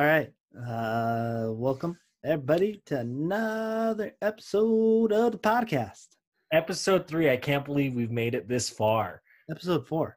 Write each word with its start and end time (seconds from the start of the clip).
All 0.00 0.06
right. 0.06 0.32
Uh 0.56 1.48
welcome 1.50 1.98
everybody 2.24 2.80
to 2.86 3.00
another 3.00 4.12
episode 4.22 5.12
of 5.12 5.32
the 5.32 5.38
podcast. 5.38 6.06
Episode 6.50 7.06
three. 7.06 7.28
I 7.28 7.36
can't 7.36 7.66
believe 7.66 7.92
we've 7.92 8.10
made 8.10 8.34
it 8.34 8.48
this 8.48 8.70
far. 8.70 9.20
Episode 9.50 9.86
4. 9.86 10.16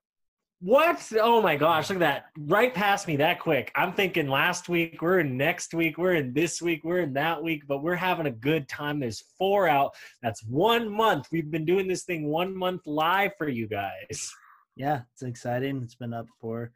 What? 0.61 1.11
Oh 1.19 1.41
my 1.41 1.57
gosh, 1.57 1.89
look 1.89 1.97
at 1.97 1.99
that. 1.99 2.25
Right 2.39 2.73
past 2.73 3.09
me 3.09 3.17
that 3.17 3.41
quick. 3.41 3.73
I'm 3.75 3.91
thinking 3.91 4.29
last 4.29 4.69
week, 4.69 5.01
we're 5.01 5.19
in 5.19 5.35
next 5.35 5.73
week, 5.73 5.97
we're 5.97 6.15
in 6.15 6.33
this 6.33 6.61
week, 6.61 6.85
we're 6.85 7.01
in 7.01 7.11
that 7.15 7.43
week, 7.43 7.63
but 7.67 7.83
we're 7.83 7.95
having 7.95 8.27
a 8.27 8.31
good 8.31 8.69
time. 8.69 9.01
There's 9.01 9.25
four 9.37 9.67
out. 9.67 9.95
That's 10.21 10.45
one 10.45 10.89
month. 10.89 11.27
We've 11.29 11.51
been 11.51 11.65
doing 11.65 11.89
this 11.89 12.05
thing 12.05 12.29
one 12.29 12.55
month 12.55 12.83
live 12.85 13.31
for 13.37 13.49
you 13.49 13.67
guys. 13.67 14.31
Yeah, 14.77 15.01
it's 15.11 15.23
exciting. 15.23 15.81
It's 15.83 15.95
been 15.95 16.13
up 16.13 16.27
for 16.39 16.71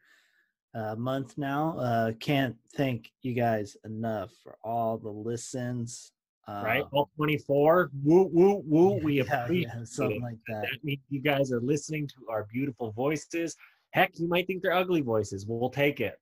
a 0.73 0.95
month 0.95 1.37
now. 1.37 1.77
Uh 1.79 2.11
can't 2.19 2.55
thank 2.75 3.11
you 3.21 3.33
guys 3.33 3.77
enough 3.85 4.31
for 4.43 4.57
all 4.63 4.97
the 4.97 5.09
listens. 5.09 6.11
Uh, 6.47 6.61
Right? 6.63 6.83
All 6.93 7.09
24. 7.17 7.91
Woo, 8.05 8.29
woo, 8.31 8.63
woo. 8.65 8.99
We 9.03 9.21
yeah, 9.21 9.43
appreciate 9.43 9.67
yeah, 9.75 9.83
something 9.83 10.17
it. 10.17 10.21
like 10.23 10.37
that. 10.47 10.61
That 10.71 10.83
means 10.83 11.01
you 11.09 11.19
guys 11.21 11.51
are 11.51 11.59
listening 11.59 12.07
to 12.07 12.15
our 12.29 12.45
beautiful 12.51 12.91
voices. 12.93 13.55
Heck, 13.91 14.17
you 14.17 14.27
might 14.29 14.47
think 14.47 14.61
they're 14.61 14.71
ugly 14.73 15.01
voices. 15.01 15.45
We'll 15.45 15.69
take 15.69 15.99
it. 15.99 16.17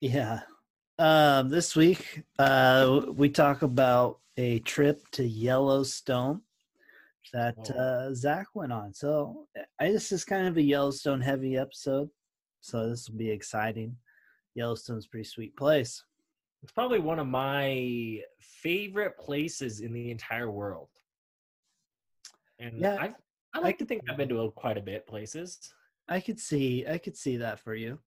Yeah. 0.00 0.40
Um, 0.98 1.48
this 1.48 1.74
week, 1.74 2.24
uh, 2.38 3.06
we 3.14 3.30
talk 3.30 3.62
about 3.62 4.18
a 4.36 4.58
trip 4.60 5.02
to 5.12 5.24
Yellowstone 5.26 6.42
that 7.32 7.56
Oh. 7.74 7.78
uh, 7.78 8.14
Zach 8.14 8.48
went 8.54 8.72
on. 8.72 8.92
So 8.92 9.46
I 9.80 9.92
this 9.92 10.12
is 10.12 10.24
kind 10.24 10.46
of 10.46 10.56
a 10.58 10.62
Yellowstone 10.62 11.20
heavy 11.22 11.56
episode. 11.56 12.10
So 12.60 12.88
this 12.88 13.08
will 13.08 13.18
be 13.18 13.30
exciting. 13.30 13.96
Yellowstone's 14.54 15.06
a 15.06 15.08
pretty 15.08 15.24
sweet 15.24 15.56
place. 15.56 16.04
It's 16.62 16.72
probably 16.72 16.98
one 16.98 17.18
of 17.18 17.26
my 17.26 18.20
favorite 18.38 19.18
places 19.18 19.80
in 19.80 19.92
the 19.92 20.10
entire 20.10 20.50
world. 20.50 20.88
And 22.58 22.80
Yeah, 22.80 22.96
I 23.00 23.14
I 23.54 23.60
like 23.60 23.78
to 23.78 23.84
think 23.84 24.02
I've 24.08 24.16
been 24.16 24.28
to 24.28 24.52
quite 24.54 24.76
a 24.76 24.82
bit 24.82 25.06
places. 25.06 25.72
I 26.08 26.20
could 26.20 26.38
see 26.38 26.86
I 26.86 26.98
could 26.98 27.16
see 27.16 27.38
that 27.38 27.60
for 27.60 27.74
you. 27.74 27.98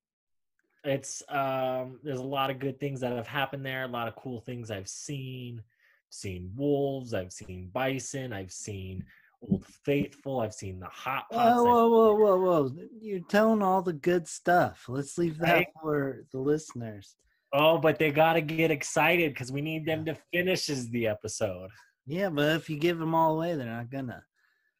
It's 0.84 1.24
um 1.30 2.00
there's 2.04 2.20
a 2.20 2.24
lot 2.24 2.52
of 2.52 2.60
good 2.60 2.80
things 2.80 3.00
that 3.02 3.14
have 3.14 3.28
happened 3.28 3.66
there, 3.66 3.84
a 3.84 3.88
lot 3.88 4.08
of 4.08 4.16
cool 4.16 4.42
things 4.42 4.70
I've 4.70 4.90
seen. 4.90 5.64
Seen 6.10 6.52
wolves, 6.56 7.16
I've 7.16 7.34
seen 7.34 7.70
bison, 7.74 8.34
I've 8.34 8.52
seen 8.52 9.04
Old 9.50 9.66
Faithful, 9.66 10.40
I've 10.40 10.54
seen 10.54 10.80
the 10.80 10.86
hot 10.88 11.26
pots. 11.32 11.56
Whoa, 11.58 11.64
whoa, 11.64 11.88
whoa, 11.90 12.16
whoa, 12.16 12.40
whoa! 12.70 12.72
You're 13.02 13.20
telling 13.30 13.62
all 13.62 13.82
the 13.82 13.94
good 13.94 14.28
stuff. 14.28 14.86
Let's 14.88 15.18
leave 15.18 15.38
that 15.40 15.54
Right? 15.54 15.68
for 15.82 16.26
the 16.32 16.40
listeners. 16.40 17.16
Oh, 17.52 17.78
but 17.78 18.00
they 18.00 18.12
got 18.12 18.34
to 18.34 18.42
get 18.42 18.72
excited 18.72 19.34
because 19.34 19.52
we 19.52 19.62
need 19.62 19.86
them 19.86 20.06
to 20.06 20.16
finishes 20.34 20.90
the 20.90 21.08
episode. 21.08 21.70
Yeah, 22.08 22.30
but 22.30 22.56
if 22.56 22.70
you 22.70 22.78
give 22.78 22.98
them 23.00 23.14
all 23.14 23.36
away, 23.36 23.56
they're 23.56 23.66
not 23.68 23.90
gonna. 23.92 24.24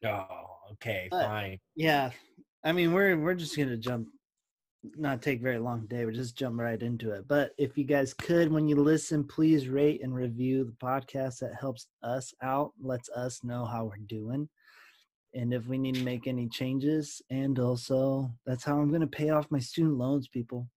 Oh, 0.04 0.26
okay, 0.72 1.08
But- 1.10 1.26
fine. 1.26 1.58
Yeah, 1.76 2.10
I 2.64 2.72
mean 2.72 2.92
we're 2.92 3.16
we're 3.18 3.34
just 3.34 3.56
gonna 3.56 3.76
jump, 3.76 4.08
not 4.96 5.22
take 5.22 5.40
very 5.40 5.58
long 5.58 5.82
today. 5.82 6.04
We're 6.04 6.12
just 6.12 6.36
jump 6.36 6.60
right 6.60 6.80
into 6.80 7.12
it. 7.12 7.26
But 7.28 7.52
if 7.58 7.76
you 7.76 7.84
guys 7.84 8.14
could, 8.14 8.52
when 8.52 8.68
you 8.68 8.76
listen, 8.76 9.24
please 9.24 9.68
rate 9.68 10.02
and 10.02 10.14
review 10.14 10.64
the 10.64 10.86
podcast. 10.86 11.38
That 11.40 11.54
helps 11.58 11.86
us 12.02 12.32
out, 12.42 12.72
lets 12.80 13.08
us 13.10 13.42
know 13.44 13.64
how 13.64 13.84
we're 13.84 13.96
doing, 14.06 14.48
and 15.34 15.52
if 15.52 15.66
we 15.66 15.78
need 15.78 15.96
to 15.96 16.04
make 16.04 16.26
any 16.26 16.48
changes. 16.48 17.22
And 17.30 17.58
also, 17.58 18.30
that's 18.46 18.64
how 18.64 18.78
I'm 18.78 18.92
gonna 18.92 19.06
pay 19.06 19.30
off 19.30 19.50
my 19.50 19.60
student 19.60 19.96
loans, 19.96 20.28
people. 20.28 20.68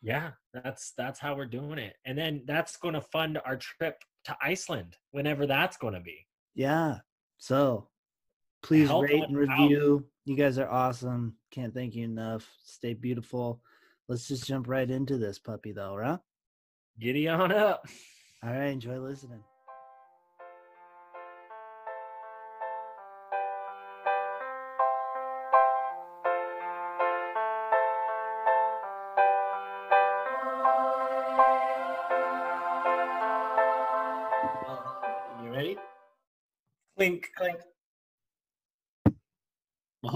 Yeah, 0.00 0.30
that's 0.52 0.92
that's 0.96 1.18
how 1.18 1.34
we're 1.34 1.46
doing 1.46 1.78
it. 1.78 1.96
And 2.04 2.16
then 2.16 2.42
that's 2.46 2.76
going 2.76 2.94
to 2.94 3.00
fund 3.00 3.38
our 3.44 3.56
trip 3.56 3.96
to 4.24 4.36
Iceland 4.42 4.96
whenever 5.10 5.46
that's 5.46 5.76
going 5.76 5.94
to 5.94 6.00
be. 6.00 6.26
Yeah. 6.54 6.98
So 7.38 7.88
please 8.62 8.88
Help 8.88 9.04
rate 9.04 9.24
and 9.28 9.50
out. 9.50 10.02
You 10.28 10.36
guys 10.36 10.58
are 10.58 10.68
awesome. 10.68 11.36
Can't 11.50 11.72
thank 11.72 11.94
you 11.94 12.04
enough. 12.04 12.46
Stay 12.62 12.92
beautiful. 12.92 13.62
Let's 14.08 14.28
just 14.28 14.46
jump 14.46 14.68
right 14.68 14.88
into 14.88 15.16
this 15.16 15.38
puppy 15.38 15.72
though, 15.72 15.96
right? 15.96 16.18
Giddy 17.00 17.28
on 17.28 17.50
up. 17.50 17.86
All 18.42 18.50
right, 18.50 18.66
enjoy 18.66 18.98
listening. 18.98 19.42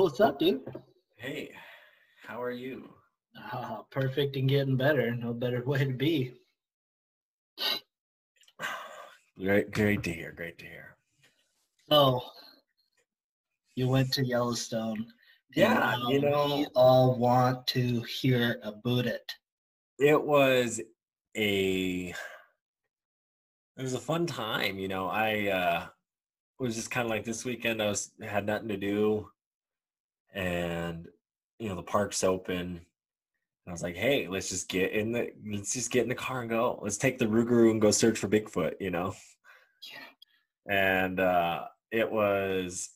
What's 0.03 0.19
up, 0.19 0.37
dude? 0.37 0.63
Hey, 1.17 1.53
how 2.27 2.43
are 2.43 2.51
you? 2.51 2.93
Oh, 3.53 3.87
perfect 3.93 4.35
and 4.35 4.49
getting 4.49 4.77
better. 4.77 5.15
No 5.15 5.33
better 5.33 5.63
way 5.67 5.85
to 5.85 5.93
be. 5.93 6.35
Great, 9.39 9.71
great 9.71 10.03
to 10.03 10.13
hear. 10.13 10.33
Great 10.33 10.59
to 10.59 10.65
hear. 10.65 10.97
So, 11.89 12.21
you 13.77 13.87
went 13.87 14.13
to 14.15 14.25
Yellowstone. 14.25 15.07
Yeah, 15.55 15.97
you 16.09 16.21
know- 16.21 16.57
we 16.57 16.67
all 16.75 17.17
want 17.17 17.65
to 17.69 18.01
hear 18.03 18.59
about 18.65 19.07
it. 19.07 19.33
It 20.01 20.21
was 20.21 20.81
a 21.37 22.09
it 23.77 23.83
was 23.83 23.95
a 23.95 24.01
fun 24.01 24.27
time. 24.27 24.81
You 24.81 24.89
know, 24.89 25.07
I 25.07 25.47
uh, 25.47 25.87
was 26.59 26.75
just 26.75 26.91
kind 26.91 27.07
of 27.07 27.11
like 27.11 27.25
this 27.25 27.45
weekend. 27.45 27.81
I 27.81 27.87
was 27.89 28.11
had 28.21 28.47
nothing 28.47 28.69
to 28.69 28.77
do, 28.77 29.29
and 30.33 31.07
you 31.59 31.69
know 31.69 31.77
the 31.77 31.83
park's 31.83 32.25
open. 32.25 32.61
And 32.61 32.81
I 33.69 33.73
was 33.73 33.83
like, 33.83 33.95
hey, 33.97 34.27
let's 34.29 34.49
just 34.49 34.69
get 34.69 34.93
in 34.93 35.13
the 35.13 35.33
let's 35.49 35.73
just 35.73 35.91
get 35.91 36.03
in 36.03 36.09
the 36.09 36.15
car 36.15 36.41
and 36.41 36.51
go. 36.51 36.79
Let's 36.83 36.97
take 36.97 37.19
the 37.19 37.27
Rougarou 37.27 37.71
and 37.71 37.81
go 37.81 37.91
search 37.91 38.19
for 38.19 38.29
Bigfoot. 38.29 38.75
You 38.81 38.91
know. 38.91 39.15
Yeah. 39.91 40.73
and 40.75 41.19
uh, 41.21 41.65
it 41.91 42.11
was 42.11 42.91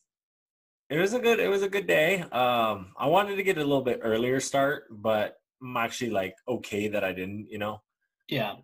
it 0.88 0.98
was 0.98 1.14
a 1.14 1.18
good 1.18 1.40
it 1.40 1.48
was 1.48 1.62
a 1.62 1.68
good 1.68 1.86
day 1.88 2.20
um 2.30 2.92
i 2.96 3.06
wanted 3.08 3.34
to 3.34 3.42
get 3.42 3.56
a 3.58 3.60
little 3.60 3.82
bit 3.82 3.98
earlier 4.04 4.38
start 4.38 4.84
but 4.88 5.36
i'm 5.60 5.76
actually 5.76 6.10
like 6.10 6.36
okay 6.46 6.86
that 6.86 7.02
i 7.02 7.12
didn't 7.12 7.48
you 7.50 7.58
know 7.58 7.82
Yeah. 8.28 8.54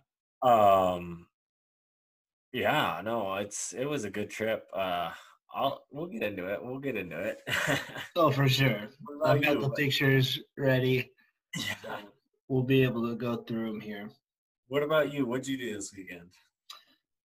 um 0.42 1.26
yeah 2.52 3.00
no 3.04 3.34
it's 3.34 3.72
it 3.72 3.86
was 3.86 4.04
a 4.04 4.10
good 4.10 4.30
trip 4.30 4.68
uh 4.72 5.10
i'll 5.54 5.84
we'll 5.90 6.06
get 6.06 6.22
into 6.22 6.46
it 6.46 6.62
we'll 6.64 6.78
get 6.78 6.96
into 6.96 7.18
it 7.20 7.38
Oh, 8.16 8.30
for 8.30 8.48
sure. 8.48 8.88
I've 9.24 9.42
got 9.42 9.54
you? 9.56 9.60
the 9.62 9.70
pictures 9.70 10.38
ready. 10.56 11.10
Yeah. 11.56 11.98
We'll 12.48 12.62
be 12.62 12.82
able 12.82 13.08
to 13.08 13.14
go 13.16 13.36
through 13.36 13.66
them 13.72 13.80
here. 13.80 14.10
what 14.68 14.82
about 14.82 15.12
you 15.12 15.26
what'd 15.26 15.46
you 15.46 15.58
do 15.58 15.74
this 15.74 15.92
weekend 15.96 16.30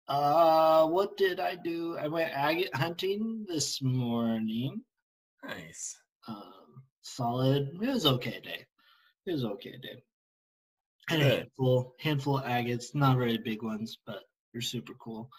Uh, 0.07 0.87
what 0.87 1.17
did 1.17 1.39
I 1.39 1.55
do? 1.55 1.97
I 1.97 2.07
went 2.07 2.31
agate 2.33 2.73
hunting 2.73 3.45
this 3.47 3.81
morning. 3.81 4.81
nice 5.43 5.97
Um, 6.27 6.83
solid. 7.01 7.69
It 7.81 7.87
was 7.87 8.05
okay 8.05 8.39
day. 8.39 8.65
It 9.25 9.31
was 9.33 9.43
okay 9.43 9.75
day. 9.81 10.01
Had 11.09 11.21
a 11.21 11.23
handful, 11.23 11.95
handful 11.99 12.37
of 12.39 12.45
agates, 12.45 12.95
not 12.95 13.17
very 13.17 13.37
big 13.37 13.63
ones, 13.63 13.97
but 14.05 14.23
they're 14.51 14.61
super 14.61 14.93
cool. 14.95 15.29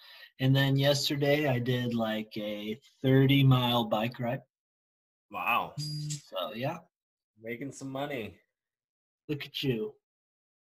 And 0.40 0.54
then 0.54 0.76
yesterday 0.76 1.48
I 1.48 1.58
did 1.58 1.94
like 1.94 2.32
a 2.36 2.78
30 3.02 3.42
mile 3.44 3.84
bike 3.84 4.18
ride. 4.20 4.40
wow 5.30 5.72
So 5.78 6.52
yeah, 6.54 6.78
making 7.42 7.72
some 7.72 7.90
money 7.90 8.34
look 9.28 9.44
at 9.44 9.62
you. 9.62 9.94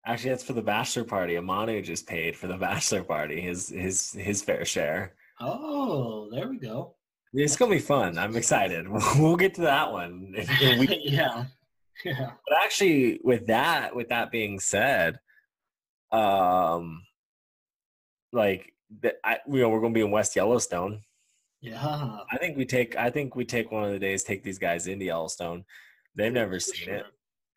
actually 0.07 0.31
that's 0.31 0.45
for 0.45 0.53
the 0.55 0.63
bachelor 0.63 1.05
party 1.05 1.35
amanu 1.35 1.83
just 1.83 2.07
paid 2.07 2.37
for 2.37 2.47
the 2.47 2.57
bachelor 2.69 3.03
party 3.05 3.41
his 3.41 3.69
his 3.69 4.13
his 4.13 4.43
fair 4.43 4.65
share 4.65 5.15
Oh, 5.41 6.29
there 6.31 6.49
we 6.49 6.59
go. 6.59 6.95
It's 7.33 7.57
gonna 7.57 7.73
be 7.73 7.81
fun. 7.81 8.17
I'm 8.19 8.37
excited. 8.37 8.87
We'll 9.19 9.35
get 9.37 9.55
to 9.55 9.63
that 9.63 9.91
one. 9.91 10.33
in 10.37 10.47
a 10.77 10.79
week. 10.83 11.01
yeah. 11.03 11.47
Yeah. 12.05 12.31
but 12.49 12.57
actually, 12.63 13.19
with 13.25 13.47
that, 13.49 13.97
with 13.97 14.09
that 14.11 14.31
being 14.31 14.61
said, 14.61 15.19
um, 16.13 17.03
like 18.33 18.73
the, 19.01 19.15
I, 19.25 19.39
you 19.47 19.61
know, 19.61 19.69
we're 19.69 19.81
gonna 19.81 19.95
be 19.95 20.01
in 20.01 20.11
West 20.11 20.37
Yellowstone. 20.37 21.01
Yeah. 21.61 22.19
I 22.31 22.37
think 22.37 22.59
we 22.59 22.67
take. 22.67 22.97
I 22.97 23.09
think 23.09 23.37
we 23.37 23.45
take 23.47 23.73
one 23.73 23.85
of 23.85 23.93
the 23.93 23.99
days. 23.99 24.23
Take 24.23 24.43
these 24.43 24.59
guys 24.59 24.87
into 24.87 25.07
Yellowstone. 25.07 25.65
They've 26.15 26.33
never 26.33 26.61
seen 26.61 26.85
sure. 26.85 26.95
it. 26.95 27.07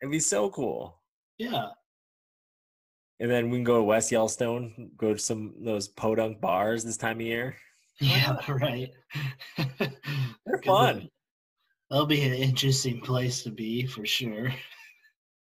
It'd 0.00 0.10
be 0.10 0.18
so 0.18 0.48
cool. 0.48 1.00
Yeah. 1.36 1.68
And 3.20 3.30
then 3.30 3.50
we 3.50 3.58
can 3.58 3.64
go 3.64 3.78
to 3.78 3.82
West 3.82 4.10
Yellowstone. 4.10 4.92
Go 4.96 5.12
to 5.12 5.18
some 5.18 5.54
of 5.58 5.64
those 5.64 5.88
podunk 5.88 6.40
bars 6.40 6.84
this 6.84 6.96
time 6.96 7.16
of 7.16 7.26
year. 7.26 7.56
Yeah, 8.00 8.38
right. 8.48 8.90
They're 9.78 10.62
fun. 10.64 11.08
That'll 11.90 12.06
be 12.06 12.22
an 12.22 12.34
interesting 12.34 13.00
place 13.00 13.42
to 13.42 13.50
be 13.50 13.86
for 13.86 14.06
sure. 14.06 14.52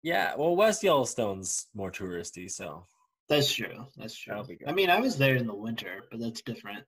Yeah. 0.03 0.35
Well, 0.37 0.55
West 0.55 0.83
Yellowstone's 0.83 1.67
more 1.73 1.91
touristy, 1.91 2.49
so 2.49 2.85
That's 3.29 3.53
true. 3.53 3.85
That's 3.97 4.15
true. 4.15 4.31
That'll 4.31 4.47
be 4.47 4.55
good. 4.55 4.67
I 4.67 4.73
mean, 4.73 4.89
I 4.89 4.99
was 4.99 5.17
there 5.17 5.35
in 5.35 5.47
the 5.47 5.55
winter, 5.55 6.03
but 6.11 6.19
that's 6.19 6.41
different. 6.41 6.83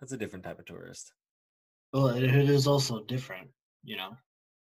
That's 0.00 0.12
a 0.12 0.16
different 0.16 0.44
type 0.44 0.58
of 0.58 0.66
tourist. 0.66 1.12
Well, 1.92 2.08
it, 2.08 2.22
it 2.22 2.48
is 2.50 2.66
also 2.66 3.02
different, 3.04 3.48
you 3.84 3.96
know. 3.96 4.16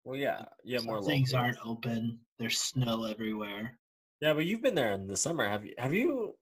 Well, 0.04 0.18
yeah, 0.19 0.44
yeah, 0.63 0.78
Some 0.78 0.88
more 0.88 1.02
things 1.04 1.34
locals. 1.34 1.57
aren't 1.57 1.68
open. 1.69 2.19
There's 2.38 2.60
snow 2.60 3.06
everywhere. 3.06 3.78
Yeah, 4.22 4.34
but 4.34 4.46
you've 4.46 4.62
been 4.62 4.75
there 4.75 4.92
in 4.92 5.07
the 5.07 5.18
summer. 5.18 5.48
Have 5.50 5.66
you? 5.66 5.74
Have 5.80 5.94
you? 5.94 6.36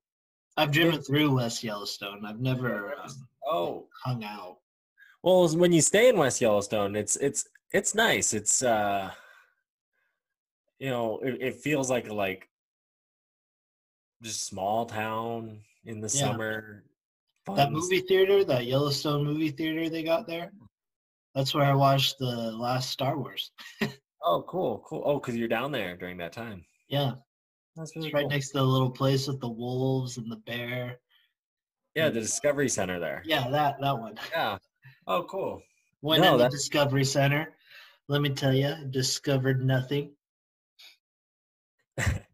I've 0.57 0.71
driven 0.71 1.01
through 1.01 1.35
West 1.35 1.63
Yellowstone. 1.63 2.25
I've 2.25 2.39
never 2.41 2.93
um, 3.01 3.27
Oh, 3.47 3.87
hung 4.03 4.23
out. 4.23 4.57
well, 5.23 5.47
when 5.55 5.71
you 5.71 5.81
stay 5.81 6.09
in 6.09 6.17
West 6.17 6.41
Yellowstone, 6.41 6.95
it's 6.95 7.15
it's 7.15 7.47
it's 7.71 7.95
nice. 7.95 8.33
It's 8.33 8.61
uh, 8.61 9.11
you 10.79 10.89
know, 10.89 11.19
it, 11.23 11.37
it 11.41 11.55
feels 11.55 11.89
like 11.89 12.09
like 12.09 12.49
just 14.23 14.45
small 14.45 14.85
town 14.85 15.59
in 15.85 15.99
the 15.99 16.07
Yeah. 16.07 16.31
summer. 16.31 16.83
That 17.55 17.71
movie 17.71 17.99
theater, 17.99 18.43
that 18.45 18.65
Yellowstone 18.65 19.25
movie 19.25 19.51
theater 19.51 19.89
they 19.89 20.01
got 20.03 20.25
there, 20.27 20.53
that's 21.35 21.53
where 21.53 21.65
I 21.65 21.73
watched 21.73 22.17
the 22.19 22.51
last 22.53 22.89
Star 22.89 23.17
Wars. 23.17 23.51
Oh, 24.25 24.41
cool, 24.47 24.81
cool. 24.87 25.01
Oh, 25.03 25.19
because 25.19 25.35
you're 25.35 25.49
down 25.49 25.73
there 25.73 25.97
during 25.97 26.15
that 26.19 26.31
time. 26.31 26.63
Yeah, 26.87 27.15
That's 27.75 27.93
really 27.93 28.07
it's 28.07 28.13
right 28.13 28.21
cool. 28.21 28.29
next 28.29 28.51
to 28.51 28.59
the 28.59 28.63
little 28.63 28.89
place 28.89 29.27
with 29.27 29.41
the 29.41 29.49
wolves 29.49 30.17
and 30.17 30.31
the 30.31 30.37
bear. 30.37 31.01
Yeah, 31.93 32.07
the 32.07 32.21
Discovery 32.21 32.69
Center 32.69 33.01
there. 33.01 33.21
Yeah, 33.25 33.49
that 33.49 33.81
that 33.81 33.99
one. 33.99 34.17
Yeah. 34.31 34.59
Oh, 35.07 35.23
cool. 35.23 35.61
Went 36.01 36.21
No, 36.23 36.35
in 36.35 36.37
the 36.39 36.47
Discovery 36.47 37.03
Center. 37.03 37.53
Let 38.07 38.21
me 38.21 38.29
tell 38.29 38.53
you, 38.53 38.73
discovered 38.91 39.61
nothing. 39.65 40.15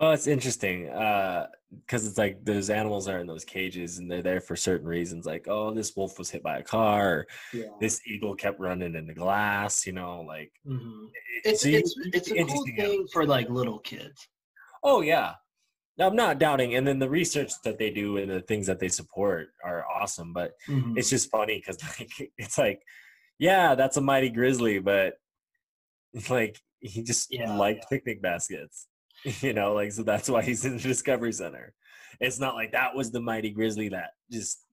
Well, 0.00 0.12
it's 0.12 0.28
interesting 0.28 0.84
because 0.84 2.06
it's 2.06 2.18
like 2.18 2.44
those 2.44 2.70
animals 2.70 3.08
are 3.08 3.18
in 3.18 3.26
those 3.26 3.44
cages 3.44 3.98
and 3.98 4.08
they're 4.08 4.22
there 4.22 4.40
for 4.40 4.54
certain 4.54 4.86
reasons. 4.86 5.26
Like, 5.26 5.46
oh, 5.48 5.74
this 5.74 5.96
wolf 5.96 6.18
was 6.18 6.30
hit 6.30 6.42
by 6.42 6.58
a 6.58 6.62
car. 6.62 7.26
Yeah, 7.52 7.64
this 7.80 8.00
eagle 8.06 8.36
kept 8.36 8.60
running 8.60 8.94
into 8.94 9.12
glass. 9.12 9.86
You 9.86 9.94
know, 9.94 10.20
like 10.20 10.52
Mhm. 10.64 11.08
it- 11.08 11.46
it's 11.50 11.62
so 11.62 11.68
you- 11.68 11.78
it's 11.78 11.96
it's 12.14 12.30
a 12.30 12.44
cool 12.44 12.64
thing 12.76 13.06
for 13.12 13.26
like 13.26 13.48
little 13.48 13.80
kids. 13.80 14.28
Oh 14.84 15.00
yeah, 15.00 15.34
I'm 15.98 16.14
not 16.14 16.38
doubting. 16.38 16.76
And 16.76 16.86
then 16.86 17.00
the 17.00 17.10
research 17.10 17.50
that 17.64 17.78
they 17.78 17.90
do 17.90 18.18
and 18.18 18.30
the 18.30 18.40
things 18.42 18.68
that 18.68 18.78
they 18.78 18.88
support 18.88 19.48
are 19.64 19.84
awesome. 19.88 20.32
But 20.32 20.52
Mhm. 20.68 20.96
it's 20.96 21.10
just 21.10 21.28
funny 21.28 21.58
because 21.58 21.78
like 21.98 22.32
it's 22.38 22.56
like, 22.56 22.82
yeah, 23.40 23.74
that's 23.74 23.96
a 23.96 24.00
mighty 24.00 24.30
grizzly, 24.30 24.78
but 24.78 25.14
it's 26.12 26.30
like 26.30 26.60
he 26.78 27.02
just 27.02 27.32
Yeah. 27.32 27.56
liked 27.56 27.90
picnic 27.90 28.22
baskets, 28.22 28.86
you 29.40 29.52
know, 29.52 29.74
like 29.74 29.92
so 29.92 30.02
that's 30.02 30.28
why 30.28 30.42
he's 30.42 30.64
in 30.64 30.76
the 30.76 30.82
Discovery 30.82 31.32
Center. 31.32 31.74
It's 32.20 32.38
not 32.38 32.54
like 32.54 32.72
that 32.72 32.94
was 32.94 33.10
the 33.10 33.20
mighty 33.20 33.50
grizzly 33.50 33.88
that 33.90 34.14
just 34.30 34.64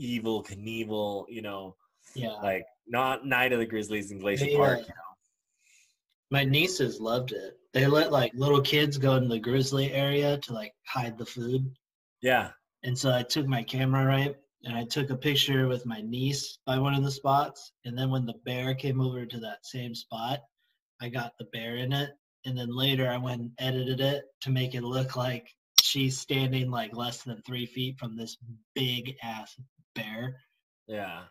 Evel 0.00 0.46
Knievel, 0.46 1.26
you 1.28 1.42
know, 1.42 1.76
yeah, 2.14 2.32
like 2.42 2.64
not 2.86 3.26
Night 3.26 3.52
of 3.52 3.58
the 3.58 3.66
Grizzlies 3.66 4.10
in 4.10 4.18
Glacier 4.18 4.46
They, 4.46 4.56
Park. 4.56 4.80
You 4.80 4.88
know? 4.88 5.06
my 6.30 6.44
nieces 6.44 7.00
loved 7.00 7.32
it. 7.32 7.58
They 7.72 7.86
let 7.86 8.12
like 8.12 8.32
little 8.34 8.60
kids 8.60 8.98
go 8.98 9.16
in 9.16 9.28
the 9.28 9.38
grizzly 9.38 9.92
area 9.92 10.38
to 10.38 10.52
like 10.52 10.72
hide 10.86 11.18
the 11.18 11.26
food. 11.26 11.70
Yeah, 12.22 12.50
And 12.82 12.98
so 12.98 13.12
I 13.12 13.22
took 13.22 13.46
my 13.46 13.62
camera 13.62 14.04
right 14.04 14.34
and 14.64 14.76
I 14.76 14.84
took 14.84 15.10
a 15.10 15.16
picture 15.16 15.68
with 15.68 15.86
my 15.86 16.00
niece 16.00 16.58
by 16.66 16.78
one 16.78 16.94
of 16.94 17.04
the 17.04 17.10
spots. 17.10 17.72
And 17.84 17.96
then 17.96 18.10
when 18.10 18.26
the 18.26 18.40
bear 18.44 18.74
came 18.74 19.00
over 19.00 19.26
to 19.26 19.40
that 19.40 19.64
same 19.64 19.94
spot, 19.94 20.40
I 21.00 21.08
got 21.08 21.32
the 21.38 21.44
bear 21.52 21.76
in 21.76 21.92
it. 21.92 22.10
And 22.46 22.56
then 22.56 22.74
later 22.74 23.10
I 23.10 23.18
went 23.18 23.40
and 23.42 23.50
edited 23.58 24.00
it 24.00 24.24
to 24.42 24.50
make 24.50 24.74
it 24.74 24.82
look 24.84 25.16
like 25.16 25.48
she's 25.82 26.18
standing 26.18 26.70
like 26.70 26.96
less 26.96 27.22
than 27.22 27.42
three 27.42 27.66
feet 27.66 27.98
from 27.98 28.16
this 28.16 28.36
big 28.74 29.14
ass 29.22 29.54
bear. 29.94 30.36
yeah. 30.86 31.24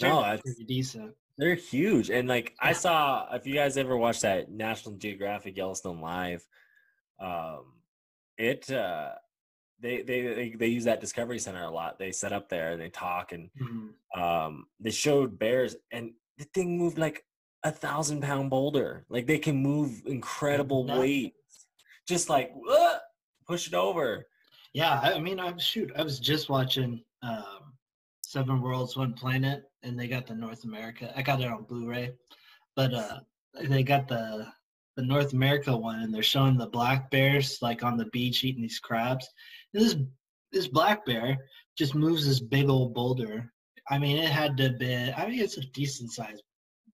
No, 0.00 0.20
that's- 0.22 0.40
pretty 0.42 0.64
decent. 0.64 1.14
They're 1.38 1.54
huge, 1.54 2.10
and 2.10 2.28
like 2.28 2.54
I 2.60 2.72
saw, 2.72 3.32
if 3.32 3.46
you 3.46 3.54
guys 3.54 3.76
ever 3.76 3.96
watched 3.96 4.22
that 4.22 4.50
National 4.50 4.96
Geographic 4.96 5.56
Yellowstone 5.56 6.00
Live, 6.00 6.44
um, 7.20 7.74
it 8.36 8.68
uh, 8.72 9.10
they, 9.80 10.02
they 10.02 10.22
they 10.22 10.54
they 10.58 10.66
use 10.66 10.84
that 10.84 11.00
Discovery 11.00 11.38
Center 11.38 11.62
a 11.62 11.70
lot. 11.70 11.96
They 11.98 12.10
set 12.10 12.32
up 12.32 12.48
there 12.48 12.72
and 12.72 12.80
they 12.82 12.88
talk, 12.90 13.30
and 13.32 13.50
Mhm. 13.60 14.20
um, 14.20 14.66
they 14.80 14.90
showed 14.90 15.38
bears, 15.38 15.76
and 15.92 16.12
the 16.38 16.44
thing 16.54 16.76
moved 16.76 16.98
like 16.98 17.24
a 17.64 17.70
thousand 17.70 18.22
pound 18.22 18.50
boulder. 18.50 19.04
Like 19.08 19.26
they 19.26 19.38
can 19.38 19.56
move 19.56 20.02
incredible 20.06 20.84
Nuts. 20.84 21.00
weights, 21.00 21.66
just 22.06 22.28
like 22.28 22.52
"Whoa," 22.54 22.98
push 23.46 23.66
it 23.66 23.74
over. 23.74 24.26
Yeah, 24.72 25.00
I 25.02 25.14
I 25.14 25.20
mean, 25.20 25.40
I'm 25.40 25.58
shoot. 25.58 25.90
I 25.96 26.02
was 26.02 26.20
just 26.20 26.48
watching 26.48 27.02
um, 27.22 27.72
Seven 28.22 28.60
Worlds, 28.60 28.96
One 28.96 29.14
Planet, 29.14 29.64
and 29.82 29.98
they 29.98 30.08
got 30.08 30.26
the 30.26 30.34
North 30.34 30.64
America. 30.64 31.12
I 31.16 31.22
got 31.22 31.40
it 31.40 31.48
on 31.48 31.64
Blu-ray, 31.64 32.12
but 32.76 32.94
uh, 32.94 33.20
they 33.62 33.82
got 33.82 34.08
the 34.08 34.46
the 34.96 35.04
North 35.04 35.32
America 35.32 35.76
one, 35.76 36.00
and 36.00 36.12
they're 36.12 36.22
showing 36.22 36.56
the 36.56 36.66
black 36.66 37.10
bears 37.10 37.58
like 37.62 37.84
on 37.84 37.96
the 37.96 38.06
beach 38.06 38.44
eating 38.44 38.62
these 38.62 38.80
crabs. 38.80 39.28
And 39.72 39.82
this 39.82 39.96
this 40.52 40.68
black 40.68 41.04
bear 41.06 41.38
just 41.76 41.94
moves 41.94 42.26
this 42.26 42.40
big 42.40 42.68
old 42.68 42.94
boulder. 42.94 43.52
I 43.90 43.98
mean, 43.98 44.18
it 44.18 44.28
had 44.28 44.56
to 44.58 44.70
be. 44.70 45.12
I 45.16 45.28
mean, 45.28 45.40
it's 45.40 45.56
a 45.56 45.66
decent 45.72 46.12
sized 46.12 46.42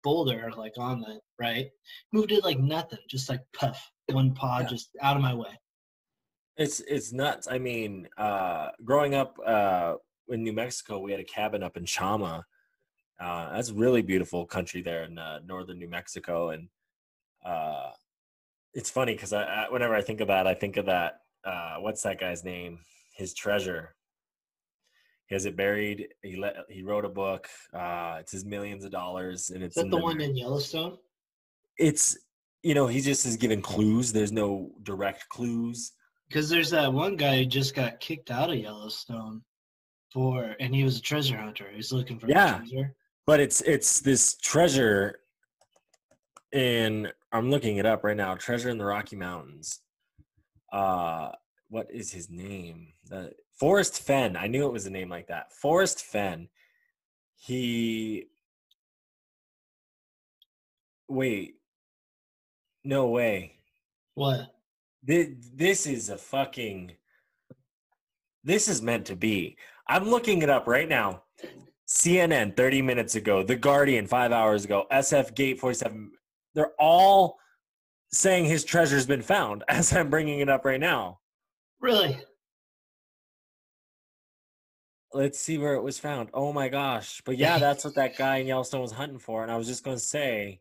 boulder, 0.05 0.53
like 0.56 0.75
on 0.79 1.01
the 1.01 1.19
right. 1.41 1.69
Moved 2.12 2.31
it 2.31 2.45
like 2.45 2.61
nothing, 2.61 3.01
just 3.09 3.29
like 3.29 3.41
puff, 3.55 3.91
one 4.12 4.35
paw, 4.35 4.61
Yeah. 4.61 4.67
just 4.67 4.91
out 5.03 5.17
of 5.17 5.23
my 5.23 5.35
way. 5.35 5.59
It's 6.56 6.79
it's 6.81 7.12
nuts. 7.12 7.49
I 7.51 7.59
mean, 7.59 8.06
uh, 8.17 8.69
growing 8.85 9.15
up 9.17 9.37
uh, 9.45 9.95
in 10.29 10.45
New 10.45 10.53
Mexico, 10.53 11.01
we 11.01 11.11
had 11.11 11.19
a 11.21 11.25
cabin 11.25 11.65
up 11.65 11.77
in 11.77 11.85
Chama. 11.85 12.45
Uh, 13.21 13.53
that's 13.53 13.73
really 13.73 14.03
beautiful 14.03 14.47
country 14.47 14.81
there 14.83 15.05
in 15.05 15.19
uh, 15.19 15.41
northern 15.45 15.79
New 15.79 15.89
Mexico, 15.89 16.51
and 16.51 16.69
uh, 17.45 17.91
it's 18.73 18.91
funny 18.91 19.15
because 19.15 19.33
I, 19.33 19.43
I 19.43 19.67
whenever 19.71 19.97
I 19.97 20.03
think 20.03 20.21
of 20.21 20.29
that, 20.29 20.47
I 20.47 20.55
think 20.55 20.77
of 20.77 20.87
that. 20.87 21.15
Uh, 21.45 21.77
what's 21.81 22.03
that 22.03 22.21
guy's 22.21 22.45
name? 22.45 22.79
His 23.17 23.35
treasure. 23.35 23.95
Has 25.34 25.46
it 25.46 25.56
buried. 25.56 26.06
He 26.22 26.36
let 26.36 26.54
he 26.70 26.84
wrote 26.84 27.04
a 27.04 27.08
book. 27.08 27.48
Uh, 27.72 28.19
it's 28.20 28.31
his 28.31 28.44
millions 28.44 28.84
of 28.84 28.92
dollars, 28.92 29.50
and 29.50 29.64
it's 29.64 29.76
Is 29.76 29.82
that 29.82 29.90
the 29.90 29.96
the- 29.96 30.02
one 30.02 30.20
in 30.20 30.36
Yellowstone? 30.36 30.96
It's 31.76 32.16
you 32.62 32.72
know 32.72 32.86
he 32.86 33.00
just 33.00 33.26
is 33.26 33.36
giving 33.36 33.60
clues. 33.60 34.12
There's 34.12 34.31
no 34.31 34.70
direct 34.84 35.28
clues. 35.28 35.90
Because 36.28 36.48
there's 36.48 36.70
that 36.70 36.92
one 36.92 37.17
guy 37.17 37.38
who 37.38 37.46
just 37.46 37.74
got 37.74 37.98
kicked 37.98 38.31
out 38.31 38.48
of 38.50 38.56
Yellowstone 38.56 39.43
for, 40.12 40.55
and 40.60 40.72
he 40.72 40.84
was 40.84 40.98
a 40.98 41.03
treasure 41.03 41.36
hunter. 41.36 41.69
He 41.69 41.79
was 41.79 41.93
looking 41.93 42.20
for 42.20 42.29
Yeah. 42.29 42.58
treasure. 42.58 42.94
but 43.26 43.41
it's 43.41 43.60
it's 43.62 44.00
this 44.00 44.36
treasure 44.36 45.19
and 46.53 47.12
i'm 47.32 47.50
looking 47.50 47.79
it 47.79 47.86
up 47.86 48.05
right 48.05 48.17
now 48.17 48.34
treasure 48.36 48.69
in 48.69 48.79
the 48.79 48.84
rocky 48.84 49.17
mountains 49.17 49.81
uh 50.72 51.31
what 51.70 51.86
is 51.91 52.12
his 52.12 52.29
name 52.31 52.93
the 53.08 53.32
forrest 53.58 54.01
fenn 54.01 54.37
i 54.37 54.46
knew 54.46 54.67
it 54.67 54.73
was 54.73 54.87
a 54.87 54.91
name 54.91 55.08
like 55.08 55.29
that. 55.29 55.53
Forrest 55.53 56.05
fenn 56.05 56.49
he 57.37 58.27
wait 61.08 61.56
no 62.84 63.08
way. 63.08 63.56
What? 64.15 64.55
Thi- 65.06 65.37
this 65.55 65.87
is 65.87 66.11
a 66.11 66.19
fucking 66.19 66.93
this 68.43 68.69
is 68.69 68.82
meant 68.82 69.06
to 69.06 69.17
be. 69.17 69.56
I'm 69.89 70.08
looking 70.11 70.43
it 70.43 70.51
up 70.51 70.67
right 70.67 70.89
now. 70.89 71.23
Cnn 71.89 72.56
30 72.56 72.82
minutes 72.82 73.15
ago 73.15 73.43
the 73.43 73.56
guardian 73.56 74.06
five 74.06 74.32
hours 74.32 74.65
ago 74.65 74.87
sf 74.91 75.34
gate 75.34 75.61
47 75.61 76.13
they're 76.55 76.73
all 76.79 77.37
saying 78.11 78.46
his 78.46 78.65
treasure's 78.65 79.05
been 79.05 79.20
found 79.20 79.65
as 79.69 79.94
i'm 79.94 80.08
bringing 80.08 80.41
it 80.41 80.49
up 80.49 80.65
right 80.65 80.81
now. 80.81 81.20
Really? 81.81 82.19
Let's 85.15 85.39
see 85.39 85.56
where 85.59 85.75
it 85.75 85.83
was 85.83 85.99
found 85.99 86.29
oh 86.35 86.53
my 86.53 86.69
gosh 86.69 87.23
but 87.25 87.39
yeah 87.39 87.59
that's 87.59 87.85
what 87.85 87.94
that 87.94 88.17
guy 88.19 88.37
in 88.39 88.47
yellowstone 88.47 88.81
was 88.83 88.93
hunting 88.93 89.19
for 89.19 89.43
and 89.43 89.51
i 89.51 89.56
was 89.56 89.67
just 89.67 89.85
going 89.85 89.97
to 89.97 90.03
say 90.03 90.61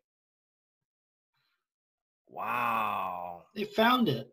wow 2.27 3.43
They 3.55 3.65
found 3.65 4.09
it. 4.09 4.31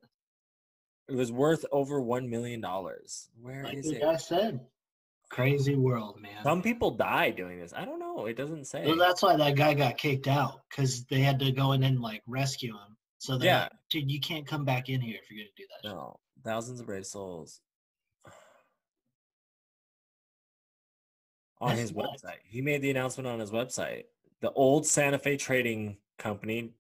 it 1.09 1.15
was 1.15 1.33
worth 1.33 1.65
over 1.73 2.01
one 2.01 2.29
million 2.31 2.61
dollars 2.61 3.29
Where 3.41 3.65
Like 3.65 3.79
is 3.79 3.87
the 3.87 3.97
it 3.97 4.01
guy 4.03 4.17
said. 4.17 4.61
Crazy 5.31 5.77
world, 5.77 6.21
man. 6.21 6.43
Some 6.43 6.61
people 6.61 6.91
die 6.91 7.31
doing 7.31 7.61
this. 7.61 7.73
I 7.73 7.85
don't 7.85 8.01
know. 8.01 8.27
It 8.27 8.37
doesn't 8.37 8.65
say. 8.65 8.85
Well, 8.85 8.97
that's 8.97 9.23
why 9.23 9.37
that 9.37 9.55
guy 9.55 9.75
got 9.75 9.97
kicked 9.97 10.27
out 10.27 10.63
because 10.69 11.05
they 11.05 11.21
had 11.21 11.39
to 11.39 11.53
go 11.53 11.71
in 11.71 11.85
and 11.85 12.01
like 12.01 12.21
rescue 12.27 12.73
him. 12.73 12.97
So 13.19 13.39
Yeah. 13.41 13.69
dude, 13.91 14.11
you 14.11 14.19
can't 14.19 14.45
come 14.45 14.65
back 14.65 14.89
in 14.89 15.01
here 15.01 15.19
if 15.23 15.31
you're 15.31 15.45
gonna 15.45 15.51
do 15.57 15.65
that. 15.71 15.89
shit. 15.89 15.95
no, 15.97 16.19
thousands 16.43 16.81
of 16.81 16.87
brave 16.87 17.07
souls. 17.07 17.61
On 21.61 21.77
his 21.77 21.93
website, 21.93 22.39
he 22.45 22.61
made 22.63 22.81
the 22.81 22.91
announcement 22.91 23.27
on 23.27 23.39
his 23.39 23.51
website. 23.51 24.05
The 24.41 24.51
old 24.53 24.87
Santa 24.87 25.19
Fe 25.19 25.37
Trading 25.37 25.99
Company. 26.19 26.73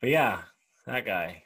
But 0.00 0.10
yeah, 0.10 0.42
that 0.86 1.06
guy. 1.06 1.42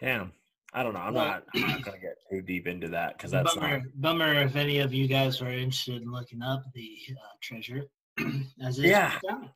Damn. 0.00 0.32
I 0.72 0.82
don't 0.82 0.94
know. 0.94 1.00
I'm 1.00 1.14
Well- 1.14 1.24
not. 1.26 1.44
I'm 1.54 1.60
not 1.62 1.82
gonna 1.82 1.98
get 1.98 2.16
too 2.30 2.42
deep 2.42 2.66
into 2.66 2.88
that 2.88 3.16
because 3.18 3.30
that's 3.30 3.54
bummer, 3.54 3.78
not. 3.78 3.86
bummer 4.00 4.34
if 4.42 4.56
any 4.56 4.78
of 4.78 4.92
you 4.94 5.06
guys 5.08 5.40
are 5.42 5.50
interested 5.50 6.00
in 6.02 6.10
looking 6.10 6.42
up 6.42 6.62
the 6.74 6.96
uh, 7.10 7.26
treasure. 7.40 7.86
As 8.62 8.78
Yeah. 8.78 9.18
found. 9.28 9.50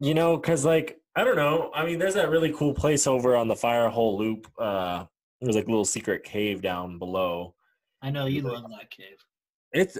You 0.00 0.14
know, 0.14 0.36
because 0.36 0.64
like 0.64 1.00
I 1.14 1.24
don't 1.24 1.36
know. 1.36 1.70
I 1.74 1.86
mean, 1.86 1.98
there's 1.98 2.14
that 2.14 2.28
really 2.30 2.52
cool 2.52 2.74
place 2.74 3.06
over 3.06 3.36
on 3.36 3.48
the 3.48 3.54
Firehole 3.54 4.18
Loop. 4.18 4.46
Uh, 4.58 5.06
there's 5.40 5.56
like 5.56 5.66
a 5.66 5.70
little 5.70 5.84
secret 5.84 6.24
cave 6.24 6.60
down 6.62 6.98
below. 6.98 7.54
I 8.02 8.10
know 8.10 8.26
you 8.26 8.42
love 8.42 8.68
that 8.70 8.90
cave. 8.90 9.24
It's 9.72 9.98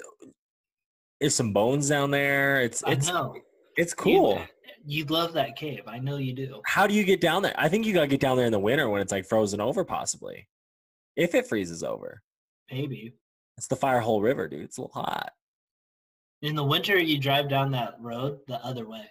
it's 1.20 1.34
some 1.34 1.52
bones 1.52 1.88
down 1.88 2.10
there. 2.10 2.60
It's 2.62 2.82
it's 2.86 3.10
it's 3.76 3.94
cool. 3.94 4.38
You, 4.84 5.00
you 5.00 5.04
love 5.06 5.32
that 5.34 5.56
cave. 5.56 5.82
I 5.86 5.98
know 5.98 6.16
you 6.16 6.32
do. 6.32 6.60
How 6.66 6.86
do 6.86 6.94
you 6.94 7.04
get 7.04 7.20
down 7.20 7.42
there? 7.42 7.54
I 7.56 7.68
think 7.68 7.86
you 7.86 7.92
gotta 7.92 8.06
get 8.06 8.20
down 8.20 8.36
there 8.36 8.46
in 8.46 8.52
the 8.52 8.58
winter 8.58 8.88
when 8.88 9.00
it's 9.00 9.12
like 9.12 9.26
frozen 9.26 9.60
over, 9.60 9.84
possibly. 9.84 10.48
If 11.16 11.34
it 11.34 11.46
freezes 11.46 11.82
over, 11.82 12.22
Maybe. 12.70 13.14
it's 13.56 13.68
the 13.68 13.76
Firehole 13.76 14.22
River, 14.22 14.48
dude. 14.48 14.62
It's 14.62 14.76
a 14.78 14.82
little 14.82 15.02
hot. 15.02 15.32
In 16.42 16.54
the 16.54 16.64
winter, 16.64 16.98
you 16.98 17.18
drive 17.18 17.48
down 17.48 17.70
that 17.72 17.94
road 17.98 18.38
the 18.46 18.62
other 18.64 18.86
way. 18.86 19.10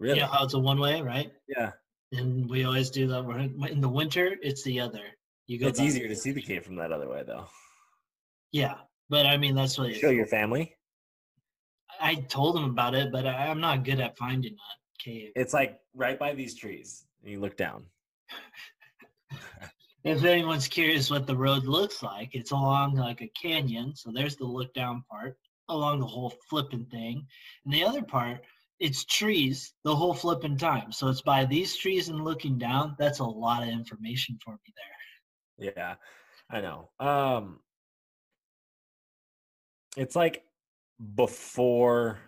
Really? 0.00 0.16
You 0.16 0.22
know 0.22 0.28
how 0.28 0.44
it's 0.44 0.54
a 0.54 0.58
one 0.58 0.80
way, 0.80 1.02
right? 1.02 1.30
yeah. 1.48 1.72
And 2.12 2.48
we 2.48 2.64
always 2.64 2.90
do 2.90 3.06
that. 3.08 3.24
In 3.70 3.80
the 3.80 3.88
winter, 3.88 4.36
it's 4.40 4.62
the 4.62 4.80
other. 4.80 5.02
You 5.46 5.58
go. 5.58 5.66
It's 5.66 5.80
easier 5.80 6.08
to 6.08 6.16
see 6.16 6.32
the 6.32 6.40
cave 6.40 6.64
from 6.64 6.76
that 6.76 6.92
other 6.92 7.08
way, 7.08 7.22
though. 7.26 7.46
Yeah, 8.52 8.74
but 9.08 9.26
I 9.26 9.36
mean 9.36 9.54
that's 9.54 9.78
what 9.78 9.94
Show 9.94 10.10
your 10.10 10.26
family. 10.26 10.76
I 12.00 12.16
told 12.16 12.56
him 12.56 12.64
about 12.64 12.94
it, 12.94 13.12
but 13.12 13.26
I, 13.26 13.46
I'm 13.46 13.60
not 13.60 13.84
good 13.84 14.00
at 14.00 14.16
finding 14.18 14.52
that 14.52 15.02
cave. 15.02 15.30
It's 15.36 15.54
like 15.54 15.78
right 15.94 16.18
by 16.18 16.34
these 16.34 16.56
trees. 16.56 17.06
And 17.22 17.30
you 17.30 17.40
look 17.40 17.56
down. 17.56 17.84
If 20.04 20.22
anyone's 20.22 20.68
curious 20.68 21.10
what 21.10 21.26
the 21.26 21.36
road 21.36 21.64
looks 21.64 22.02
like, 22.02 22.34
it's 22.34 22.50
along 22.50 22.96
like 22.96 23.22
a 23.22 23.32
canyon. 23.40 23.96
So 23.96 24.10
there's 24.12 24.36
the 24.36 24.44
look 24.44 24.72
down 24.74 25.02
part 25.10 25.38
along 25.70 26.00
the 26.00 26.06
whole 26.06 26.34
flipping 26.50 26.84
thing. 26.86 27.26
And 27.64 27.72
the 27.72 27.84
other 27.84 28.02
part, 28.02 28.42
it's 28.80 29.06
trees 29.06 29.72
the 29.82 29.96
whole 29.96 30.12
flipping 30.12 30.58
time. 30.58 30.92
So 30.92 31.08
it's 31.08 31.22
by 31.22 31.46
these 31.46 31.74
trees 31.74 32.10
and 32.10 32.22
looking 32.22 32.58
down. 32.58 32.96
That's 32.98 33.20
a 33.20 33.24
lot 33.24 33.62
of 33.62 33.70
information 33.70 34.36
for 34.44 34.52
me 34.52 34.74
there. 34.76 35.72
Yeah, 35.74 35.94
I 36.50 36.60
know. 36.60 36.90
Um, 37.00 37.60
it's 39.96 40.16
like 40.16 40.44
before 41.14 42.18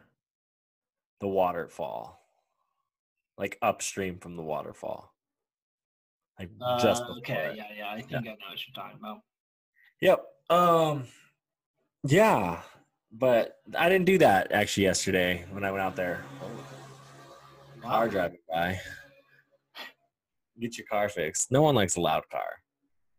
the 1.20 1.28
waterfall, 1.28 2.20
like 3.38 3.58
upstream 3.62 4.18
from 4.18 4.36
the 4.36 4.42
waterfall, 4.42 5.12
like 6.38 6.50
just 6.80 7.02
Uh, 7.02 7.06
before. 7.06 7.18
okay, 7.18 7.54
yeah, 7.56 7.64
yeah. 7.76 7.90
I 7.90 8.00
think 8.00 8.12
I 8.14 8.20
know 8.20 8.36
what 8.48 8.66
you're 8.66 8.74
talking 8.74 8.98
about. 8.98 9.20
Yep. 10.00 10.24
Um, 10.50 11.06
yeah, 12.04 12.62
but 13.10 13.58
I 13.76 13.88
didn't 13.88 14.06
do 14.06 14.18
that 14.18 14.52
actually 14.52 14.84
yesterday 14.84 15.44
when 15.50 15.64
I 15.64 15.70
went 15.70 15.82
out 15.82 15.96
there. 15.96 16.24
Car 17.82 18.08
driving 18.08 18.38
by. 18.48 18.80
Get 20.58 20.76
your 20.78 20.86
car 20.86 21.08
fixed. 21.08 21.52
No 21.52 21.62
one 21.62 21.74
likes 21.74 21.96
a 21.96 22.00
loud 22.00 22.24
car. 22.30 22.62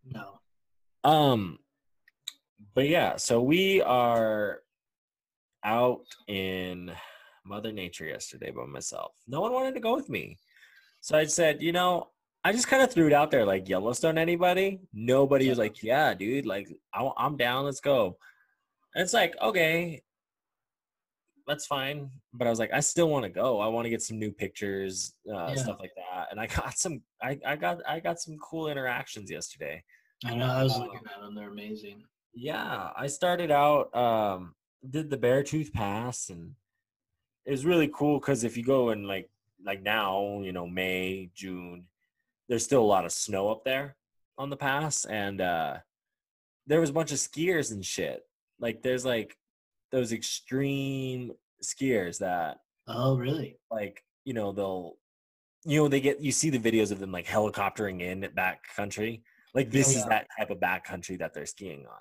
No. 0.04 0.40
Um, 1.04 1.60
but 2.78 2.88
yeah, 2.88 3.16
so 3.16 3.42
we 3.42 3.82
are 3.82 4.60
out 5.64 6.06
in 6.28 6.92
Mother 7.44 7.72
Nature 7.72 8.06
yesterday 8.06 8.52
by 8.52 8.66
myself. 8.66 9.14
No 9.28 9.42
one 9.42 9.52
wanted 9.52 9.74
to 9.74 9.80
go 9.80 9.96
with 9.96 10.10
me. 10.10 10.38
So 11.02 11.18
I 11.18 11.26
said, 11.26 11.60
you 11.64 11.72
know, 11.72 12.10
I 12.44 12.52
just 12.52 12.68
kind 12.68 12.84
of 12.84 12.94
threw 12.94 13.08
it 13.08 13.14
out 13.14 13.32
there 13.32 13.48
like 13.48 13.68
Yellowstone, 13.68 14.20
anybody? 14.20 14.80
Nobody 14.94 15.50
was 15.50 15.58
like, 15.58 15.82
yeah, 15.82 16.14
dude, 16.14 16.46
like 16.46 16.68
I, 16.94 17.10
I'm 17.18 17.36
down, 17.36 17.66
let's 17.66 17.80
go. 17.80 18.16
And 18.94 19.02
it's 19.02 19.14
like, 19.14 19.34
okay, 19.42 20.04
that's 21.48 21.66
fine. 21.66 22.12
But 22.32 22.46
I 22.46 22.52
was 22.52 22.60
like, 22.60 22.74
I 22.74 22.82
still 22.82 23.10
want 23.10 23.24
to 23.24 23.30
go. 23.32 23.60
I 23.60 23.66
want 23.70 23.86
to 23.86 23.90
get 23.90 24.04
some 24.04 24.20
new 24.20 24.32
pictures, 24.32 25.16
uh, 25.28 25.48
Yeah. 25.48 25.56
stuff 25.56 25.78
like 25.80 25.96
that. 25.96 26.28
And 26.30 26.40
I 26.40 26.46
got 26.56 26.78
some, 26.78 27.02
I, 27.24 27.40
I 27.44 27.56
got, 27.56 27.80
I 27.90 28.00
got 28.00 28.20
some 28.20 28.38
cool 28.38 28.68
interactions 28.68 29.32
yesterday. 29.32 29.84
I 30.24 30.36
know. 30.36 30.46
I 30.46 30.62
was 30.62 30.76
Uh, 30.76 30.82
looking 30.82 31.02
at 31.12 31.22
them. 31.24 31.34
They're 31.34 31.50
amazing. 31.50 32.04
Yeah, 32.34 32.90
I 32.96 33.08
started 33.08 33.52
out 33.52 33.96
um 33.96 34.56
did 34.88 35.10
the 35.10 35.18
Beartooth 35.18 35.74
Pass 35.74 36.30
and 36.30 36.54
it 37.46 37.52
was 37.52 37.66
really 37.66 37.90
cool 37.94 38.20
cuz 38.20 38.44
if 38.44 38.56
you 38.58 38.64
go 38.64 38.92
in 38.92 39.04
like 39.08 39.30
like 39.64 39.82
now, 39.82 40.42
you 40.42 40.52
know, 40.52 40.68
May, 40.68 41.32
June, 41.34 41.88
there's 42.48 42.64
still 42.64 42.82
a 42.84 42.86
lot 42.94 43.06
of 43.06 43.12
snow 43.12 43.50
up 43.50 43.64
there 43.66 43.98
on 44.38 44.50
the 44.50 44.58
pass 44.58 45.06
and 45.06 45.42
uh 45.42 45.78
there 46.68 46.80
was 46.80 46.90
a 46.90 46.94
bunch 46.94 47.12
of 47.12 47.18
skiers 47.18 47.72
and 47.72 47.84
shit. 47.86 48.24
Like 48.60 48.82
there's 48.82 49.06
like 49.06 49.38
those 49.92 50.12
extreme 50.12 51.32
skiers 51.64 52.20
that 52.20 52.60
Oh, 52.88 53.18
really? 53.18 53.58
like, 53.72 54.04
you 54.26 54.34
know, 54.34 54.52
they'll 54.52 54.98
you 55.66 55.80
know, 55.82 55.88
they 55.88 56.00
get 56.00 56.22
you 56.22 56.32
see 56.32 56.50
the 56.52 56.60
videos 56.60 56.92
of 56.92 57.00
them 57.00 57.12
like 57.12 57.26
helicoptering 57.26 58.02
in 58.02 58.24
at 58.24 58.36
back 58.36 58.64
country. 58.76 59.24
Like 59.54 59.72
this 59.72 59.94
Yeah. 59.94 60.00
is 60.02 60.06
that 60.06 60.28
type 60.38 60.50
of 60.52 60.60
back 60.60 60.86
country 60.86 61.16
that 61.18 61.34
they're 61.34 61.46
skiing 61.48 61.86
on 61.88 62.00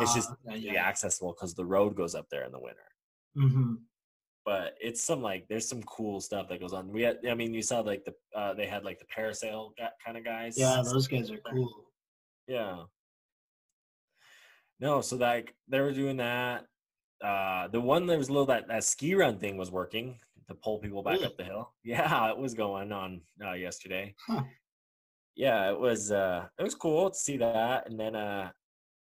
it's 0.00 0.14
just 0.14 0.30
Uh, 0.30 0.54
easily 0.54 0.78
accessible 0.78 1.32
because 1.32 1.54
the 1.54 1.64
road 1.64 1.94
goes 1.96 2.14
up 2.14 2.26
there 2.30 2.44
in 2.44 2.52
the 2.52 2.58
winter. 2.60 2.88
hmm 3.34 3.74
But 4.44 4.76
it's 4.80 5.02
some 5.02 5.22
like 5.22 5.46
there's 5.48 5.68
some 5.68 5.82
cool 5.84 6.20
stuff 6.20 6.48
that 6.48 6.60
goes 6.60 6.72
on. 6.72 6.88
We 6.92 7.02
had, 7.02 7.18
I 7.28 7.34
mean, 7.34 7.52
you 7.54 7.62
saw 7.62 7.80
like 7.80 8.04
the 8.04 8.14
uh, 8.38 8.54
they 8.54 8.66
had 8.66 8.84
like 8.84 8.98
the 8.98 9.06
parasail 9.06 9.70
kind 10.04 10.16
of 10.16 10.24
guys. 10.24 10.56
Yeah, 10.58 10.82
those 10.84 11.08
guys 11.08 11.30
are 11.30 11.38
cool. 11.50 11.92
Yeah. 12.46 12.84
No, 14.80 15.00
so 15.00 15.16
like 15.16 15.54
they 15.68 15.80
were 15.80 15.92
doing 15.92 16.18
that. 16.18 16.66
Uh, 17.24 17.68
the 17.68 17.80
one 17.80 18.06
that 18.06 18.18
was 18.18 18.28
a 18.28 18.32
little 18.32 18.46
that 18.46 18.68
that 18.68 18.84
ski 18.84 19.14
run 19.14 19.38
thing 19.38 19.56
was 19.56 19.70
working 19.70 20.18
to 20.48 20.54
pull 20.54 20.78
people 20.78 21.02
back 21.02 21.14
Really? 21.14 21.26
up 21.26 21.36
the 21.36 21.44
hill. 21.44 21.72
Yeah, 21.84 22.30
it 22.30 22.36
was 22.38 22.54
going 22.54 22.92
on 22.92 23.22
uh, 23.44 23.52
yesterday. 23.54 24.14
Huh. 24.28 24.42
Yeah, 25.34 25.70
it 25.70 25.78
was 25.78 26.12
uh 26.12 26.46
it 26.58 26.62
was 26.62 26.74
cool 26.74 27.10
to 27.10 27.16
see 27.18 27.36
that, 27.38 27.88
and 27.88 27.98
then 27.98 28.14
uh 28.14 28.50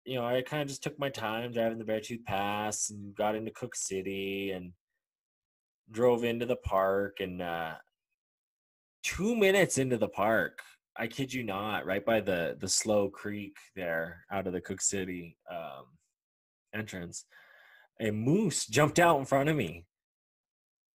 you 0.05 0.17
know 0.17 0.27
I 0.27 0.43
kind 0.43 0.63
of 0.63 0.69
just 0.69 0.83
took 0.83 0.99
my 0.99 1.09
time 1.11 1.53
driving 1.53 1.79
the 1.79 1.85
Beartooth 1.85 2.25
Pass 2.25 2.91
and 2.91 3.15
got 3.15 3.35
into 3.35 3.51
Cooke 3.51 3.77
City 3.77 4.51
and 4.53 4.73
drove 5.91 6.25
into 6.25 6.47
the 6.47 6.57
park 6.57 7.19
and 7.21 7.43
uh 7.43 7.75
two 9.03 9.35
minutes 9.35 9.79
into 9.79 9.97
the 9.97 10.09
park 10.09 10.61
I 10.97 11.07
kid 11.07 11.33
you 11.33 11.45
not, 11.45 11.87
right 11.87 12.05
by 12.05 12.21
the 12.21 12.57
the 12.61 12.69
Slow 12.69 13.09
Creek 13.09 13.57
there, 13.75 14.25
out 14.31 14.47
of 14.47 14.53
the 14.53 14.61
Cooke 14.61 14.83
City 14.83 15.37
um, 15.51 15.87
entrance, 16.75 17.25
a 18.01 18.11
moose 18.11 18.67
jumped 18.67 18.99
out 18.99 19.19
in 19.19 19.25
front 19.25 19.49
of 19.49 19.57
me. 19.57 19.87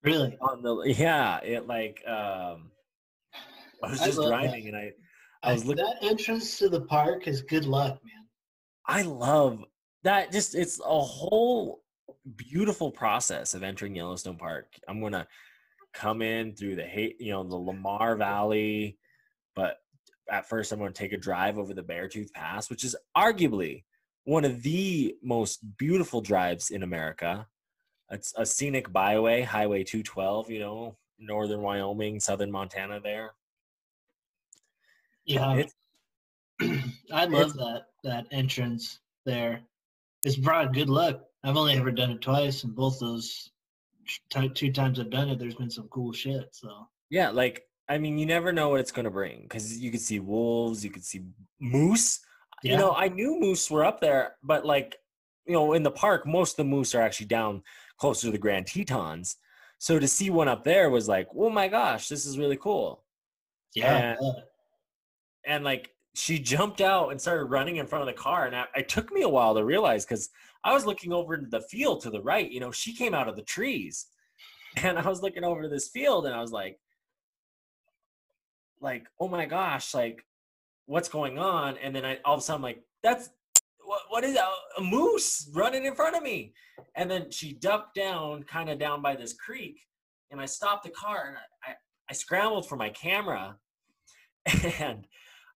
Really? 0.03 0.38
On 0.41 0.62
the 0.62 0.93
yeah, 0.95 1.39
it 1.43 1.65
like 1.65 2.03
um, 2.07 2.71
I 3.83 3.89
was 3.89 4.01
I 4.01 4.05
just 4.05 4.17
that. 4.19 4.27
driving 4.27 4.67
and 4.67 4.77
I 4.77 4.91
I 5.41 5.53
was 5.53 5.65
looking. 5.65 5.83
that 5.83 6.03
entrance 6.03 6.59
to 6.59 6.69
the 6.69 6.81
park 6.81 7.27
is 7.27 7.41
good 7.41 7.65
luck, 7.65 8.00
man. 8.03 8.25
I 8.88 9.01
love 9.04 9.63
that. 10.04 10.32
Just 10.32 10.56
it's 10.56 10.80
a 10.80 11.00
whole 11.01 11.82
beautiful 12.36 12.92
process 12.92 13.54
of 13.54 13.63
entering 13.63 13.96
Yellowstone 13.96 14.38
Park. 14.38 14.68
I'm 14.88 15.01
gonna 15.01 15.27
come 15.94 16.22
in 16.22 16.56
through 16.56 16.75
the 16.75 16.84
hate, 16.84 17.20
you 17.20 17.32
know, 17.32 17.44
the 17.44 17.56
Lamar 17.56 18.15
Valley, 18.15 18.98
but 19.56 19.77
at 20.30 20.48
first 20.48 20.72
I'm 20.72 20.80
gonna 20.80 20.92
take 20.92 21.13
a 21.13 21.18
drive 21.18 21.58
over 21.58 21.74
the 21.74 21.84
Beartooth 21.84 22.32
Pass, 22.34 22.70
which 22.70 22.84
is 22.84 22.96
arguably 23.18 23.84
one 24.25 24.46
of 24.46 24.62
the 24.63 25.15
most 25.24 25.60
beautiful 25.77 26.22
drives 26.22 26.70
in 26.72 26.84
America. 26.84 27.48
It's 28.12 28.34
a 28.38 28.46
scenic 28.46 28.92
byway, 28.92 29.42
Highway 29.42 29.84
212. 29.84 30.50
You 30.51 30.60
know, 30.60 30.98
northern 31.18 31.62
Wyoming, 31.62 32.20
southern 32.20 32.51
Montana. 32.51 33.00
There, 33.00 33.34
Yeah, 35.25 35.56
It's- 35.58 35.74
I 37.12 37.25
love 37.25 37.54
that 37.56 37.88
that 38.05 38.27
entrance 38.31 39.00
there. 39.25 39.62
It's 40.24 40.38
brought 40.38 40.74
good 40.74 40.89
luck. 40.89 41.21
I've 41.43 41.57
only 41.57 41.75
ever 41.75 41.91
done 41.91 42.12
it 42.12 42.21
twice, 42.21 42.63
and 42.63 42.75
both 42.75 43.00
those 43.00 43.51
t- 44.29 44.50
two 44.50 44.71
times 44.71 45.00
I've 45.00 45.09
done 45.09 45.29
it, 45.29 45.38
there's 45.38 45.55
been 45.55 45.69
some 45.69 45.88
cool 45.89 46.13
shit. 46.13 46.50
So 46.51 46.88
Yeah, 47.09 47.29
like 47.29 47.63
I 47.88 47.97
mean, 47.97 48.17
you 48.17 48.25
never 48.25 48.51
know 48.51 48.69
what 48.69 48.79
it's 48.79 48.91
going 48.91 49.03
to 49.03 49.12
bring 49.12 49.41
because 49.43 49.77
you 49.77 49.91
could 49.91 50.01
see 50.01 50.19
wolves, 50.19 50.83
you 50.83 50.89
could 50.89 51.05
see 51.05 51.21
moose. 51.59 52.19
You 52.63 52.77
know, 52.77 52.93
I 52.93 53.09
knew 53.09 53.39
moose 53.39 53.69
were 53.69 53.85
up 53.85 54.01
there, 54.01 54.38
but 54.41 54.65
like, 54.65 54.95
you 55.45 55.53
know, 55.53 55.74
in 55.74 55.83
the 55.83 55.91
park, 55.91 56.25
most 56.25 56.53
of 56.53 56.57
the 56.57 56.63
moose 56.63 56.95
are 56.95 57.01
actually 57.01 57.27
down 57.27 57.62
closer 57.97 58.27
to 58.27 58.31
the 58.31 58.39
Grand 58.39 58.65
Tetons. 58.65 59.35
So 59.77 60.00
to 60.00 60.07
see 60.07 60.31
one 60.31 60.47
up 60.47 60.63
there 60.63 60.89
was 60.89 61.07
like, 61.07 61.27
oh 61.38 61.51
my 61.51 61.67
gosh, 61.67 62.07
this 62.07 62.25
is 62.25 62.39
really 62.39 62.57
cool. 62.57 63.03
yeah, 63.75 64.15
Yeah. 64.19 64.31
And 65.45 65.63
like, 65.63 65.91
she 66.15 66.39
jumped 66.39 66.81
out 66.81 67.12
and 67.12 67.19
started 67.19 67.45
running 67.45 67.77
in 67.77 67.88
front 67.88 68.07
of 68.07 68.07
the 68.07 68.22
car, 68.22 68.45
and 68.45 68.55
I, 68.55 68.65
it 68.75 68.89
took 68.89 69.12
me 69.12 69.22
a 69.22 69.29
while 69.29 69.55
to 69.55 69.63
realize 69.63 70.05
because 70.05 70.29
I 70.63 70.74
was 70.74 70.86
looking 70.86 71.13
over 71.13 71.38
the 71.38 71.62
field 71.62 72.01
to 72.01 72.10
the 72.10 72.22
right. 72.22 72.50
You 72.50 72.60
know, 72.60 72.72
she 72.72 72.95
came 72.95 73.13
out 73.13 73.27
of 73.27 73.36
the 73.36 73.43
trees, 73.43 74.07
and 74.77 74.98
I 74.98 75.07
was 75.07 75.22
looking 75.22 75.43
over 75.43 75.63
to 75.63 75.69
this 75.69 75.89
field, 75.89 76.25
and 76.25 76.34
I 76.34 76.41
was 76.41 76.51
like, 76.51 76.79
like, 78.81 79.07
oh 79.19 79.27
my 79.27 79.45
gosh, 79.45 79.93
like 79.93 80.25
what's 80.86 81.10
going 81.10 81.38
on? 81.38 81.77
And 81.77 81.95
then 81.95 82.05
I 82.05 82.19
all 82.24 82.36
of 82.36 82.39
a 82.39 82.43
sudden 82.43 82.60
I'm 82.60 82.63
like, 82.63 82.84
that's 83.03 83.29
what, 83.84 84.01
what 84.10 84.24
is 84.24 84.34
that? 84.36 84.48
A 84.77 84.81
moose 84.81 85.50
running 85.53 85.86
in 85.86 85.95
front 85.95 86.15
of 86.15 86.24
me. 86.24 86.53
And 86.95 87.10
then 87.10 87.31
she 87.31 87.53
ducked 87.53 87.95
down, 87.95 88.43
kind 88.43 88.69
of 88.69 88.79
down 88.79 89.01
by 89.01 89.15
this 89.15 89.34
creek. 89.34 89.81
And 90.31 90.41
I 90.41 90.45
stopped 90.45 90.84
the 90.84 90.89
car 90.89 91.25
and 91.27 91.38
I, 91.38 91.72
I, 91.72 91.75
I 92.10 92.13
scrambled 92.13 92.67
for 92.67 92.75
my 92.75 92.89
camera 92.89 93.57
and 94.79 95.07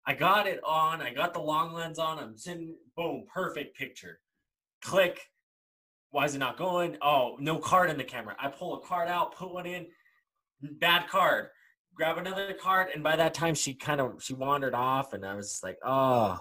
I 0.05 0.13
got 0.13 0.47
it 0.47 0.59
on. 0.65 1.01
I 1.01 1.13
got 1.13 1.33
the 1.33 1.39
long 1.41 1.73
lens 1.73 1.99
on. 1.99 2.17
I'm 2.19 2.37
sitting, 2.37 2.75
boom, 2.95 3.25
perfect 3.33 3.77
picture. 3.77 4.19
Click. 4.81 5.19
Why 6.11 6.25
is 6.25 6.33
it 6.35 6.39
not 6.39 6.57
going? 6.57 6.97
Oh, 7.01 7.37
no 7.39 7.57
card 7.59 7.89
in 7.91 7.97
the 7.97 8.03
camera. 8.03 8.35
I 8.39 8.47
pull 8.49 8.75
a 8.75 8.85
card 8.87 9.09
out, 9.09 9.35
put 9.35 9.53
one 9.53 9.65
in, 9.67 9.85
bad 10.79 11.07
card. 11.07 11.49
Grab 11.95 12.17
another 12.17 12.53
card, 12.53 12.87
and 12.95 13.03
by 13.03 13.15
that 13.17 13.33
time 13.33 13.53
she 13.53 13.73
kind 13.73 13.99
of 14.01 14.23
she 14.23 14.33
wandered 14.33 14.73
off, 14.73 15.13
and 15.13 15.25
I 15.25 15.35
was 15.35 15.59
like, 15.63 15.77
oh, 15.83 16.39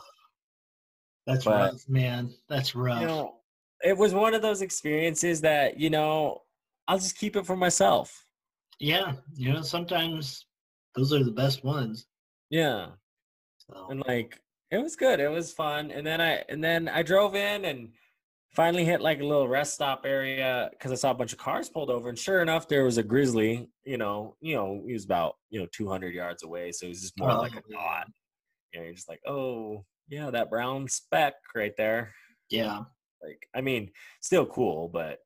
That's 1.27 1.45
But- 1.45 1.73
rough, 1.73 1.89
man. 1.89 2.33
That's 2.49 2.75
rough. 2.75 3.01
you 3.01 3.07
know, 3.09 3.41
it 3.83 3.97
was 3.97 4.15
one 4.15 4.35
of 4.35 4.41
those 4.43 4.63
experiences 4.63 5.41
that 5.43 5.79
you 5.79 5.91
know 5.91 6.43
I'll 6.87 6.99
just 6.99 7.19
keep 7.19 7.37
it 7.37 7.45
for 7.45 7.57
myself. 7.57 8.25
yeah, 8.79 9.15
you 9.35 9.53
know, 9.53 9.61
sometimes 9.63 10.47
those 10.95 11.13
are 11.13 11.23
the 11.25 11.33
best 11.33 11.65
ones. 11.65 12.07
Yeah. 12.51 12.91
So. 13.71 13.87
and 13.91 14.03
like 14.07 14.41
it 14.71 14.79
was 14.79 14.97
good 14.97 15.21
it 15.21 15.29
was 15.29 15.53
fun 15.53 15.91
and 15.91 16.07
then 16.07 16.21
i 16.21 16.43
and 16.49 16.63
then 16.63 16.89
i 16.89 17.03
drove 17.03 17.35
in 17.35 17.65
and 17.65 17.91
finally 18.55 18.85
hit 18.85 19.01
like 19.01 19.21
a 19.21 19.25
little 19.25 19.49
rest 19.49 19.75
stop 19.75 20.03
area 20.07 20.71
because 20.73 20.91
i 20.91 20.95
saw 20.95 21.11
a 21.11 21.15
bunch 21.15 21.33
of 21.33 21.39
cars 21.39 21.69
pulled 21.69 21.91
over 21.91 22.09
and 22.09 22.19
sure 22.19 22.41
enough 22.41 22.67
there 22.67 22.85
was 22.85 22.99
a 22.99 23.03
grizzly 23.03 23.69
you 23.85 23.99
know 23.99 24.35
you 24.41 24.55
know 24.55 24.83
he 24.87 24.93
was 24.93 25.05
about 25.05 25.37
you 25.51 25.61
know 25.61 25.67
200 25.73 26.15
yards 26.15 26.43
away 26.43 26.73
so 26.73 26.87
it 26.87 26.91
was 26.91 27.03
just 27.03 27.19
more 27.19 27.31
oh, 27.31 27.39
like 27.39 27.55
a 27.55 27.59
Oh, 27.59 27.73
dot. 27.73 28.07
You 28.73 28.81
know 28.81 28.85
you're 28.87 28.95
just 28.95 29.09
like 29.09 29.21
oh 29.27 29.85
yeah 30.09 30.31
that 30.31 30.51
brown 30.51 30.89
speck 30.89 31.35
right 31.55 31.77
there. 31.77 32.15
Yeah, 32.51 32.81
like 33.23 33.47
i 33.55 33.61
mean 33.61 33.91
still 34.21 34.47
cool 34.47 34.89
but 34.89 35.19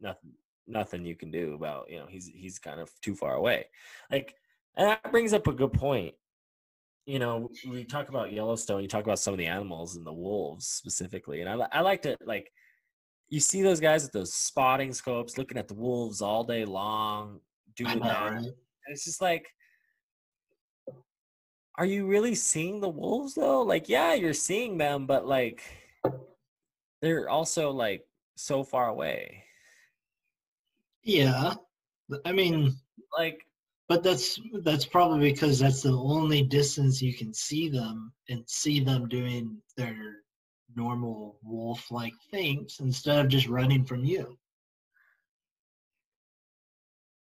nothing 0.00 0.32
nothing 0.66 1.04
you 1.04 1.16
can 1.16 1.30
do 1.30 1.54
about 1.54 1.90
you 1.90 1.98
know 1.98 2.06
he's 2.08 2.30
he's 2.32 2.58
kind 2.58 2.80
of 2.80 2.90
too 3.02 3.14
far 3.14 3.34
away. 3.34 3.66
Like 4.10 4.34
and 4.76 4.88
that 4.88 5.10
brings 5.10 5.32
up 5.32 5.46
a 5.46 5.52
good 5.52 5.72
point 5.72 6.14
you 7.06 7.18
know 7.18 7.50
we 7.68 7.84
talk 7.84 8.08
about 8.08 8.32
yellowstone 8.32 8.82
you 8.82 8.88
talk 8.88 9.04
about 9.04 9.18
some 9.18 9.34
of 9.34 9.38
the 9.38 9.46
animals 9.46 9.96
and 9.96 10.06
the 10.06 10.12
wolves 10.12 10.66
specifically 10.66 11.40
and 11.40 11.48
i, 11.48 11.68
I 11.72 11.80
like 11.80 12.02
to 12.02 12.16
like 12.24 12.52
you 13.28 13.40
see 13.40 13.62
those 13.62 13.80
guys 13.80 14.02
with 14.02 14.12
those 14.12 14.34
spotting 14.34 14.92
scopes 14.92 15.38
looking 15.38 15.58
at 15.58 15.68
the 15.68 15.74
wolves 15.74 16.20
all 16.20 16.44
day 16.44 16.64
long 16.64 17.40
doing 17.76 18.00
that 18.00 18.32
right? 18.32 18.44
and 18.44 18.54
it's 18.88 19.04
just 19.04 19.22
like 19.22 19.46
are 21.78 21.86
you 21.86 22.06
really 22.06 22.34
seeing 22.34 22.80
the 22.80 22.88
wolves 22.88 23.34
though 23.34 23.62
like 23.62 23.88
yeah 23.88 24.14
you're 24.14 24.34
seeing 24.34 24.76
them 24.76 25.06
but 25.06 25.26
like 25.26 25.62
they're 27.00 27.30
also 27.30 27.70
like 27.70 28.04
so 28.36 28.62
far 28.62 28.88
away 28.88 29.42
Yeah, 31.02 31.54
I 32.24 32.32
mean, 32.32 32.76
like 33.16 33.46
but 33.90 34.04
that's 34.04 34.40
that's 34.62 34.86
probably 34.86 35.32
because 35.32 35.58
that's 35.58 35.82
the 35.82 35.92
only 35.92 36.42
distance 36.42 37.02
you 37.02 37.12
can 37.12 37.34
see 37.34 37.68
them 37.68 38.12
and 38.28 38.44
see 38.48 38.78
them 38.78 39.08
doing 39.08 39.60
their 39.76 40.18
normal 40.76 41.40
wolf-like 41.42 42.14
things 42.30 42.76
instead 42.80 43.18
of 43.18 43.28
just 43.28 43.48
running 43.48 43.84
from 43.84 44.04
you. 44.04 44.38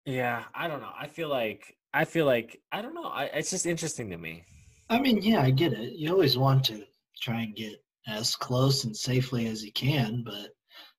yeah 0.05 0.45
i 0.55 0.69
don't 0.69 0.81
know 0.81 0.93
i 0.99 1.07
feel 1.07 1.29
like 1.29 1.77
i 1.95 2.05
feel 2.05 2.27
like 2.27 2.61
i 2.73 2.83
don't 2.83 2.95
know 2.95 3.05
I, 3.05 3.25
it's 3.25 3.51
just 3.51 3.67
interesting 3.67 4.11
to 4.11 4.19
me 4.19 4.45
I 4.91 4.99
mean, 4.99 5.23
yeah, 5.23 5.41
I 5.41 5.51
get 5.53 5.73
it. 5.73 5.93
You 5.93 6.11
always 6.11 6.37
want 6.37 6.65
to 6.65 6.85
try 7.23 7.43
and 7.43 7.55
get 7.55 7.75
as 8.09 8.35
close 8.35 8.83
and 8.83 8.97
safely 8.97 9.47
as 9.47 9.65
you 9.65 9.71
can, 9.71 10.25
but 10.25 10.49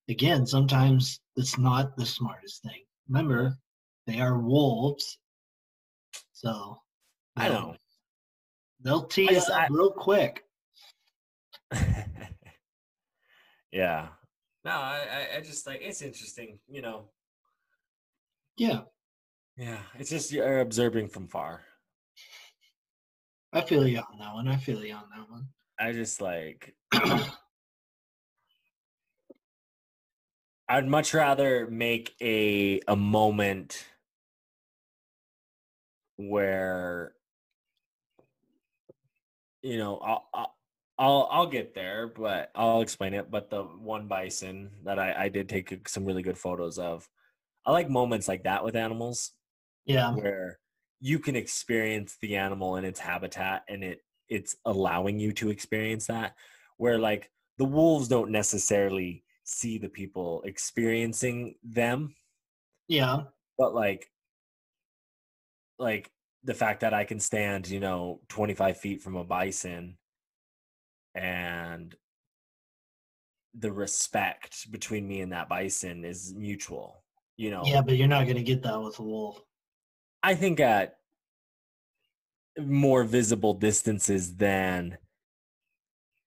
again, 0.08 0.48
sometimes 0.48 1.20
it's 1.36 1.58
not 1.58 1.98
the 1.98 2.06
smartest 2.06 2.64
thing. 2.64 2.86
Remember, 3.10 3.58
they 4.08 4.22
are 4.22 4.40
wolves, 4.40 5.18
so 6.42 6.82
i 7.38 7.48
they'll- 7.48 7.54
know 7.60 7.76
they'll 8.84 9.06
tee 9.06 9.30
I 9.30 9.34
just- 9.34 9.50
up 9.52 9.62
I- 9.62 9.68
real 9.70 9.92
quick. 9.92 10.44
yeah 13.72 14.08
no 14.66 14.72
I, 14.72 15.06
I 15.34 15.38
i 15.38 15.42
just 15.42 15.66
like 15.68 15.82
it's 15.82 16.02
interesting 16.02 16.60
you 16.68 16.82
know 16.82 17.10
Yeah, 18.58 18.82
yeah 19.56 19.80
it's 20.00 20.10
just 20.10 20.32
you're 20.32 20.60
observing 20.62 21.10
from 21.10 21.28
far 21.28 21.62
I 23.54 23.60
feel 23.62 23.86
you 23.86 24.00
on 24.00 24.18
that 24.20 24.34
one. 24.34 24.48
I 24.48 24.56
feel 24.56 24.82
you 24.84 24.94
on 24.94 25.10
that 25.16 25.30
one. 25.30 25.48
i 25.80 25.92
just 25.92 26.22
like 26.22 26.74
i'd 30.70 30.88
much 30.88 31.14
rather 31.14 31.68
make 31.70 32.14
a 32.22 32.80
a 32.88 32.96
moment 32.96 33.86
where 36.30 37.14
you 39.62 39.78
know 39.78 39.98
I'll, 39.98 40.28
I'll 40.34 40.56
I'll 41.02 41.28
I'll 41.32 41.48
get 41.48 41.74
there, 41.74 42.08
but 42.08 42.52
I'll 42.54 42.82
explain 42.82 43.16
it. 43.16 43.32
But 43.32 43.50
the 43.50 43.64
one 43.64 44.08
bison 44.08 44.70
that 44.84 45.00
I 45.00 45.24
I 45.24 45.30
did 45.30 45.50
take 45.50 45.90
some 45.90 46.06
really 46.06 46.22
good 46.22 46.38
photos 46.38 46.78
of, 46.78 47.10
I 47.66 47.72
like 47.72 47.90
moments 47.90 48.28
like 48.28 48.44
that 48.44 48.64
with 48.64 48.76
animals 48.76 49.32
yeah, 49.86 50.14
where 50.14 50.60
you 51.00 51.18
can 51.18 51.36
experience 51.36 52.18
the 52.22 52.36
animal 52.36 52.76
in 52.76 52.86
its 52.86 53.00
habitat 53.00 53.64
and 53.68 53.84
it 53.84 54.02
it's 54.30 54.56
allowing 54.66 55.20
you 55.20 55.32
to 55.34 55.50
experience 55.50 56.06
that. 56.06 56.36
Where 56.78 57.00
like 57.00 57.32
the 57.58 57.66
wolves 57.66 58.08
don't 58.08 58.30
necessarily 58.30 59.24
see 59.44 59.80
the 59.80 59.90
people 59.90 60.44
experiencing 60.46 61.56
them, 61.64 62.14
yeah, 62.88 63.24
but 63.58 63.74
like 63.74 64.11
like 65.82 66.12
the 66.44 66.54
fact 66.54 66.82
that 66.82 66.94
I 66.94 67.04
can 67.04 67.20
stand, 67.20 67.68
you 67.68 67.80
know, 67.80 68.22
25 68.30 68.78
feet 68.78 69.02
from 69.02 69.16
a 69.16 69.24
bison 69.24 69.98
and 71.16 71.94
the 73.54 73.72
respect 73.72 74.72
between 74.72 75.08
me 75.08 75.22
and 75.22 75.32
that 75.34 75.50
bison 75.50 76.06
is 76.06 76.34
mutual. 76.34 77.04
You 77.36 77.52
know, 77.52 77.64
yeah. 77.66 77.82
But 77.82 77.98
you're 77.98 78.08
not 78.08 78.28
gonna 78.28 78.44
get 78.44 78.64
that 78.64 78.82
with 78.82 79.00
a 79.00 79.04
wolf. 79.04 79.42
I 80.24 80.36
think 80.36 80.60
at 80.60 80.98
more 82.60 83.04
visible 83.04 83.54
distances 83.54 84.36
than 84.36 84.98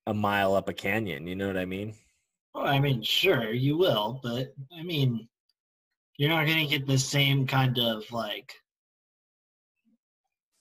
a 0.07 0.15
mile 0.15 0.55
up 0.55 0.69
a 0.69 0.73
canyon. 0.73 1.27
You 1.27 1.37
know 1.37 1.47
what 1.47 1.57
I 1.57 1.65
mean? 1.65 1.95
Well, 2.55 2.67
I 2.67 2.79
mean, 2.79 3.03
sure, 3.03 3.53
you 3.53 3.77
will, 3.77 4.21
but 4.23 4.55
I 4.77 4.83
mean, 4.83 5.29
you're 6.17 6.31
not 6.31 6.47
gonna 6.47 6.67
get 6.67 6.87
the 6.87 6.99
same 6.99 7.47
kind 7.47 7.79
of 7.79 8.11
like 8.11 8.55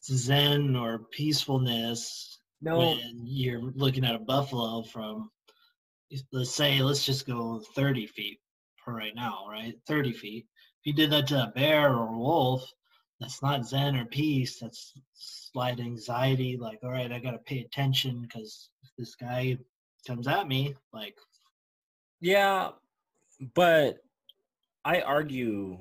zen 0.04 0.76
or 0.76 1.00
peacefulness 1.12 2.40
No, 2.62 2.78
when 2.78 3.24
you're 3.26 3.62
looking 3.62 4.06
at 4.06 4.16
a 4.16 4.20
buffalo 4.20 4.84
from 4.84 5.30
let's 6.32 6.54
say 6.54 6.82
let's 6.82 7.06
just 7.06 7.26
go 7.26 7.62
30 7.76 8.08
feet 8.08 8.40
for 8.84 8.94
right 8.94 9.16
now 9.16 9.46
right? 9.50 9.76
30 9.88 10.14
feet. 10.14 10.46
If 10.82 10.88
you 10.88 10.94
did 10.94 11.12
that 11.12 11.28
to 11.28 11.44
a 11.44 11.52
bear 11.56 11.94
or 11.94 12.14
a 12.14 12.18
wolf 12.18 12.64
that's 13.20 13.42
not 13.42 13.66
zen 13.66 13.96
or 13.96 14.06
peace. 14.06 14.60
That's 14.60 14.94
slight 15.14 15.80
anxiety 15.80 16.58
like 16.58 16.80
all 16.84 16.92
right 16.92 17.12
i 17.12 17.20
gotta 17.20 17.38
pay 17.40 17.60
attention 17.60 18.22
because 18.22 18.70
if 18.84 18.90
this 18.98 19.16
guy 19.16 19.58
comes 20.06 20.28
at 20.28 20.48
me 20.48 20.76
like 20.92 21.16
Yeah, 22.20 22.72
but 23.54 24.00
I 24.86 25.02
argue 25.02 25.80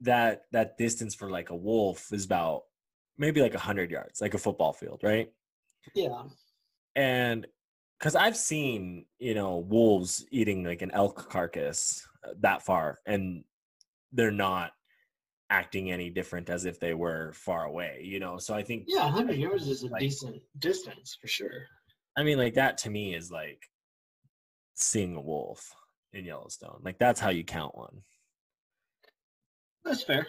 that 0.00 0.42
that 0.52 0.76
distance 0.76 1.14
for 1.14 1.30
like 1.30 1.50
a 1.50 1.56
wolf 1.56 2.12
is 2.12 2.24
about 2.24 2.64
maybe 3.18 3.40
like 3.40 3.54
a 3.54 3.58
hundred 3.58 3.90
yards, 3.90 4.20
like 4.20 4.34
a 4.34 4.38
football 4.38 4.72
field, 4.72 5.00
right? 5.02 5.30
yeah 5.94 6.24
And 6.96 7.46
because 7.98 8.14
I've 8.16 8.36
seen 8.36 9.06
you 9.18 9.34
know 9.34 9.58
wolves 9.58 10.24
eating 10.30 10.64
like 10.64 10.82
an 10.82 10.90
elk 10.90 11.28
carcass 11.30 12.06
uh, 12.26 12.32
that 12.40 12.62
far, 12.62 12.98
and 13.06 13.44
they're 14.12 14.30
not 14.30 14.72
acting 15.48 15.92
any 15.92 16.10
different 16.10 16.50
as 16.50 16.64
if 16.64 16.80
they 16.80 16.92
were 16.94 17.32
far 17.34 17.64
away, 17.66 18.00
you 18.02 18.18
know. 18.18 18.36
So 18.38 18.54
I 18.54 18.62
think 18.62 18.84
yeah 18.88 19.04
100 19.04 19.36
yards 19.36 19.68
is 19.68 19.82
a 19.84 19.88
Like- 19.88 20.00
decent 20.00 20.42
distance 20.58 21.16
for 21.20 21.28
sure 21.28 21.66
I 22.18 22.22
mean, 22.24 22.38
like 22.38 22.54
that 22.54 22.78
to 22.78 22.90
me 22.90 23.14
is 23.14 23.30
like 23.30 23.62
seeing 24.74 25.16
a 25.16 25.20
wolf 25.20 25.70
in 26.14 26.24
Yellowstone. 26.24 26.80
Like 26.82 26.98
that's 26.98 27.20
how 27.20 27.28
you 27.30 27.44
count 27.44 27.76
one. 27.76 28.00
that's 29.84 30.02
fair 30.02 30.26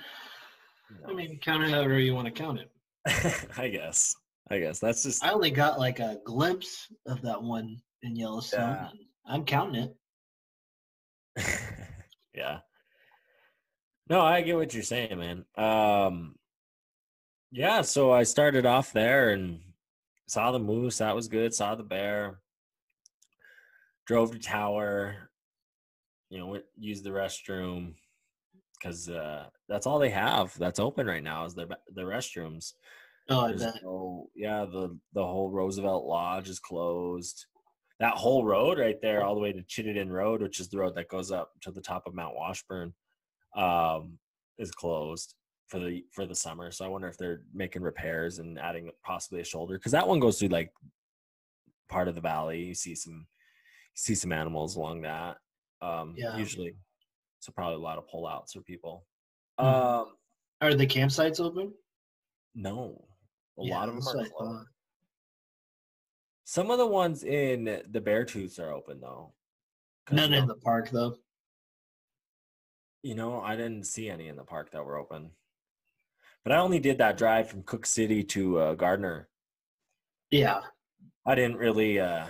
you 0.89 0.97
i 1.09 1.13
mean 1.13 1.39
count 1.39 1.63
it 1.63 1.69
however 1.71 1.97
you 1.99 2.13
want 2.13 2.25
to 2.27 2.31
count 2.31 2.59
it 2.59 2.69
I 3.57 3.69
guess. 3.69 4.15
I 4.49 4.59
guess 4.59 4.79
that's 4.79 5.03
just 5.03 5.25
i 5.25 5.31
only 5.31 5.51
got 5.51 5.77
like 5.77 5.99
a 5.99 6.19
glimpse 6.23 6.87
of 7.05 7.21
that 7.23 7.43
one 7.43 7.81
in 8.01 8.15
yellowstone 8.15 8.61
Yeah. 8.61 8.89
and 8.91 8.99
i'm 9.27 9.43
counting 9.43 9.83
it 9.83 9.97
yeah. 12.33 12.59
No, 14.09 14.21
I 14.21 14.41
get 14.41 14.55
what 14.55 14.73
you're 14.73 14.83
saying, 14.83 15.17
man. 15.19 15.45
Um 15.57 16.35
yeah, 17.51 17.81
so 17.81 18.11
I 18.11 18.23
started 18.23 18.65
off 18.65 18.91
there 18.93 19.29
and 19.29 19.59
saw 20.27 20.51
the 20.51 20.59
moose. 20.59 20.97
That 20.97 21.15
was 21.15 21.27
good. 21.27 21.53
Saw 21.53 21.75
the 21.75 21.83
bear. 21.83 22.39
Drove 24.05 24.31
to 24.31 24.39
tower. 24.39 25.29
You 26.29 26.39
know, 26.39 26.47
went, 26.47 26.65
used 26.77 27.03
the 27.03 27.11
restroom 27.11 27.95
because 28.79 29.09
uh, 29.09 29.45
that's 29.67 29.85
all 29.87 29.99
they 29.99 30.09
have 30.09 30.57
that's 30.57 30.79
open 30.79 31.07
right 31.07 31.23
now 31.23 31.45
is 31.45 31.53
their 31.55 31.67
the 31.93 32.01
restrooms. 32.01 32.73
Oh, 33.29 33.47
no- 33.83 34.29
yeah, 34.35 34.65
the 34.65 34.97
the 35.13 35.25
whole 35.25 35.49
Roosevelt 35.49 36.05
Lodge 36.05 36.49
is 36.49 36.59
closed. 36.59 37.45
That 37.99 38.13
whole 38.13 38.45
road 38.45 38.77
right 38.77 39.01
there, 39.01 39.23
all 39.23 39.33
the 39.33 39.41
way 39.41 39.51
to 39.51 39.63
Chittenden 39.63 40.11
Road, 40.11 40.41
which 40.41 40.59
is 40.59 40.69
the 40.69 40.77
road 40.77 40.95
that 40.95 41.07
goes 41.09 41.31
up 41.31 41.51
to 41.61 41.71
the 41.71 41.81
top 41.81 42.03
of 42.05 42.13
Mount 42.13 42.35
Washburn, 42.35 42.93
um, 43.55 44.19
is 44.59 44.71
closed 44.71 45.33
for 45.67 45.79
the 45.79 46.03
for 46.13 46.25
the 46.25 46.35
summer. 46.35 46.71
So 46.71 46.85
I 46.85 46.89
wonder 46.89 47.07
if 47.07 47.17
they're 47.17 47.41
making 47.53 47.81
repairs 47.81 48.37
and 48.39 48.59
adding 48.59 48.91
possibly 49.03 49.41
a 49.41 49.45
shoulder 49.45 49.77
because 49.77 49.91
that 49.93 50.07
one 50.07 50.19
goes 50.19 50.39
through 50.39 50.49
like 50.49 50.71
part 51.89 52.07
of 52.07 52.15
the 52.15 52.21
valley. 52.21 52.61
You 52.63 52.75
see 52.75 52.95
some 52.95 53.13
you 53.15 53.95
see 53.95 54.15
some 54.15 54.31
animals 54.31 54.75
along 54.77 55.01
that. 55.01 55.37
Um, 55.81 56.13
Yeah. 56.17 56.37
usually, 56.37 56.75
so 57.39 57.51
probably 57.51 57.75
a 57.75 57.79
lot 57.79 57.97
of 57.97 58.07
pullouts 58.07 58.53
for 58.53 58.61
people. 58.61 59.05
Mhm. 59.59 59.65
Um, 59.65 60.17
Are 60.61 60.73
the 60.73 60.87
campsites 60.87 61.39
open? 61.39 61.73
no, 62.55 63.07
a 63.59 63.63
Yeah, 63.63 63.77
lot 63.77 63.89
of 63.89 63.95
them 63.95 64.07
are 64.07 64.29
closed. 64.29 64.67
Some 66.45 66.71
of 66.71 66.77
the 66.77 66.87
ones 66.87 67.23
in 67.23 67.65
the 67.65 68.01
Beartooths 68.01 68.59
are 68.59 68.71
open 68.71 68.99
though. 69.01 69.33
None 70.11 70.33
in 70.33 70.47
the 70.47 70.55
park 70.55 70.89
though. 70.89 71.17
You 73.03 73.15
know, 73.15 73.41
I 73.41 73.55
didn't 73.55 73.83
see 73.83 74.09
any 74.09 74.27
in 74.27 74.35
the 74.35 74.43
park 74.43 74.71
that 74.71 74.83
were 74.83 74.97
open. 74.97 75.31
But 76.43 76.53
I 76.53 76.57
only 76.57 76.79
did 76.79 76.97
that 76.99 77.17
drive 77.17 77.49
from 77.49 77.63
Cooke 77.63 77.85
City 77.85 78.23
to 78.23 78.59
uh, 78.59 78.73
Gardiner. 78.75 79.29
Yeah, 80.31 80.61
I 81.25 81.35
didn't 81.35 81.57
really, 81.57 81.99
uh, 81.99 82.25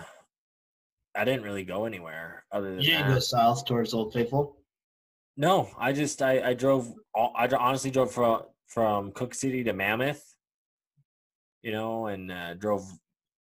I 1.15 1.23
didn't 1.23 1.43
really 1.43 1.63
go 1.63 1.85
anywhere 1.85 2.45
other 2.51 2.71
than 2.75 2.79
you 2.83 2.91
didn't 2.91 3.07
that. 3.09 3.13
go 3.13 3.19
south 3.19 3.65
towards 3.65 3.93
Old 3.93 4.13
Faithful. 4.13 4.57
No, 5.37 5.69
I 5.77 5.93
just 5.93 6.21
I, 6.21 6.49
I 6.49 6.53
drove. 6.55 6.91
I 7.15 7.47
honestly 7.47 7.91
drove 7.91 8.11
from 8.11 8.41
from 8.65 9.11
Cooke 9.11 9.35
City 9.35 9.63
to 9.63 9.73
Mammoth. 9.73 10.23
You 11.61 11.71
know, 11.71 12.07
and 12.07 12.31
uh, 12.31 12.53
drove 12.55 12.83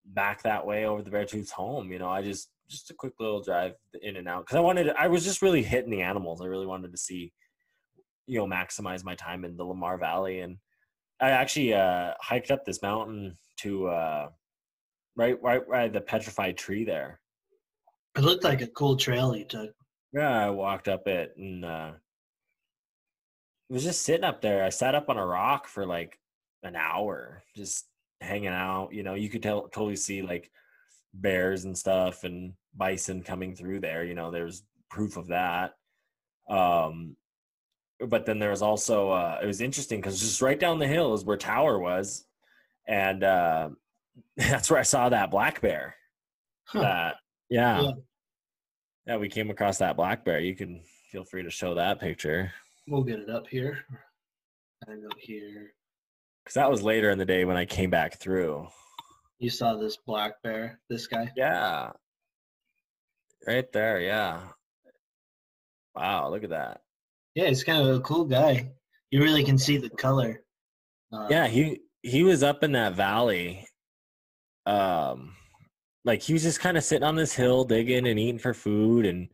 back 0.06 0.44
that 0.44 0.66
way 0.66 0.86
over 0.86 1.02
the 1.02 1.12
Beartooth's 1.12 1.52
home. 1.52 1.92
You 1.92 2.00
know, 2.00 2.10
I 2.10 2.22
just 2.22 2.50
just 2.70 2.90
a 2.92 2.94
quick 2.94 3.14
little 3.20 3.42
drive 3.44 3.74
in 4.02 4.16
and 4.16 4.28
out 4.28 4.46
because 4.46 4.56
I 4.56 4.62
wanted. 4.62 4.90
I 4.98 5.08
was 5.08 5.26
just 5.26 5.42
really 5.42 5.64
hitting 5.64 5.92
the 5.92 6.02
animals. 6.02 6.42
I 6.42 6.46
really 6.46 6.66
wanted 6.66 6.92
to 6.92 6.98
see, 6.98 7.34
you 8.26 8.40
know, 8.40 8.48
maximize 8.48 9.04
my 9.04 9.16
time 9.16 9.44
in 9.44 9.58
the 9.58 9.66
Lamar 9.66 9.98
Valley, 9.98 10.40
and 10.40 10.58
I 11.20 11.32
actually 11.32 11.74
uh, 11.74 12.14
hiked 12.22 12.52
up 12.52 12.64
this 12.64 12.82
mountain 12.82 13.38
to 13.58 13.88
uh, 13.88 14.30
right 15.18 15.42
right 15.42 15.68
right 15.68 15.92
the 15.92 16.00
petrified 16.02 16.58
tree 16.58 16.86
there. 16.86 17.20
It 18.18 18.22
looked 18.22 18.46
like 18.46 18.62
a 18.62 18.68
cool 18.68 18.96
trail 18.96 19.36
you 19.36 19.46
took. 19.46 19.72
Yeah, 20.14 20.48
I 20.48 20.50
walked 20.50 20.88
up 20.88 21.08
it 21.08 21.36
and 21.38 21.64
uh 21.64 21.92
was 23.70 23.84
just 23.84 24.02
sitting 24.02 24.26
up 24.26 24.42
there. 24.42 24.64
I 24.64 24.70
sat 24.70 24.96
up 24.96 25.10
on 25.10 25.18
a 25.18 25.26
rock 25.26 25.68
for 25.68 25.86
like 25.86 26.20
an 26.64 26.76
hour, 26.76 27.44
just 27.56 27.86
hanging 28.20 28.50
out. 28.50 28.90
You 28.92 29.04
know, 29.04 29.14
you 29.14 29.30
could 29.30 29.42
tell 29.42 29.62
totally 29.64 29.96
see 29.96 30.22
like 30.22 30.52
bears 31.14 31.64
and 31.64 31.78
stuff 31.78 32.26
and 32.26 32.54
bison 32.76 33.24
coming 33.24 33.56
through 33.56 33.80
there. 33.80 34.04
You 34.04 34.14
know, 34.14 34.30
there's 34.30 34.64
proof 34.90 35.16
of 35.16 35.28
that. 35.28 35.74
Um 36.50 37.16
but 38.06 38.26
then 38.26 38.40
there 38.40 38.50
was 38.50 38.62
also 38.62 39.10
uh 39.12 39.40
it 39.42 39.46
was 39.46 39.62
interesting 39.62 40.02
because 40.02 40.20
just 40.20 40.42
right 40.42 40.60
down 40.60 40.80
the 40.80 40.88
hill 40.88 41.14
is 41.14 41.24
where 41.24 41.38
Tower 41.38 41.80
was. 41.80 42.26
And 42.88 43.24
uh 43.24 43.70
that's 44.38 44.70
where 44.70 44.80
I 44.80 44.84
saw 44.84 45.08
that 45.10 45.32
black 45.32 45.62
bear. 45.62 45.96
Huh. 46.66 46.82
That 46.82 47.16
yeah. 47.50 47.82
Yeah. 47.82 47.92
Yeah, 49.12 49.18
we 49.18 49.28
came 49.28 49.50
across 49.50 49.78
that 49.80 49.98
black 49.98 50.24
bear. 50.24 50.40
You 50.40 50.56
can 50.56 50.80
feel 51.12 51.26
free 51.26 51.44
to 51.44 51.50
show 51.50 51.76
that 51.76 52.00
picture 52.00 52.54
We'll 52.88 53.04
get 53.04 53.20
it 53.20 53.30
up 53.30 53.46
here. 53.46 53.84
And 54.88 55.06
up 55.06 55.18
here. 55.20 55.74
because 56.46 56.54
that 56.54 56.72
was 56.72 56.82
later 56.82 57.10
in 57.10 57.18
the 57.18 57.26
day 57.26 57.44
when 57.44 57.58
I 57.58 57.66
came 57.66 57.90
back 57.90 58.20
through. 58.20 58.70
You 59.38 59.50
saw 59.50 59.76
this 59.76 59.98
black 59.98 60.42
bear, 60.44 60.80
this 60.90 61.08
guy. 61.08 61.30
Yeah, 61.36 61.92
right 63.46 63.70
there. 63.74 64.00
Yeah. 64.00 64.44
Wow, 65.94 66.30
look 66.30 66.46
at 66.46 66.52
that. 66.52 66.80
Yeah, 67.36 67.48
he's 67.48 67.66
kind 67.66 67.86
of 67.86 67.94
a 67.94 68.00
cool 68.00 68.24
guy. 68.24 68.72
You 69.10 69.22
really 69.22 69.44
can 69.44 69.58
see 69.58 69.76
the 69.76 69.90
color. 69.90 70.42
Uh, 71.12 71.28
Yeah, 71.30 71.48
he 71.48 71.82
he 72.02 72.24
was 72.24 72.44
up 72.44 72.64
in 72.64 72.72
that 72.72 72.94
valley. 72.94 73.68
Um, 74.66 75.36
like 76.06 76.22
he 76.22 76.34
was 76.34 76.44
just 76.44 76.60
kind 76.60 76.78
of 76.78 76.84
sitting 76.84 77.04
on 77.08 77.16
this 77.16 77.34
hill, 77.34 77.64
digging 77.64 78.08
and 78.08 78.20
eating 78.20 78.40
for 78.40 78.54
food, 78.54 79.06
and 79.06 79.30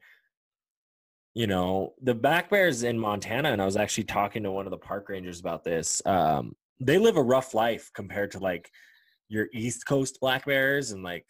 you 1.34 1.48
know 1.48 1.94
the 2.02 2.14
black 2.16 2.50
bears 2.50 2.84
in 2.84 2.98
Montana. 3.00 3.52
And 3.52 3.62
I 3.62 3.66
was 3.66 3.78
actually 3.78 4.06
talking 4.06 4.44
to 4.44 4.52
one 4.52 4.66
of 4.66 4.72
the 4.72 4.78
park 4.78 5.08
rangers 5.10 5.40
about 5.40 5.64
this. 5.64 6.02
Um, 6.06 6.56
they 6.80 6.98
live 6.98 7.18
a 7.18 7.24
rough 7.24 7.54
life 7.54 7.90
compared 7.94 8.32
to 8.32 8.40
like 8.40 8.70
your 9.30 9.48
East 9.54 9.86
Coast 9.88 10.20
black 10.22 10.46
bears 10.46 10.92
and 10.92 11.04
like 11.04 11.26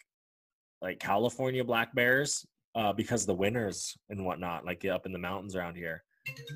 like 0.82 1.00
California 1.00 1.64
black 1.64 1.94
bears 1.96 2.46
uh, 2.76 2.94
because 2.94 3.22
of 3.24 3.28
the 3.28 3.34
winters 3.36 3.98
and 4.10 4.24
whatnot, 4.26 4.66
like 4.66 4.86
up 4.86 5.06
in 5.06 5.12
the 5.12 5.20
mountains 5.20 5.56
around 5.56 5.76
here. 5.76 6.04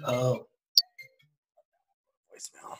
Oh, 0.05 0.45
Voicemail. 2.31 2.77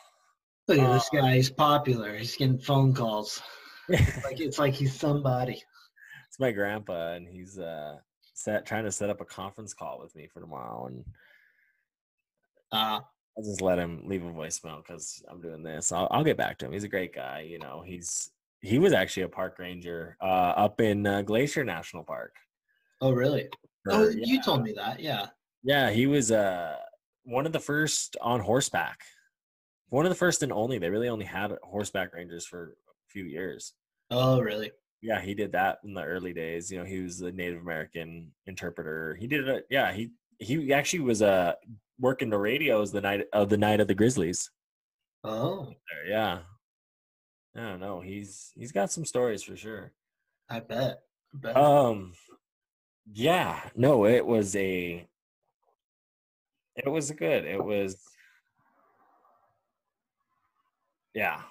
look 0.67 0.79
at 0.79 0.93
this 0.93 1.09
Uh, 1.13 1.21
guy. 1.21 1.35
He's 1.35 1.49
popular. 1.49 2.15
He's 2.17 2.35
getting 2.35 2.59
phone 2.59 2.93
calls. 2.93 3.41
it's 3.89 4.23
Like 4.25 4.39
it's 4.39 4.59
like 4.59 4.73
he's 4.73 4.93
somebody. 4.97 5.61
My 6.39 6.51
grandpa, 6.51 7.13
and 7.13 7.27
he's 7.27 7.57
uh 7.59 7.97
set 8.33 8.65
trying 8.65 8.85
to 8.85 8.91
set 8.91 9.09
up 9.09 9.21
a 9.21 9.25
conference 9.25 9.73
call 9.73 9.99
with 9.99 10.15
me 10.15 10.27
for 10.27 10.39
tomorrow, 10.39 10.87
and 10.87 11.03
Uh, 12.71 13.01
I'll 13.37 13.43
just 13.43 13.61
let 13.61 13.79
him 13.79 14.03
leave 14.07 14.23
a 14.25 14.29
voicemail 14.31 14.77
because 14.83 15.23
I'm 15.29 15.41
doing 15.41 15.63
this. 15.63 15.91
I'll, 15.91 16.07
I'll 16.11 16.23
get 16.23 16.37
back 16.37 16.57
to 16.59 16.65
him. 16.65 16.71
He's 16.73 16.83
a 16.83 16.89
great 16.89 17.13
guy. 17.13 17.41
You 17.41 17.59
know, 17.59 17.81
he's 17.85 18.29
he 18.61 18.77
was 18.77 18.93
actually 18.93 19.23
a 19.23 19.29
park 19.29 19.57
ranger 19.59 20.17
uh, 20.21 20.53
up 20.55 20.79
in 20.81 21.07
uh, 21.07 21.21
Glacier 21.23 21.63
National 21.63 22.03
Park. 22.03 22.35
oh, 23.01 23.11
really? 23.11 23.49
Oh, 23.89 24.09
yeah, 24.09 24.23
you 24.25 24.41
told 24.43 24.63
me 24.63 24.73
that. 24.73 24.99
Yeah. 24.99 25.27
yeah, 25.63 25.89
he 25.89 26.05
was 26.07 26.31
uh 26.31 26.75
one 27.23 27.45
of 27.45 27.51
the 27.53 27.59
first 27.59 28.15
on 28.21 28.39
horseback. 28.39 28.99
One 29.89 30.05
of 30.05 30.09
the 30.11 30.15
first 30.15 30.43
and 30.43 30.51
only. 30.53 30.77
They 30.77 30.89
really 30.89 31.09
only 31.09 31.25
had 31.25 31.51
horseback 31.63 32.13
rangers 32.13 32.45
for 32.45 32.75
a 32.89 33.09
few 33.09 33.25
years. 33.25 33.73
Oh, 34.11 34.39
really? 34.39 34.71
Yeah, 35.01 35.19
he 35.19 35.33
did 35.33 35.53
that 35.53 35.79
in 35.83 35.93
the 35.93 36.03
early 36.03 36.33
days. 36.33 36.71
You 36.71 36.79
know, 36.79 36.85
he 36.85 37.01
was 37.01 37.21
a 37.21 37.31
Native 37.31 37.61
American 37.61 38.31
interpreter. 38.45 39.15
He 39.19 39.27
did 39.27 39.47
it. 39.47 39.65
Yeah, 39.69 39.91
he 39.91 40.11
he 40.39 40.71
actually 40.73 40.99
was 41.01 41.21
uh 41.21 41.53
working 41.99 42.29
the 42.29 42.37
radios 42.37 42.91
the 42.91 43.01
night 43.01 43.25
of 43.33 43.49
the 43.49 43.57
night 43.57 43.79
of 43.79 43.87
the 43.87 43.95
Grizzlies. 43.95 44.49
Oh, 45.23 45.73
yeah. 46.07 46.39
I 47.55 47.59
don't 47.59 47.79
know. 47.79 47.99
He's 48.01 48.51
he's 48.55 48.71
got 48.71 48.91
some 48.91 49.05
stories 49.05 49.43
for 49.43 49.55
sure. 49.55 49.91
I 50.49 50.59
bet. 50.59 51.01
I 51.33 51.37
bet. 51.37 51.57
Um, 51.57 52.13
yeah. 53.11 53.59
No, 53.75 54.05
it 54.05 54.25
was 54.25 54.55
a. 54.55 55.07
It 56.75 56.89
was 56.89 57.11
good. 57.11 57.45
It 57.45 57.63
was. 57.63 57.97
Yeah, 61.13 61.41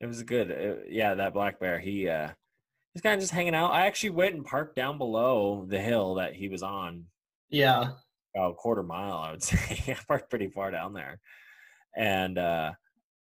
it 0.00 0.06
was 0.06 0.22
good. 0.22 0.50
It- 0.50 0.86
yeah, 0.90 1.14
that 1.14 1.32
black 1.32 1.58
bear. 1.58 1.78
He 1.78 2.08
uh, 2.08 2.30
he's 2.94 3.02
kind 3.02 3.14
of 3.14 3.20
just 3.20 3.32
hanging 3.32 3.54
out. 3.54 3.72
I 3.72 3.86
actually 3.86 4.10
went 4.10 4.34
and 4.34 4.44
parked 4.44 4.76
down 4.76 4.98
below 4.98 5.64
the 5.68 5.80
hill 5.80 6.14
that 6.16 6.34
he 6.34 6.48
was 6.48 6.62
on, 6.62 7.04
yeah. 7.50 7.90
about 8.34 8.50
a 8.50 8.54
quarter 8.54 8.82
mile, 8.82 9.18
I 9.18 9.30
would 9.32 9.42
say. 9.42 9.82
I 9.88 9.96
parked 10.06 10.30
pretty 10.30 10.48
far 10.48 10.70
down 10.70 10.92
there, 10.92 11.20
and 11.96 12.38
uh, 12.38 12.72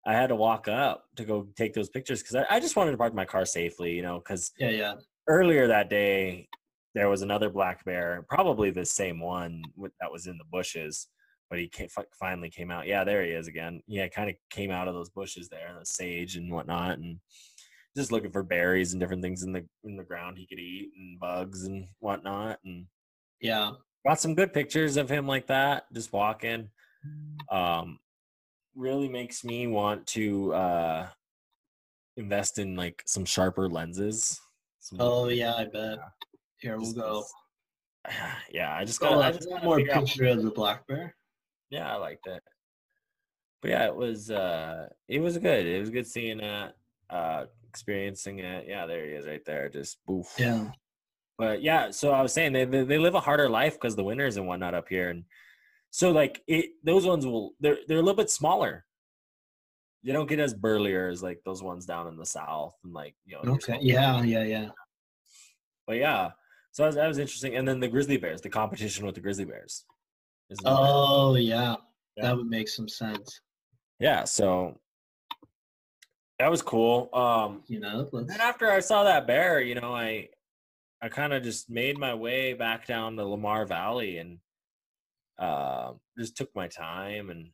I 0.06 0.14
had 0.14 0.28
to 0.28 0.36
walk 0.36 0.68
up 0.68 1.06
to 1.18 1.26
go 1.26 1.48
take 1.56 1.74
those 1.74 1.90
pictures 1.90 2.22
because 2.22 2.36
I, 2.36 2.56
I 2.56 2.60
just 2.60 2.76
wanted 2.76 2.92
to 2.92 2.98
park 2.98 3.14
my 3.14 3.26
car 3.26 3.46
safely, 3.46 3.92
you 3.92 4.02
know, 4.02 4.18
because 4.20 4.52
Yeah. 4.60 4.70
Yeah. 4.70 4.94
earlier 5.28 5.68
that 5.68 5.90
day 5.90 6.48
there 6.94 7.10
was 7.10 7.22
another 7.22 7.50
black 7.50 7.86
bear 7.86 8.26
probably 8.28 8.70
the 8.70 8.86
same 8.86 9.20
one 9.20 9.62
that 10.02 10.12
was 10.12 10.28
in 10.28 10.38
the 10.38 10.44
bushes 10.52 11.08
but 11.50 11.58
he 11.60 11.68
came, 11.68 11.88
finally 12.20 12.50
came 12.50 12.70
out 12.72 12.86
yeah 12.88 13.04
there 13.04 13.24
he 13.24 13.32
is 13.32 13.48
again 13.48 13.82
yeah 13.88 14.08
kind 14.08 14.30
of 14.30 14.36
came 14.50 14.72
out 14.72 14.88
of 14.88 14.94
those 14.94 15.10
bushes 15.10 15.48
there 15.48 15.74
the 15.80 15.86
sage 15.86 16.36
and 16.36 16.52
whatnot 16.52 16.98
and 16.98 17.18
just 17.96 18.12
looking 18.12 18.32
for 18.32 18.44
berries 18.44 18.94
and 18.94 19.00
different 19.00 19.22
things 19.22 19.44
in 19.44 19.52
the 19.52 19.66
in 19.84 19.96
the 19.98 20.04
ground 20.04 20.38
he 20.38 20.46
could 20.48 20.60
eat 20.60 20.92
and 20.98 21.20
bugs 21.20 21.64
and 21.66 21.88
whatnot 22.00 22.60
and 22.64 22.86
Yeah. 23.42 23.72
got 24.08 24.20
some 24.20 24.36
good 24.36 24.54
pictures 24.54 24.98
of 24.98 25.10
him 25.10 25.28
like 25.28 25.48
that 25.48 25.92
just 25.94 26.14
walking 26.14 26.70
um 27.50 28.00
really 28.76 29.10
makes 29.10 29.44
me 29.44 29.68
want 29.68 30.08
to 30.08 30.54
uh 30.54 31.08
invest 32.18 32.60
in 32.60 32.76
like 32.76 33.02
some 33.06 33.26
sharper 33.26 33.68
lenses 33.68 34.40
some 34.80 35.00
Oh, 35.00 35.28
yeah. 35.28 35.54
I 35.54 35.66
bet. 35.66 36.00
Here 36.58 36.76
we'll 36.76 36.86
just 36.86 36.96
go. 36.96 37.24
yeah, 38.52 38.74
I 38.76 38.84
just 38.84 39.00
got. 39.00 39.14
Oh, 39.14 39.22
I 39.22 39.32
just 39.32 39.48
one 39.48 39.58
gotta 39.58 39.66
more 39.66 39.78
figure 39.78 39.94
out- 39.94 40.06
picture 40.08 40.26
of 40.26 40.42
the 40.42 40.50
black 40.50 40.88
bear. 40.88 41.16
Yeah, 41.70 41.92
I 41.94 41.98
liked 41.98 42.26
it. 42.26 42.42
But 43.62 43.70
yeah, 43.72 43.86
it 43.86 43.96
was. 43.96 44.32
uh 44.32 44.90
It 45.08 45.20
was 45.20 45.38
good. 45.38 45.68
It 45.68 45.80
was 45.80 45.92
good 45.92 46.08
seeing 46.08 46.40
that. 46.40 46.76
Uh, 47.12 47.46
experiencing 47.72 48.40
it. 48.40 48.66
Yeah, 48.68 48.86
there 48.86 49.06
he 49.06 49.14
is 49.20 49.26
right 49.26 49.46
there. 49.46 49.70
Just 49.70 49.98
boof. 50.06 50.28
Yeah. 50.38 50.72
But 51.38 51.64
yeah, 51.64 51.92
so 51.92 52.12
I 52.12 52.22
was 52.22 52.34
saying 52.34 52.52
they 52.54 52.66
they, 52.66 52.84
they 52.84 52.98
live 52.98 53.16
a 53.16 53.20
harder 53.28 53.50
life 53.50 53.76
because 53.76 53.96
the 53.96 54.04
winters 54.04 54.38
and 54.38 54.46
whatnot 54.48 54.74
up 54.80 54.88
here, 54.90 55.10
and 55.10 55.24
so 55.90 56.12
like 56.12 56.42
it 56.48 56.66
those 56.84 57.06
ones 57.06 57.26
will 57.26 57.54
they're 57.62 57.80
they're 57.88 58.04
a 58.04 58.08
little 58.08 58.22
bit 58.24 58.30
smaller. 58.30 58.86
You 60.04 60.14
don't 60.14 60.30
get 60.30 60.40
as 60.40 60.54
burlier 60.54 61.08
as 61.10 61.24
like 61.24 61.40
those 61.46 61.64
ones 61.64 61.86
down 61.86 62.08
in 62.08 62.18
the 62.18 62.26
south 62.26 62.76
and 62.84 62.94
like 62.94 63.16
you 63.26 63.38
know. 63.44 63.54
Okay. 63.54 63.78
Yeah. 63.82 64.22
Yeah. 64.24 64.44
Yeah. 64.44 64.70
But 65.88 65.98
yeah, 65.98 66.32
so 66.72 66.84
that 66.84 66.88
was, 66.88 66.96
that 66.96 67.08
was 67.08 67.18
interesting. 67.18 67.56
And 67.56 67.68
then 67.68 67.80
the 67.80 67.88
grizzly 67.88 68.18
bears, 68.18 68.42
the 68.42 68.50
competition 68.50 69.06
with 69.06 69.16
the 69.16 69.22
grizzly 69.22 69.46
bears. 69.46 69.84
Oh, 70.66 71.36
yeah. 71.36 71.76
Yeah. 72.18 72.24
That 72.24 72.38
would 72.38 72.48
make 72.48 72.68
some 72.70 72.88
sense. 72.88 73.42
yeah. 74.00 74.24
So 74.26 74.80
that 76.42 76.50
was 76.50 76.64
cool. 76.64 77.08
Um, 77.14 77.62
You 77.68 77.80
know, 77.80 78.10
then 78.12 78.42
after 78.42 78.72
I 78.72 78.80
saw 78.80 79.04
that 79.04 79.28
bear, 79.28 79.62
you 79.62 79.76
know, 79.76 79.94
I 79.94 80.30
I 81.00 81.10
kind 81.10 81.34
of 81.34 81.44
just 81.44 81.70
made 81.70 82.00
my 82.00 82.16
way 82.16 82.54
back 82.54 82.88
down 82.88 83.16
to 83.18 83.26
Lamar 83.26 83.66
Valley 83.66 84.18
and 84.18 84.40
uh, 85.38 85.94
just 86.18 86.36
took 86.36 86.50
my 86.56 86.68
time 86.68 87.30
and 87.30 87.50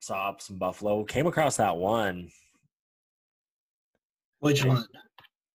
saw 0.00 0.34
some 0.38 0.58
buffalo. 0.58 1.04
Came 1.04 1.28
across 1.28 1.56
that 1.58 1.76
one, 1.76 2.30
which 4.40 4.64
one? 4.64 4.84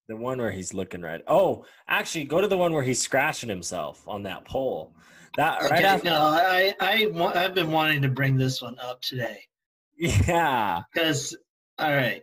the 0.08 0.16
one 0.16 0.38
where 0.38 0.52
he's 0.52 0.74
looking 0.74 1.02
right. 1.02 1.22
Oh, 1.28 1.66
actually, 1.90 2.24
go 2.24 2.40
to 2.40 2.48
the 2.48 2.58
one 2.58 2.72
where 2.72 2.84
he's 2.84 3.02
scratching 3.02 3.50
himself 3.50 4.08
on 4.08 4.24
that 4.24 4.46
pole. 4.46 4.96
That 5.36 5.62
right 5.64 5.72
Okay, 5.74 5.84
after, 5.84 6.06
no, 6.10 6.16
I, 6.22 6.74
I, 6.80 7.12
I've 7.36 7.54
been 7.54 7.72
wanting 7.72 8.02
to 8.02 8.10
bring 8.10 8.38
this 8.38 8.62
one 8.62 8.78
up 8.80 9.02
today 9.02 9.42
yeah. 9.98 10.84
because, 10.94 11.36
all 11.82 11.92
right, 11.92 12.22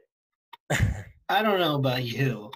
I 1.28 1.42
don't 1.42 1.58
know 1.58 1.74
about 1.74 2.04
you, 2.04 2.52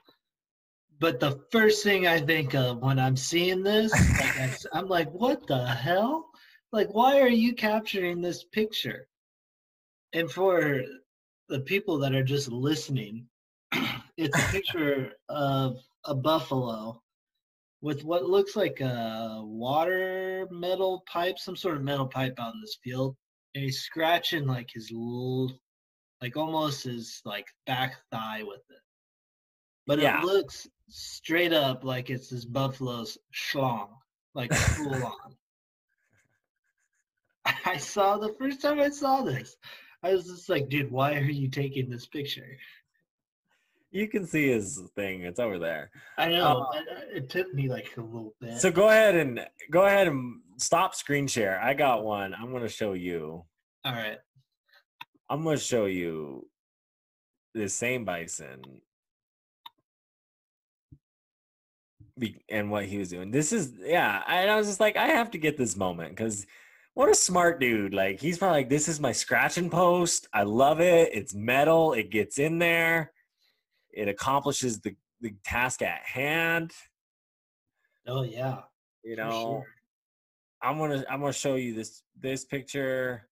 but 1.00 1.18
the 1.18 1.40
first 1.50 1.82
thing 1.82 2.06
I 2.06 2.20
think 2.20 2.54
of 2.54 2.78
when 2.78 3.00
I'm 3.00 3.16
seeing 3.16 3.64
this, 3.64 3.90
like 3.90 4.38
I, 4.72 4.78
am 4.78 4.88
like, 4.88 5.10
what 5.10 5.44
the 5.48 5.66
hell? 5.66 6.30
Like, 6.70 6.94
why 6.94 7.20
are 7.20 7.28
you 7.28 7.54
capturing 7.54 8.20
this 8.20 8.44
picture? 8.44 9.08
And 10.12 10.30
for 10.30 10.82
the 11.48 11.60
people 11.60 11.98
that 11.98 12.14
are 12.14 12.22
just 12.22 12.52
listening, 12.52 13.26
it's 14.16 14.38
a 14.38 14.42
picture 14.52 15.12
of 15.28 15.78
a 16.04 16.14
buffalo 16.14 17.02
with 17.80 18.04
what 18.04 18.26
looks 18.26 18.54
like 18.54 18.80
a 18.80 19.40
water 19.42 20.46
metal 20.52 21.02
pipe, 21.12 21.36
some 21.36 21.56
sort 21.56 21.76
of 21.76 21.82
metal 21.82 22.06
pipe 22.06 22.34
out 22.38 22.54
in 22.54 22.60
this 22.60 22.78
field. 22.82 23.16
And 23.56 23.64
he's 23.64 23.80
scratching 23.80 24.46
like 24.46 24.70
his 24.72 24.90
little, 24.92 25.50
like 26.22 26.36
almost 26.36 26.84
his 26.84 27.20
like 27.24 27.48
back 27.66 27.96
thigh 28.12 28.42
with 28.44 28.62
it. 28.70 28.80
But 29.86 29.98
Yeah. 29.98 30.20
it 30.20 30.24
looks 30.24 30.68
straight 30.88 31.52
up 31.52 31.82
like 31.84 32.08
it's 32.10 32.28
this 32.28 32.44
buffalo's 32.44 33.18
schlong, 33.34 33.88
like 34.34 34.52
full 34.54 35.04
on. 35.04 35.36
I 37.64 37.76
saw 37.76 38.18
the 38.18 38.34
first 38.38 38.62
time 38.62 38.78
I 38.78 38.90
saw 38.90 39.22
this, 39.22 39.56
I 40.04 40.12
was 40.12 40.26
just 40.26 40.48
like, 40.48 40.68
dude, 40.68 40.92
why 40.92 41.14
are 41.16 41.22
you 41.24 41.48
taking 41.48 41.90
this 41.90 42.06
picture? 42.06 42.56
You 43.90 44.08
can 44.08 44.24
see 44.24 44.48
his 44.48 44.80
thing. 44.94 45.22
It's 45.22 45.40
over 45.40 45.58
there. 45.58 45.90
I 46.16 46.28
know, 46.28 46.70
uh, 46.72 46.80
it 47.12 47.28
took 47.28 47.52
me 47.52 47.68
like 47.68 47.90
a 47.96 48.00
little 48.00 48.34
bit. 48.40 48.58
So 48.58 48.70
go 48.70 48.88
ahead 48.88 49.16
and 49.16 49.44
go 49.70 49.84
ahead 49.84 50.06
and 50.06 50.40
stop 50.56 50.94
screen 50.94 51.26
share. 51.26 51.60
I 51.60 51.74
got 51.74 52.04
one. 52.04 52.32
I'm 52.32 52.52
gonna 52.52 52.68
show 52.68 52.92
you. 52.92 53.44
All 53.84 53.92
right. 53.92 54.18
I'm 55.32 55.44
gonna 55.44 55.56
show 55.56 55.86
you 55.86 56.46
the 57.54 57.66
same 57.66 58.04
bison 58.04 58.60
and 62.50 62.70
what 62.70 62.84
he 62.84 62.98
was 62.98 63.08
doing. 63.08 63.30
This 63.30 63.50
is 63.50 63.72
yeah. 63.80 64.22
And 64.28 64.50
I 64.50 64.56
was 64.56 64.66
just 64.66 64.78
like, 64.78 64.98
I 64.98 65.06
have 65.06 65.30
to 65.30 65.38
get 65.38 65.56
this 65.56 65.74
moment 65.74 66.10
because 66.10 66.46
what 66.92 67.08
a 67.08 67.14
smart 67.14 67.60
dude. 67.60 67.94
Like 67.94 68.20
he's 68.20 68.36
probably 68.36 68.58
like, 68.58 68.68
this 68.68 68.88
is 68.88 69.00
my 69.00 69.12
scratching 69.12 69.70
post. 69.70 70.28
I 70.34 70.42
love 70.42 70.80
it. 70.80 71.08
It's 71.14 71.32
metal. 71.32 71.94
It 71.94 72.10
gets 72.10 72.38
in 72.38 72.58
there. 72.58 73.12
It 73.90 74.08
accomplishes 74.08 74.80
the 74.80 74.94
the 75.22 75.32
task 75.46 75.80
at 75.80 76.02
hand. 76.02 76.72
Oh 78.06 78.22
yeah. 78.22 78.58
You 79.02 79.16
know. 79.16 79.30
sure. 79.30 79.66
I'm 80.62 80.76
gonna 80.76 81.06
I'm 81.08 81.20
gonna 81.20 81.32
show 81.32 81.54
you 81.54 81.72
this 81.72 82.02
this 82.20 82.44
picture. 82.44 83.26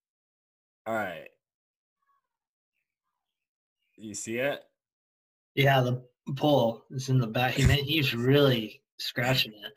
All 0.86 0.94
right. 0.94 1.28
You 4.00 4.14
see 4.14 4.38
it? 4.38 4.60
Yeah, 5.54 5.80
the 5.80 6.02
pole 6.36 6.84
is 6.90 7.08
in 7.08 7.18
the 7.18 7.26
back. 7.26 7.54
He 7.54 7.66
meant 7.66 7.82
he's 7.82 8.14
really 8.14 8.82
scratching 8.98 9.52
it. 9.52 9.72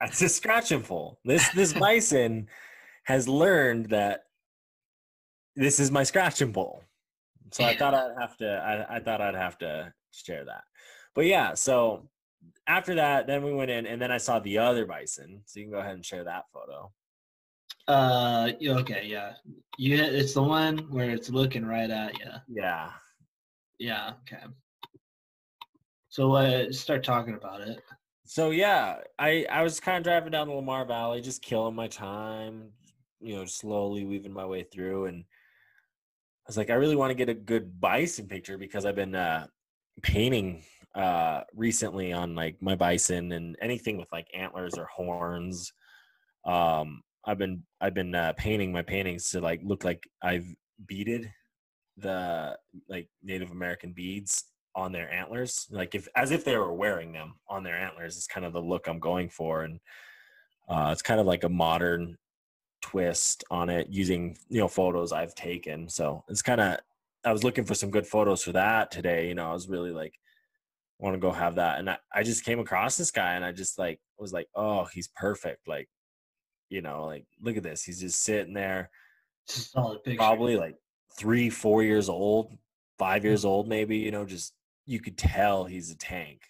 That's 0.00 0.20
a 0.22 0.28
scratching 0.28 0.82
full. 0.82 1.20
This 1.24 1.48
this 1.50 1.72
bison 1.78 2.48
has 3.04 3.28
learned 3.28 3.90
that 3.90 4.24
this 5.54 5.80
is 5.80 5.90
my 5.90 6.02
scratching 6.02 6.52
pole. 6.52 6.82
So 7.52 7.64
I 7.64 7.76
thought 7.76 7.94
I'd 7.94 8.16
have 8.20 8.36
to 8.38 8.48
I, 8.48 8.96
I 8.96 9.00
thought 9.00 9.20
I'd 9.20 9.34
have 9.34 9.58
to 9.58 9.92
share 10.12 10.44
that. 10.44 10.64
But 11.14 11.26
yeah, 11.26 11.54
so 11.54 12.08
after 12.66 12.94
that, 12.96 13.26
then 13.26 13.42
we 13.42 13.52
went 13.52 13.70
in 13.70 13.86
and 13.86 14.00
then 14.00 14.10
I 14.10 14.18
saw 14.18 14.38
the 14.38 14.58
other 14.58 14.86
bison. 14.86 15.42
So 15.46 15.60
you 15.60 15.66
can 15.66 15.72
go 15.72 15.78
ahead 15.78 15.94
and 15.94 16.04
share 16.04 16.24
that 16.24 16.44
photo. 16.52 16.92
Uh, 17.88 18.50
okay, 18.60 19.06
yeah. 19.06 19.34
You, 19.78 19.96
it's 19.96 20.34
the 20.34 20.42
one 20.42 20.78
where 20.90 21.10
it's 21.10 21.30
looking 21.30 21.64
right 21.64 21.90
at 21.90 22.18
you. 22.18 22.30
Yeah. 22.48 22.90
Yeah, 23.78 24.12
okay. 24.22 24.44
So, 26.08 26.32
uh, 26.32 26.72
start 26.72 27.04
talking 27.04 27.34
about 27.34 27.60
it. 27.60 27.82
So 28.24 28.50
yeah, 28.50 28.96
I 29.18 29.46
I 29.50 29.62
was 29.62 29.78
kind 29.78 29.98
of 29.98 30.02
driving 30.02 30.32
down 30.32 30.48
the 30.48 30.54
Lamar 30.54 30.84
Valley, 30.84 31.20
just 31.20 31.42
killing 31.42 31.76
my 31.76 31.86
time, 31.86 32.72
you 33.20 33.36
know, 33.36 33.44
slowly 33.44 34.04
weaving 34.04 34.32
my 34.32 34.44
way 34.44 34.64
through, 34.64 35.06
and 35.06 35.24
I 35.24 36.48
was 36.48 36.56
like, 36.56 36.70
I 36.70 36.74
really 36.74 36.96
want 36.96 37.10
to 37.10 37.14
get 37.14 37.28
a 37.28 37.34
good 37.34 37.80
bison 37.80 38.26
picture 38.26 38.58
because 38.58 38.84
I've 38.84 38.96
been 38.96 39.14
uh, 39.14 39.46
painting 40.02 40.64
uh, 40.94 41.42
recently 41.54 42.12
on 42.12 42.34
like 42.34 42.56
my 42.60 42.74
bison 42.74 43.30
and 43.30 43.56
anything 43.60 43.96
with 43.96 44.08
like 44.12 44.26
antlers 44.34 44.74
or 44.74 44.86
horns. 44.86 45.72
Um, 46.44 47.02
I've 47.24 47.38
been 47.38 47.62
I've 47.80 47.94
been 47.94 48.14
uh, 48.14 48.32
painting 48.36 48.72
my 48.72 48.82
paintings 48.82 49.30
to 49.30 49.40
like 49.40 49.60
look 49.62 49.84
like 49.84 50.08
I've 50.22 50.46
beaded 50.86 51.30
the 51.96 52.58
like 52.88 53.08
Native 53.22 53.50
American 53.50 53.92
beads 53.92 54.44
on 54.74 54.92
their 54.92 55.10
antlers, 55.12 55.66
like 55.70 55.94
if 55.94 56.06
as 56.14 56.30
if 56.30 56.44
they 56.44 56.56
were 56.56 56.72
wearing 56.72 57.12
them 57.12 57.34
on 57.48 57.62
their 57.62 57.76
antlers. 57.76 58.16
Is 58.16 58.26
kind 58.26 58.44
of 58.44 58.52
the 58.52 58.60
look 58.60 58.86
I'm 58.86 58.98
going 58.98 59.28
for, 59.28 59.62
and 59.62 59.80
uh, 60.68 60.90
it's 60.92 61.02
kind 61.02 61.20
of 61.20 61.26
like 61.26 61.44
a 61.44 61.48
modern 61.48 62.16
twist 62.82 63.42
on 63.50 63.70
it 63.70 63.88
using 63.88 64.36
you 64.48 64.60
know 64.60 64.68
photos 64.68 65.12
I've 65.12 65.34
taken. 65.34 65.88
So 65.88 66.24
it's 66.28 66.42
kind 66.42 66.60
of 66.60 66.78
I 67.24 67.32
was 67.32 67.44
looking 67.44 67.64
for 67.64 67.74
some 67.74 67.90
good 67.90 68.06
photos 68.06 68.42
for 68.42 68.52
that 68.52 68.90
today. 68.90 69.28
You 69.28 69.34
know, 69.34 69.50
I 69.50 69.54
was 69.54 69.68
really 69.68 69.92
like 69.92 70.14
want 70.98 71.14
to 71.14 71.20
go 71.20 71.32
have 71.32 71.56
that, 71.56 71.78
and 71.78 71.90
I, 71.90 71.98
I 72.14 72.22
just 72.22 72.44
came 72.44 72.60
across 72.60 72.96
this 72.96 73.10
guy, 73.10 73.34
and 73.34 73.44
I 73.44 73.52
just 73.52 73.78
like 73.78 74.00
was 74.18 74.32
like, 74.32 74.48
oh, 74.54 74.86
he's 74.92 75.08
perfect. 75.08 75.68
Like, 75.68 75.88
you 76.68 76.82
know, 76.82 77.06
like 77.06 77.24
look 77.40 77.56
at 77.56 77.62
this. 77.62 77.82
He's 77.82 78.00
just 78.00 78.22
sitting 78.22 78.54
there 78.54 78.90
solid 79.48 80.02
picture. 80.02 80.18
probably 80.18 80.56
like 80.56 80.76
three, 81.16 81.50
four 81.50 81.82
years 81.82 82.08
old, 82.08 82.56
five 82.98 83.22
Hmm. 83.22 83.28
years 83.28 83.44
old, 83.44 83.68
maybe, 83.68 83.96
you 83.98 84.10
know, 84.10 84.24
just 84.24 84.54
you 84.84 85.00
could 85.00 85.18
tell 85.18 85.64
he's 85.64 85.90
a 85.90 85.96
tank, 85.96 86.42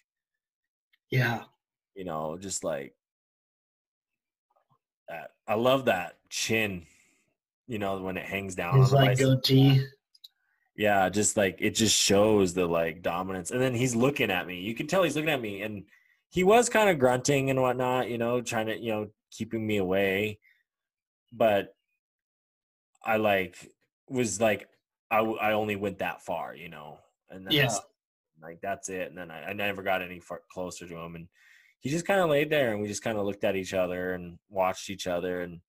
Yeah. 1.09 1.45
you 1.95 2.03
know, 2.03 2.37
just 2.37 2.63
like 2.63 2.93
that. 5.09 5.31
I 5.47 5.55
love 5.55 5.85
that 5.85 6.17
chin, 6.29 6.85
you 7.67 7.79
know, 7.79 7.97
when 8.01 8.17
it 8.17 8.25
hangs 8.25 8.55
down. 8.55 8.79
His 8.79 8.91
like 8.91 9.17
goatee. 9.17 9.85
Yeah, 10.75 11.09
just 11.09 11.37
like 11.37 11.57
it 11.59 11.71
just 11.71 11.99
shows 11.99 12.53
the 12.53 12.67
like 12.67 13.01
dominance. 13.01 13.49
And 13.51 13.59
then 13.59 13.73
he's 13.73 13.95
looking 13.95 14.29
at 14.29 14.45
me. 14.45 14.59
You 14.61 14.75
can 14.75 14.85
tell 14.85 15.01
he's 15.03 15.15
looking 15.15 15.31
at 15.31 15.41
me. 15.41 15.63
And 15.63 15.85
he 16.29 16.43
was 16.43 16.69
kind 16.69 16.89
of 16.89 16.99
grunting 16.99 17.49
and 17.49 17.61
whatnot, 17.61 18.09
you 18.09 18.17
know, 18.19 18.41
trying 18.41 18.67
to, 18.67 18.77
you 18.77 18.91
know, 18.91 19.09
keeping 19.31 19.65
me 19.65 19.77
away. 19.77 20.39
But 21.31 21.73
I 23.03 23.17
like 23.17 23.57
was 24.09 24.39
like 24.41 24.67
I, 25.11 25.19
I 25.19 25.53
only 25.53 25.75
went 25.75 25.99
that 25.99 26.21
far, 26.21 26.55
you 26.55 26.69
know. 26.69 26.99
And 27.29 27.45
then 27.45 27.55
Yeah. 27.55 27.77
like 28.41 28.59
that's 28.61 28.89
it. 28.89 29.09
And 29.09 29.17
then 29.17 29.31
I, 29.31 29.49
I 29.49 29.53
never 29.53 29.83
got 29.83 30.01
any 30.01 30.19
far 30.19 30.41
closer 30.51 30.87
to 30.87 30.95
him. 30.97 31.15
And 31.15 31.27
he 31.79 31.89
just 31.89 32.05
kind 32.07 32.19
of 32.19 32.29
laid 32.29 32.49
there 32.49 32.71
and 32.71 32.81
we 32.81 32.87
just 32.87 33.03
kind 33.03 33.17
of 33.17 33.25
looked 33.25 33.43
at 33.43 33.55
each 33.55 33.73
other 33.73 34.13
and 34.13 34.37
watched 34.49 34.89
each 34.89 35.07
other. 35.07 35.41
And 35.41 35.61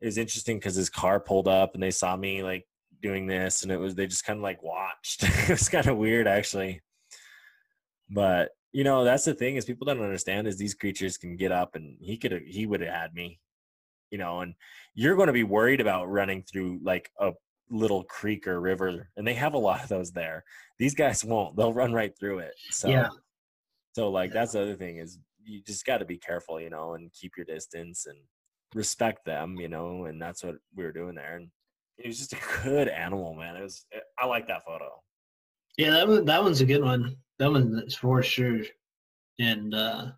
it 0.00 0.06
was 0.06 0.18
interesting 0.18 0.58
because 0.58 0.74
his 0.74 0.90
car 0.90 1.20
pulled 1.20 1.48
up 1.48 1.74
and 1.74 1.82
they 1.82 1.90
saw 1.90 2.16
me 2.16 2.42
like 2.42 2.66
doing 3.02 3.26
this 3.26 3.62
and 3.62 3.72
it 3.72 3.78
was 3.78 3.94
they 3.94 4.06
just 4.06 4.24
kind 4.24 4.38
of 4.38 4.42
like 4.42 4.62
watched 4.62 5.22
it 5.48 5.48
was 5.48 5.68
kind 5.68 5.86
of 5.86 5.96
weird 5.96 6.26
actually 6.28 6.80
but 8.10 8.50
you 8.72 8.84
know 8.84 9.04
that's 9.04 9.24
the 9.24 9.34
thing 9.34 9.56
is 9.56 9.64
people 9.64 9.86
don't 9.86 10.02
understand 10.02 10.46
is 10.46 10.58
these 10.58 10.74
creatures 10.74 11.16
can 11.16 11.36
get 11.36 11.52
up 11.52 11.74
and 11.76 11.96
he 12.00 12.16
could 12.16 12.32
have 12.32 12.42
he 12.42 12.66
would 12.66 12.80
have 12.80 12.92
had 12.92 13.14
me 13.14 13.40
you 14.10 14.18
know 14.18 14.40
and 14.40 14.54
you're 14.94 15.16
going 15.16 15.28
to 15.28 15.32
be 15.32 15.44
worried 15.44 15.80
about 15.80 16.10
running 16.10 16.42
through 16.42 16.78
like 16.82 17.10
a 17.18 17.30
little 17.70 18.04
creek 18.04 18.46
or 18.46 18.60
river, 18.60 19.08
and 19.16 19.26
they 19.26 19.34
have 19.34 19.54
a 19.54 19.58
lot 19.58 19.82
of 19.82 19.88
those 19.88 20.10
there. 20.12 20.44
These 20.78 20.94
guys 20.94 21.24
won't; 21.24 21.56
they'll 21.56 21.72
run 21.72 21.92
right 21.92 22.16
through 22.18 22.40
it. 22.40 22.54
So, 22.70 22.88
Yeah. 22.88 23.08
so 23.94 24.10
like 24.10 24.32
that's 24.32 24.52
the 24.52 24.62
other 24.62 24.76
thing 24.76 24.98
is 24.98 25.18
you 25.44 25.62
just 25.62 25.86
got 25.86 25.98
to 25.98 26.04
be 26.04 26.18
careful, 26.18 26.60
you 26.60 26.70
know, 26.70 26.94
and 26.94 27.12
keep 27.12 27.32
your 27.36 27.46
distance 27.46 28.06
and 28.06 28.18
respect 28.74 29.24
them, 29.24 29.56
you 29.56 29.68
know, 29.68 30.04
and 30.04 30.20
that's 30.20 30.44
what 30.44 30.56
we 30.74 30.84
were 30.84 30.92
doing 30.92 31.14
there. 31.14 31.36
And 31.36 31.48
it 31.98 32.06
was 32.06 32.18
just 32.18 32.32
a 32.32 32.38
good 32.62 32.88
animal, 32.88 33.34
man. 33.34 33.56
It 33.56 33.62
was. 33.62 33.84
I 34.18 34.26
like 34.26 34.46
that 34.48 34.64
photo. 34.64 34.90
Yeah, 35.78 35.90
that 35.90 36.08
one 36.08 36.24
that 36.24 36.42
one's 36.42 36.60
a 36.60 36.66
good 36.66 36.82
one. 36.82 37.16
That 37.38 37.50
one 37.50 37.82
is 37.86 37.94
for 37.94 38.22
sure. 38.22 38.60
And 39.38 39.74
uh 39.74 40.12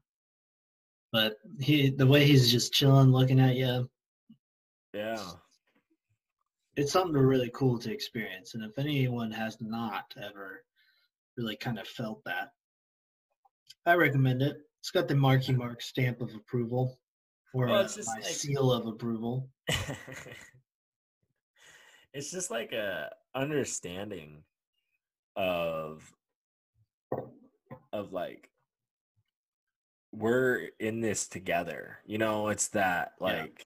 but 1.13 1.37
he 1.61 1.91
the 1.91 2.07
way 2.07 2.25
he's 2.25 2.51
just 2.51 2.73
chilling 2.73 3.11
looking 3.13 3.39
at 3.39 3.55
you, 3.57 3.89
Yeah. 4.95 5.23
It's 6.77 6.93
something 6.93 7.17
really 7.17 7.51
cool 7.55 7.79
to 7.79 7.93
experience. 7.93 8.55
And 8.55 8.65
if 8.65 8.79
anyone 8.79 9.31
has 9.31 9.59
not 9.61 10.13
ever 10.23 10.65
really 11.37 11.57
kind 11.57 11.79
of 11.79 11.87
felt 11.87 12.23
that, 12.25 12.53
I 13.87 13.95
recommend 13.95 14.43
it. 14.43 14.57
It's 14.81 14.91
got 14.91 15.09
the 15.09 15.15
Marky 15.15 15.53
Mark 15.53 15.83
stamp 15.83 16.21
of 16.23 16.35
approval 16.35 16.99
or 17.55 17.67
Well, 17.67 17.83
it's 17.83 17.97
just 17.97 18.09
my 18.09 18.15
like- 18.15 18.25
seal 18.25 18.73
of 18.73 18.87
approval. 18.87 19.49
it's 22.13 22.31
just 22.31 22.51
like 22.51 22.73
a 22.73 23.11
understanding 23.35 24.43
of 25.37 26.03
of 27.93 28.13
like 28.13 28.51
we're 30.13 30.69
in 30.79 31.01
this 31.01 31.27
together 31.27 31.99
you 32.05 32.19
know 32.19 32.49
it's 32.49 32.69
that 32.69 33.13
like 33.19 33.65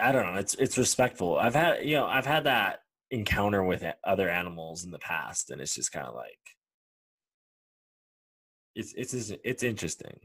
i 0.00 0.12
don't 0.12 0.26
know 0.32 0.38
it's 0.38 0.54
it's 0.54 0.76
respectful. 0.78 1.36
I've 1.38 1.54
had 1.54 1.84
you 1.84 1.96
know 1.96 2.06
i've 2.06 2.26
had 2.26 2.44
that 2.44 2.80
encounter 3.10 3.62
with 3.64 3.84
other 4.04 4.28
animals 4.28 4.84
in 4.84 4.90
the 4.90 4.98
past 4.98 5.50
and 5.50 5.60
it's 5.60 5.74
just 5.74 5.92
kind 5.92 6.06
of 6.06 6.14
like 6.14 6.38
it's 8.74 8.92
it's 8.96 9.14
it's 9.44 9.62
interesting. 9.62 10.18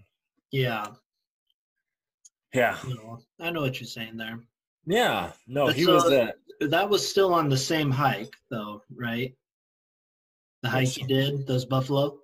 Yeah, 0.51 0.87
yeah. 2.53 2.77
You 2.87 2.95
know, 2.95 3.19
I 3.39 3.51
know 3.51 3.61
what 3.61 3.79
you're 3.79 3.87
saying 3.87 4.17
there. 4.17 4.39
yeah. 4.87 5.31
No 5.47 5.67
But 5.67 5.75
he 5.75 5.83
so- 5.83 5.93
was 5.93 6.05
uh, 6.05 6.31
That 6.61 6.89
was 6.89 7.07
still 7.07 7.31
on 7.33 7.47
the 7.47 7.57
same 7.57 7.91
hike 7.91 8.33
though, 8.49 8.81
right? 8.95 9.35
The 10.63 10.69
hike 10.69 10.97
you 10.97 11.05
did, 11.05 11.45
those 11.45 11.65
buffalo? 11.65 12.17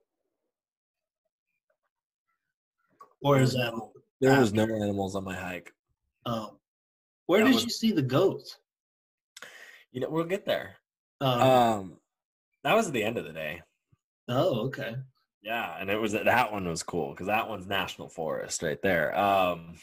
Or 3.21 3.39
is 3.39 3.53
that 3.53 3.73
there 4.21 4.39
was 4.39 4.51
no 4.53 4.63
animals 4.63 5.15
on 5.15 5.23
my 5.23 5.35
hike. 5.35 5.71
Oh 6.25 6.57
where 7.27 7.43
did 7.43 7.53
was- 7.53 7.63
you 7.63 7.69
see 7.69 7.91
the 7.91 8.01
goats? 8.01 8.57
you 9.91 10.01
know 10.01 10.09
we'll 10.09 10.25
get 10.25 10.45
there 10.45 10.75
Um, 11.21 11.41
Um, 11.41 11.99
that 12.63 12.73
was 12.75 12.87
at 12.87 12.93
the 12.93 13.03
end 13.03 13.17
of 13.17 13.25
the 13.25 13.33
day. 13.33 13.61
oh, 14.27 14.65
okay. 14.67 14.95
Yeah, 15.41 15.77
and 15.79 15.89
it 15.91 15.97
was 16.01 16.13
that 16.13 16.51
one 16.51 16.67
was 16.67 16.81
cool 16.83 17.11
because 17.11 17.27
that 17.27 17.47
one's 17.47 17.67
national 17.67 18.09
forest 18.09 18.63
right 18.63 18.81
there. 18.81 19.15
Um, 19.17 19.77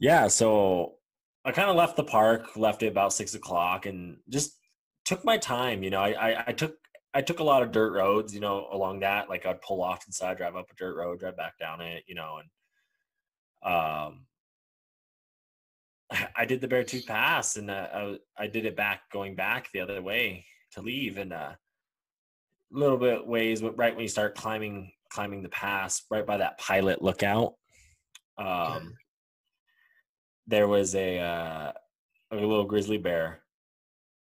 yeah, 0.00 0.26
so 0.26 0.96
I 1.44 1.52
kind 1.52 1.70
of 1.70 1.76
left 1.76 1.96
the 1.96 2.02
park, 2.04 2.56
left 2.56 2.82
it 2.82 2.88
about 2.88 3.12
six 3.12 3.34
o'clock, 3.34 3.86
and 3.86 4.18
just 4.28 4.58
took 5.04 5.24
my 5.24 5.38
time. 5.38 5.84
You 5.84 5.90
know, 5.90 6.00
I, 6.00 6.30
I 6.32 6.44
I 6.48 6.52
took 6.52 6.76
I 7.14 7.22
took 7.22 7.38
a 7.38 7.44
lot 7.44 7.62
of 7.62 7.70
dirt 7.70 7.92
roads. 7.92 8.34
You 8.34 8.40
know, 8.40 8.66
along 8.72 9.00
that, 9.00 9.28
like 9.28 9.46
I'd 9.46 9.62
pull 9.62 9.82
off 9.82 10.00
to 10.00 10.06
the 10.08 10.12
side, 10.12 10.36
drive 10.38 10.56
up 10.56 10.66
a 10.70 10.74
dirt 10.74 10.96
road, 10.96 11.20
drive 11.20 11.36
back 11.36 11.56
down 11.58 11.80
it. 11.80 12.02
You 12.08 12.16
know, 12.16 12.40
and 13.62 13.72
um. 13.72 14.26
I 16.36 16.44
did 16.44 16.60
the 16.60 16.68
Beartooth 16.68 17.06
Pass, 17.06 17.56
and 17.56 17.70
uh, 17.70 17.88
I, 17.92 18.18
I 18.38 18.46
did 18.46 18.66
it 18.66 18.76
back, 18.76 19.02
going 19.12 19.34
back 19.34 19.68
the 19.72 19.80
other 19.80 20.02
way 20.02 20.44
to 20.72 20.82
leave, 20.82 21.18
and 21.18 21.32
uh, 21.32 21.52
a 22.74 22.78
little 22.78 22.98
bit 22.98 23.26
ways 23.26 23.60
but 23.60 23.76
right 23.78 23.94
when 23.94 24.02
you 24.02 24.08
start 24.08 24.34
climbing 24.34 24.90
climbing 25.12 25.42
the 25.42 25.48
pass 25.50 26.02
right 26.10 26.26
by 26.26 26.36
that 26.36 26.58
pilot 26.58 27.00
lookout 27.02 27.54
um 28.38 28.46
Okay. 28.46 28.86
there 30.48 30.66
was 30.66 30.94
a 30.96 31.18
uh 31.20 31.72
a 32.32 32.34
little 32.34 32.64
grizzly 32.64 32.98
bear 32.98 33.42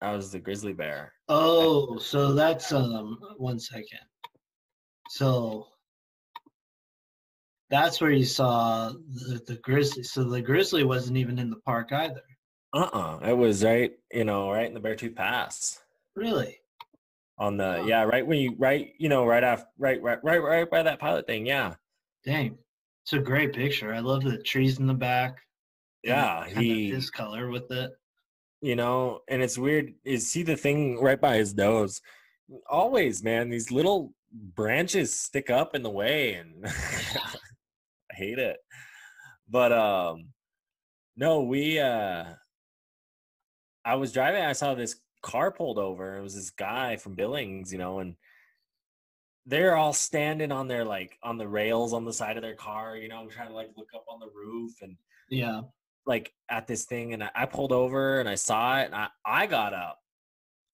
that 0.01 0.11
was 0.11 0.31
the 0.31 0.39
grizzly 0.39 0.73
bear 0.73 1.13
Oh, 1.29 1.97
so 1.99 2.33
that's 2.33 2.73
um 2.73 3.17
one 3.37 3.59
second. 3.59 4.01
So 5.09 5.67
that's 7.73 7.99
where 7.99 8.11
you 8.11 8.23
saw 8.23 8.89
the, 8.89 9.41
the 9.47 9.55
grizzly. 9.63 10.03
So 10.03 10.23
the 10.23 10.41
grizzly 10.41 10.83
wasn't 10.83 11.17
even 11.17 11.39
in 11.39 11.49
the 11.49 11.59
park 11.65 11.89
either. 11.91 12.21
uh-uh 12.73 13.19
it 13.31 13.33
was 13.45 13.63
right 13.63 13.91
you 14.13 14.23
know 14.25 14.51
right 14.51 14.67
in 14.67 14.73
the 14.75 14.79
beartooth 14.79 15.15
pass 15.15 15.79
Really? 16.15 16.59
on 17.39 17.57
the 17.57 17.71
Huh. 17.79 17.85
yeah 17.87 18.03
right 18.03 18.25
when 18.25 18.37
you 18.39 18.55
right 18.59 18.93
you 18.99 19.09
know 19.09 19.25
right 19.25 19.43
after 19.43 19.67
right 19.79 19.99
right 20.03 20.19
right 20.23 20.41
right 20.41 20.69
by 20.69 20.83
that 20.83 20.99
pilot 20.99 21.25
thing 21.27 21.45
yeah 21.47 21.73
Dang. 22.25 22.57
It's 23.03 23.11
a 23.13 23.19
great 23.19 23.51
picture. 23.53 23.93
I 23.93 23.99
love 23.99 24.23
the 24.23 24.37
trees 24.43 24.79
in 24.79 24.87
the 24.87 24.93
back. 24.93 25.33
yeah 26.03 26.45
he 26.47 26.89
his 26.91 27.09
color 27.09 27.49
with 27.49 27.69
it. 27.71 27.91
you 28.61 28.75
know 28.75 29.19
and 29.31 29.41
it's 29.41 29.57
weird 29.57 29.93
is 30.05 30.29
see 30.31 30.43
the 30.43 30.55
thing 30.65 30.99
right 31.07 31.19
by 31.27 31.35
his 31.37 31.53
nose 31.55 32.01
always 32.69 33.23
man 33.23 33.49
these 33.49 33.71
little 33.71 34.13
branches 34.55 35.09
stick 35.27 35.49
up 35.49 35.75
in 35.75 35.81
the 35.83 35.89
way 36.01 36.33
and 36.35 36.49
i 38.13 38.15
hate 38.15 38.39
it 38.39 38.57
but 39.49 39.71
um 39.71 40.27
no 41.15 41.41
we 41.41 41.79
uh 41.79 42.25
i 43.85 43.95
was 43.95 44.11
driving 44.11 44.43
i 44.43 44.53
saw 44.53 44.73
this 44.73 44.95
car 45.21 45.51
pulled 45.51 45.79
over 45.79 46.17
it 46.17 46.21
was 46.21 46.35
this 46.35 46.49
guy 46.51 46.95
from 46.95 47.15
billings 47.15 47.71
you 47.71 47.79
know 47.79 47.99
and 47.99 48.15
they're 49.45 49.75
all 49.75 49.93
standing 49.93 50.51
on 50.51 50.67
their 50.67 50.85
like 50.85 51.17
on 51.23 51.37
the 51.37 51.47
rails 51.47 51.93
on 51.93 52.05
the 52.05 52.13
side 52.13 52.37
of 52.37 52.43
their 52.43 52.55
car 52.55 52.97
you 52.97 53.07
know 53.07 53.27
trying 53.27 53.49
to 53.49 53.53
like 53.53 53.69
look 53.77 53.89
up 53.95 54.05
on 54.09 54.19
the 54.19 54.29
roof 54.33 54.71
and 54.81 54.95
Yeah. 55.29 55.61
like 56.05 56.33
at 56.49 56.67
this 56.67 56.85
thing 56.85 57.13
and 57.13 57.23
I, 57.23 57.29
I 57.35 57.45
pulled 57.45 57.71
over 57.71 58.19
and 58.19 58.27
I 58.29 58.35
saw 58.35 58.79
it 58.79 58.85
and 58.85 58.95
I, 58.95 59.07
I 59.25 59.47
got 59.47 59.73
up 59.73 59.99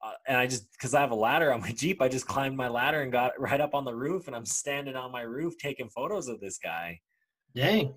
uh, 0.01 0.13
and 0.27 0.37
I 0.37 0.47
just 0.47 0.71
because 0.71 0.93
I 0.93 1.01
have 1.01 1.11
a 1.11 1.15
ladder 1.15 1.53
on 1.53 1.61
my 1.61 1.71
Jeep, 1.71 2.01
I 2.01 2.07
just 2.07 2.25
climbed 2.25 2.55
my 2.55 2.69
ladder 2.69 3.01
and 3.01 3.11
got 3.11 3.39
right 3.39 3.59
up 3.59 3.73
on 3.75 3.85
the 3.85 3.93
roof 3.93 4.27
and 4.27 4.35
I'm 4.35 4.45
standing 4.45 4.95
on 4.95 5.11
my 5.11 5.21
roof 5.21 5.57
taking 5.57 5.89
photos 5.89 6.27
of 6.27 6.39
this 6.39 6.57
guy. 6.57 6.99
Dang. 7.55 7.93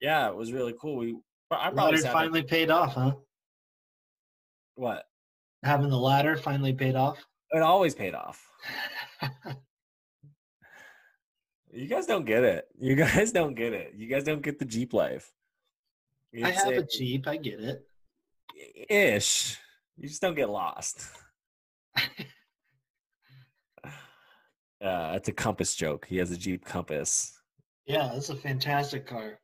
Yeah, 0.00 0.28
it 0.28 0.36
was 0.36 0.52
really 0.52 0.74
cool. 0.80 0.96
We 0.96 1.16
I 1.50 1.70
probably 1.70 1.82
Ladder 1.82 1.96
sat 1.98 2.02
there- 2.04 2.12
finally 2.12 2.42
paid 2.42 2.70
off, 2.70 2.94
huh? 2.94 3.12
what 4.76 5.04
Having 5.62 5.90
the 5.90 5.98
ladder 5.98 6.36
finally 6.36 6.72
paid 6.74 6.94
off. 6.94 7.18
it 7.52 7.62
always 7.62 7.94
paid 7.94 8.14
off. 8.14 8.46
You 11.76 11.88
guys 11.88 12.06
don't 12.06 12.24
get 12.24 12.44
it. 12.44 12.68
You 12.78 12.94
guys 12.94 13.32
don't 13.38 13.54
get 13.54 13.72
it. 13.72 13.94
You 13.96 14.06
guys 14.06 14.22
don't 14.22 14.42
get 14.42 14.60
the 14.60 14.64
Jeep 14.64 14.92
life. 14.92 15.32
I 16.40 16.50
have 16.50 16.68
a 16.72 16.78
a- 16.78 16.82
Jeep. 16.86 17.26
I 17.26 17.36
get 17.36 17.58
it. 17.58 17.84
ish. 18.88 19.58
You 19.96 20.08
just 20.08 20.22
don't 20.22 20.36
get 20.36 20.50
lost. 20.50 21.08
Uh, 24.80 25.12
it's 25.16 25.28
a 25.28 25.32
compass 25.32 25.74
joke. 25.74 26.04
He 26.06 26.18
has 26.18 26.30
a 26.30 26.36
Jeep 26.36 26.62
Compass, 26.62 27.32
Yeah, 27.86 28.10
that's 28.12 28.30
a 28.30 28.36
fantastic 28.36 29.06
car. 29.06 29.38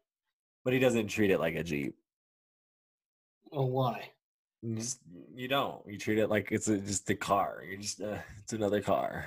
but 0.65 0.73
he 0.73 0.79
doesn't 0.79 1.09
treat 1.09 1.31
it 1.31 1.39
like 1.41 1.57
a 1.57 1.63
Jeep. 1.63 1.95
Well, 3.53 3.69
why? 3.71 4.11
You 4.63 4.77
just 4.77 5.01
you 5.35 5.49
don't. 5.49 5.81
You 5.87 5.99
treat 5.99 6.19
it 6.19 6.29
like 6.29 6.49
it's 6.53 6.69
a, 6.69 6.79
just 6.79 7.09
a 7.11 7.15
car. 7.15 7.63
You're 7.67 7.81
just 7.81 8.01
uh, 8.01 8.19
it's 8.43 8.53
another 8.53 8.81
car. 8.83 9.27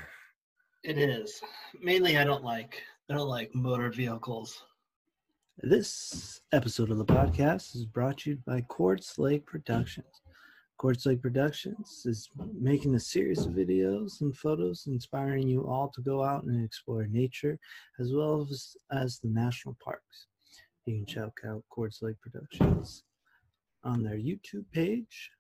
It 0.84 0.98
is. 0.98 1.42
Mainly, 1.82 2.18
I 2.18 2.24
don't 2.24 2.44
like. 2.44 2.82
I 3.10 3.14
don't 3.16 3.28
like 3.28 3.54
motor 3.54 3.90
vehicles. 3.90 4.64
This 5.60 6.42
episode 6.52 6.90
of 6.90 6.98
the 6.98 7.06
podcast 7.06 7.76
is 7.76 7.86
brought 7.86 8.20
to 8.20 8.32
you 8.32 8.38
by 8.46 8.62
Quartz 8.62 9.20
Lake 9.20 9.46
Productions. 9.46 10.08
Quartz 10.78 11.06
Lake 11.06 11.22
Productions 11.22 12.04
is 12.06 12.30
making 12.60 12.96
a 12.96 13.00
series 13.00 13.46
of 13.46 13.54
videos 13.54 14.22
and 14.22 14.36
photos 14.36 14.86
inspiring 14.88 15.48
you 15.48 15.68
all 15.68 15.90
to 15.90 16.02
go 16.02 16.24
out 16.24 16.44
and 16.44 16.64
explore 16.64 17.08
nature 17.08 17.58
as 18.00 18.12
well 18.14 18.46
as, 18.50 18.76
as 18.92 19.20
the 19.20 19.30
national 19.30 19.78
parks. 19.84 20.28
You 20.86 20.96
can 20.96 21.06
check 21.06 21.32
out 21.48 21.64
Quartz 21.70 22.02
Lake 22.02 22.20
Productions 22.22 23.04
on 23.84 24.04
their 24.04 24.18
YouTube 24.18 24.66
page 24.74 25.32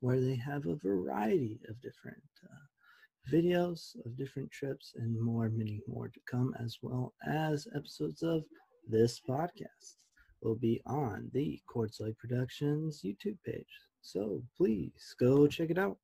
where 0.00 0.20
they 0.20 0.36
have 0.36 0.66
a 0.66 0.76
variety 0.76 1.60
of 1.68 1.80
different 1.82 2.22
uh, 2.44 3.34
videos 3.34 3.94
of 4.04 4.16
different 4.16 4.50
trips 4.50 4.92
and 4.96 5.20
more, 5.20 5.48
many 5.50 5.80
more 5.88 6.08
to 6.08 6.20
come, 6.30 6.54
as 6.62 6.78
well 6.82 7.12
as 7.26 7.66
episodes 7.74 8.22
of 8.22 8.42
this 8.88 9.20
podcast 9.28 9.96
will 10.42 10.56
be 10.56 10.80
on 10.86 11.30
the 11.32 11.58
Quartz 11.66 12.00
Lake 12.00 12.18
Productions 12.18 13.00
YouTube 13.04 13.38
page. 13.44 13.66
So 14.04 14.42
please 14.54 15.16
go 15.18 15.46
check 15.46 15.70
it 15.70 15.78
out. 15.78 15.96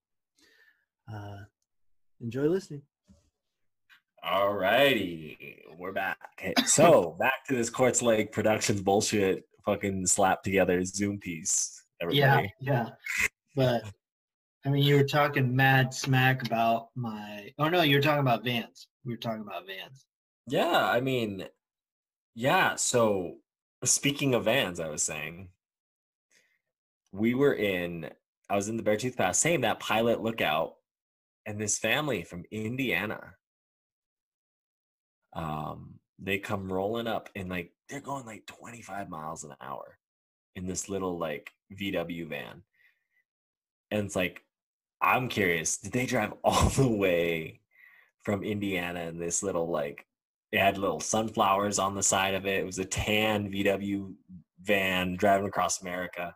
Uh, 1.13 1.41
enjoy 2.23 2.47
listening. 2.47 2.81
All 4.23 4.55
righty, 4.55 5.63
we're 5.77 5.93
back. 5.93 6.19
So 6.65 7.15
back 7.21 7.45
to 7.49 7.55
this 7.55 7.69
Quartz 7.69 8.01
Lake 8.01 8.33
Productions 8.33 8.81
bullshit, 8.81 9.45
fucking 9.67 10.07
slap 10.07 10.43
together 10.43 10.83
Zoom 10.83 11.19
piece. 11.19 11.85
Yeah, 12.11 12.47
yeah. 12.59 12.89
But 13.55 13.85
I 14.65 14.71
mean, 14.71 14.83
you 14.83 14.97
were 14.97 15.05
talking 15.05 15.55
mad 15.55 15.93
smack 15.93 16.47
about 16.47 16.89
my. 16.97 17.53
Oh 17.59 17.69
no, 17.69 17.83
you 17.83 17.97
were 17.97 18.03
talking 18.03 18.21
about 18.21 18.45
Vans. 18.45 18.89
We 19.05 19.13
were 19.13 19.19
talking 19.19 19.43
about 19.43 19.67
Vans. 19.67 20.07
Yeah, 20.49 20.89
I 20.91 21.03
mean, 21.03 21.45
yeah. 22.35 22.77
So 22.77 23.37
speaking 23.85 24.35
of 24.35 24.45
vans, 24.45 24.81
I 24.81 24.89
was 24.89 25.03
saying 25.03 25.51
we 27.13 27.35
were 27.35 27.55
in. 27.55 28.11
I 28.49 28.57
was 28.57 28.69
in 28.69 28.77
the 28.77 28.83
Beartooth 28.83 29.17
Pass, 29.17 29.39
same 29.39 29.61
that 29.61 29.81
pilot 29.81 30.23
lookout, 30.23 30.75
and 31.47 31.61
this 31.61 31.79
family 31.79 32.25
from 32.25 32.45
Indiana. 32.51 33.35
Um, 35.35 36.01
they 36.19 36.39
come 36.39 36.73
rolling 36.73 37.07
up 37.07 37.29
and 37.37 37.49
like 37.49 37.73
they're 37.89 38.01
going 38.01 38.27
like 38.27 38.45
25 38.47 39.09
miles 39.09 39.45
an 39.45 39.55
hour 39.61 39.97
in 40.57 40.67
this 40.67 40.89
little 40.89 41.19
like 41.19 41.51
VW 41.81 42.29
van. 42.29 42.63
And 43.91 44.07
it's 44.07 44.17
like, 44.17 44.43
I'm 45.01 45.29
curious, 45.29 45.79
did 45.79 45.93
they 45.93 46.07
drive 46.07 46.35
all 46.45 46.69
the 46.71 46.89
way 46.89 47.61
from 48.25 48.43
Indiana 48.43 49.01
in 49.03 49.19
this 49.19 49.43
little 49.43 49.71
like 49.71 50.05
it 50.53 50.59
had 50.59 50.79
little 50.79 51.01
sunflowers 51.01 51.79
on 51.79 51.95
the 51.95 52.03
side 52.03 52.35
of 52.35 52.45
it. 52.45 52.59
It 52.59 52.67
was 52.67 52.81
a 52.81 52.85
tan 52.85 53.53
VW 53.53 54.13
van 54.63 55.17
driving 55.17 55.47
across 55.47 55.81
America. 55.81 56.35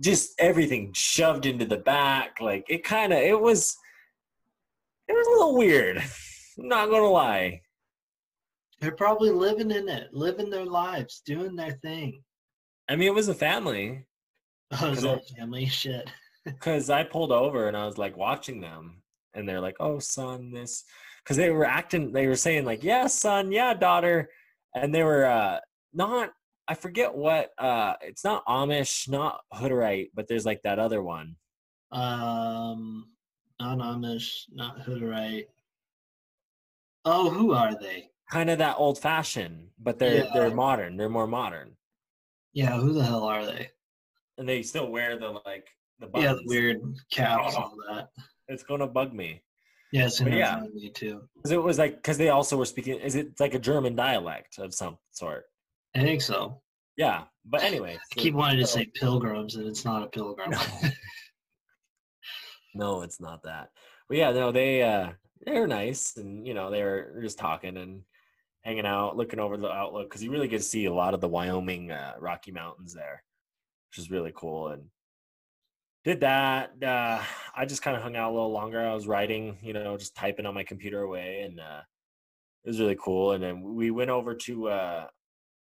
Just 0.00 0.34
everything 0.38 0.92
shoved 0.94 1.46
into 1.46 1.64
the 1.64 1.76
back. 1.76 2.40
Like 2.40 2.64
it 2.68 2.84
kind 2.84 3.12
of 3.12 3.18
it 3.20 3.40
was 3.40 3.76
it 5.08 5.12
was 5.12 5.26
a 5.26 5.30
little 5.30 5.56
weird. 5.56 5.98
I'm 5.98 6.04
not 6.68 6.90
gonna 6.90 7.08
lie. 7.08 7.60
They're 8.80 8.92
probably 8.92 9.30
living 9.30 9.70
in 9.70 9.88
it, 9.88 10.12
living 10.12 10.50
their 10.50 10.64
lives, 10.66 11.22
doing 11.24 11.56
their 11.56 11.72
thing. 11.82 12.22
I 12.88 12.96
mean, 12.96 13.08
it 13.08 13.14
was 13.14 13.28
a 13.28 13.34
family 13.34 14.04
Oh, 14.72 14.76
Cause 14.76 15.02
that 15.02 15.22
family 15.38 15.66
shit? 15.82 16.10
because 16.44 16.90
I 16.90 17.04
pulled 17.04 17.32
over 17.32 17.68
and 17.68 17.76
I 17.76 17.86
was 17.86 17.96
like 17.96 18.16
watching 18.16 18.60
them, 18.60 19.02
and 19.34 19.48
they're 19.48 19.60
like, 19.60 19.76
"Oh, 19.80 19.98
son, 19.98 20.50
this," 20.52 20.84
because 21.22 21.36
they 21.36 21.50
were 21.50 21.64
acting, 21.64 22.12
they 22.12 22.26
were 22.26 22.36
saying 22.36 22.64
like, 22.64 22.82
"Yeah, 22.82 23.06
son, 23.06 23.52
yeah, 23.52 23.74
daughter," 23.74 24.28
and 24.74 24.94
they 24.94 25.02
were 25.02 25.26
uh 25.26 25.60
not. 25.92 26.30
I 26.68 26.74
forget 26.74 27.14
what. 27.14 27.50
uh 27.58 27.94
It's 28.00 28.24
not 28.24 28.44
Amish, 28.46 29.08
not 29.08 29.40
Hutterite, 29.52 30.10
but 30.14 30.28
there's 30.28 30.46
like 30.46 30.62
that 30.62 30.78
other 30.78 31.02
one. 31.02 31.36
Um, 31.92 33.10
not 33.60 33.78
Amish, 33.78 34.44
not 34.52 34.78
Hutterite. 34.80 35.46
Oh, 37.04 37.28
who 37.30 37.52
are 37.52 37.78
they? 37.78 38.08
Kind 38.30 38.48
of 38.50 38.58
that 38.58 38.76
old 38.78 38.98
fashioned, 38.98 39.68
but 39.78 39.98
they're 39.98 40.24
Yeah. 40.24 40.30
they're 40.32 40.54
modern. 40.54 40.96
They're 40.96 41.08
more 41.10 41.26
modern, 41.26 41.76
Yeah, 42.54 42.78
who 42.80 42.92
the 42.94 43.04
hell 43.04 43.24
are 43.24 43.44
they? 43.44 43.70
and 44.38 44.48
they 44.48 44.62
still 44.62 44.90
wear 44.90 45.16
the 45.18 45.30
like 45.44 45.68
the 46.00 46.08
Yeah, 46.16 46.32
the 46.32 46.42
weird 46.46 46.80
caps, 47.12 47.54
Oh. 47.56 47.62
all 47.62 47.76
that. 47.88 48.08
It's 48.48 48.62
gonna 48.64 48.86
bug 48.88 49.12
me. 49.12 49.42
Yeah, 49.92 50.06
it's 50.06 50.18
gonna 50.18 50.36
yeah. 50.36 50.62
yeah. 50.62 50.68
me 50.72 50.90
too. 50.90 51.28
'Cause 51.42 51.52
it 51.52 51.62
was 51.62 51.78
like 51.78 51.96
because 51.96 52.18
they 52.18 52.30
also 52.30 52.56
were 52.56 52.64
speaking. 52.64 52.98
Is 52.98 53.14
it 53.14 53.38
like 53.38 53.54
a 53.54 53.58
German 53.60 53.94
dialect 53.94 54.58
of 54.58 54.74
some 54.74 54.98
sort? 55.12 55.44
I 55.94 56.00
think 56.00 56.22
so. 56.22 56.60
Yeah, 56.96 57.24
but 57.44 57.62
anyway, 57.62 57.96
I 57.96 58.20
keep 58.20 58.34
wanting 58.34 58.60
to 58.60 58.66
say 58.66 58.86
pilgrims, 58.86 59.56
and 59.56 59.66
it's 59.66 59.84
not 59.84 60.02
a 60.02 60.06
pilgrim. 60.06 60.50
No. 60.50 60.60
No, 62.74 63.02
it's 63.02 63.20
not 63.20 63.42
that. 63.44 63.70
But 64.08 64.18
yeah, 64.18 64.32
no, 64.32 64.52
they 64.52 64.82
uh 64.82 65.12
they 65.46 65.58
were 65.58 65.66
nice 65.66 66.16
and 66.16 66.46
you 66.46 66.54
know, 66.54 66.70
they 66.70 66.82
were 66.82 67.20
just 67.22 67.38
talking 67.38 67.76
and 67.76 68.02
hanging 68.62 68.86
out, 68.86 69.16
looking 69.16 69.38
over 69.38 69.56
the 69.56 69.70
outlook 69.70 70.08
because 70.08 70.22
you 70.22 70.30
really 70.30 70.48
get 70.48 70.58
to 70.58 70.64
see 70.64 70.86
a 70.86 70.92
lot 70.92 71.14
of 71.14 71.20
the 71.20 71.28
Wyoming 71.28 71.90
uh, 71.90 72.14
Rocky 72.18 72.50
Mountains 72.50 72.94
there, 72.94 73.22
which 73.90 73.98
is 73.98 74.10
really 74.10 74.32
cool. 74.34 74.68
And 74.68 74.84
did 76.04 76.20
that. 76.20 76.72
Uh 76.82 77.22
I 77.54 77.64
just 77.64 77.82
kind 77.82 77.96
of 77.96 78.02
hung 78.02 78.16
out 78.16 78.30
a 78.30 78.34
little 78.34 78.52
longer. 78.52 78.80
I 78.80 78.94
was 78.94 79.06
writing, 79.06 79.58
you 79.62 79.72
know, 79.72 79.96
just 79.96 80.16
typing 80.16 80.46
on 80.46 80.54
my 80.54 80.64
computer 80.64 81.02
away 81.02 81.42
and 81.42 81.60
uh 81.60 81.82
it 82.64 82.68
was 82.68 82.80
really 82.80 82.96
cool. 83.00 83.32
And 83.32 83.44
then 83.44 83.62
we 83.62 83.90
went 83.90 84.10
over 84.10 84.34
to 84.34 84.68
uh 84.68 85.06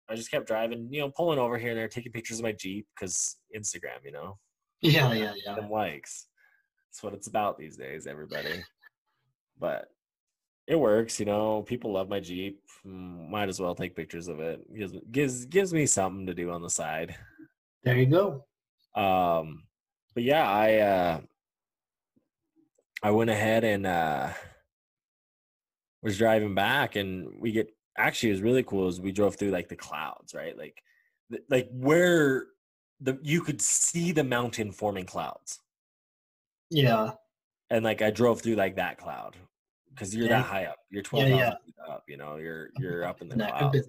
I 0.08 0.14
just 0.14 0.30
kept 0.30 0.46
driving, 0.46 0.88
you 0.90 1.00
know, 1.00 1.10
pulling 1.10 1.38
over 1.38 1.56
here 1.58 1.70
and 1.70 1.78
there, 1.78 1.88
taking 1.88 2.12
pictures 2.12 2.38
of 2.38 2.44
my 2.44 2.52
Jeep 2.52 2.86
because 2.94 3.36
Instagram, 3.56 4.04
you 4.04 4.12
know 4.12 4.38
yeah, 4.84 5.12
yeah, 5.12 5.32
yeah. 5.44 5.54
them 5.54 5.70
likes. 5.70 6.26
That's 6.90 7.02
what 7.02 7.14
it's 7.14 7.26
about 7.26 7.58
these 7.58 7.76
days, 7.76 8.06
everybody. 8.06 8.62
But 9.58 9.86
it 10.66 10.76
works, 10.76 11.18
you 11.18 11.26
know. 11.26 11.62
People 11.62 11.92
love 11.92 12.08
my 12.08 12.20
Jeep. 12.20 12.60
Might 12.84 13.48
as 13.48 13.60
well 13.60 13.74
take 13.74 13.96
pictures 13.96 14.28
of 14.28 14.40
it. 14.40 14.60
Gives 14.76 14.94
gives 15.10 15.44
gives 15.46 15.74
me 15.74 15.86
something 15.86 16.26
to 16.26 16.34
do 16.34 16.50
on 16.50 16.62
the 16.62 16.70
side. 16.70 17.16
There 17.82 17.96
you 17.96 18.06
go. 18.06 18.44
Um, 18.94 19.64
but 20.14 20.22
yeah, 20.22 20.48
I 20.48 20.74
uh, 20.78 21.20
I 23.02 23.10
went 23.10 23.30
ahead 23.30 23.64
and 23.64 23.86
uh, 23.86 24.28
was 26.02 26.18
driving 26.18 26.54
back, 26.54 26.96
and 26.96 27.28
we 27.38 27.52
get 27.52 27.73
actually 27.96 28.30
it 28.30 28.32
was 28.32 28.42
really 28.42 28.62
cool. 28.62 28.88
Is 28.88 29.00
we 29.00 29.12
drove 29.12 29.36
through 29.36 29.50
like 29.50 29.68
the 29.68 29.76
clouds, 29.76 30.34
right? 30.34 30.56
Like, 30.56 30.82
th- 31.30 31.42
like 31.50 31.68
where 31.72 32.46
the 33.00 33.18
you 33.22 33.42
could 33.42 33.60
see 33.60 34.12
the 34.12 34.24
mountain 34.24 34.72
forming 34.72 35.04
clouds 35.06 35.60
Yeah, 36.70 37.12
and 37.70 37.84
like 37.84 38.02
I 38.02 38.10
drove 38.10 38.40
through 38.40 38.54
like 38.56 38.76
that 38.76 38.98
cloud 38.98 39.36
because 39.90 40.14
you're 40.14 40.26
Yeah. 40.26 40.38
that 40.38 40.46
high 40.46 40.64
up. 40.66 40.78
You're 40.90 41.02
twelve 41.02 41.28
Yeah, 41.28 41.36
yeah. 41.36 41.92
up. 41.94 42.04
You 42.08 42.16
know, 42.16 42.36
you're 42.36 42.70
you're 42.78 43.04
up 43.04 43.20
in 43.22 43.28
the 43.28 43.44
I've 43.44 43.58
clouds. 43.58 43.86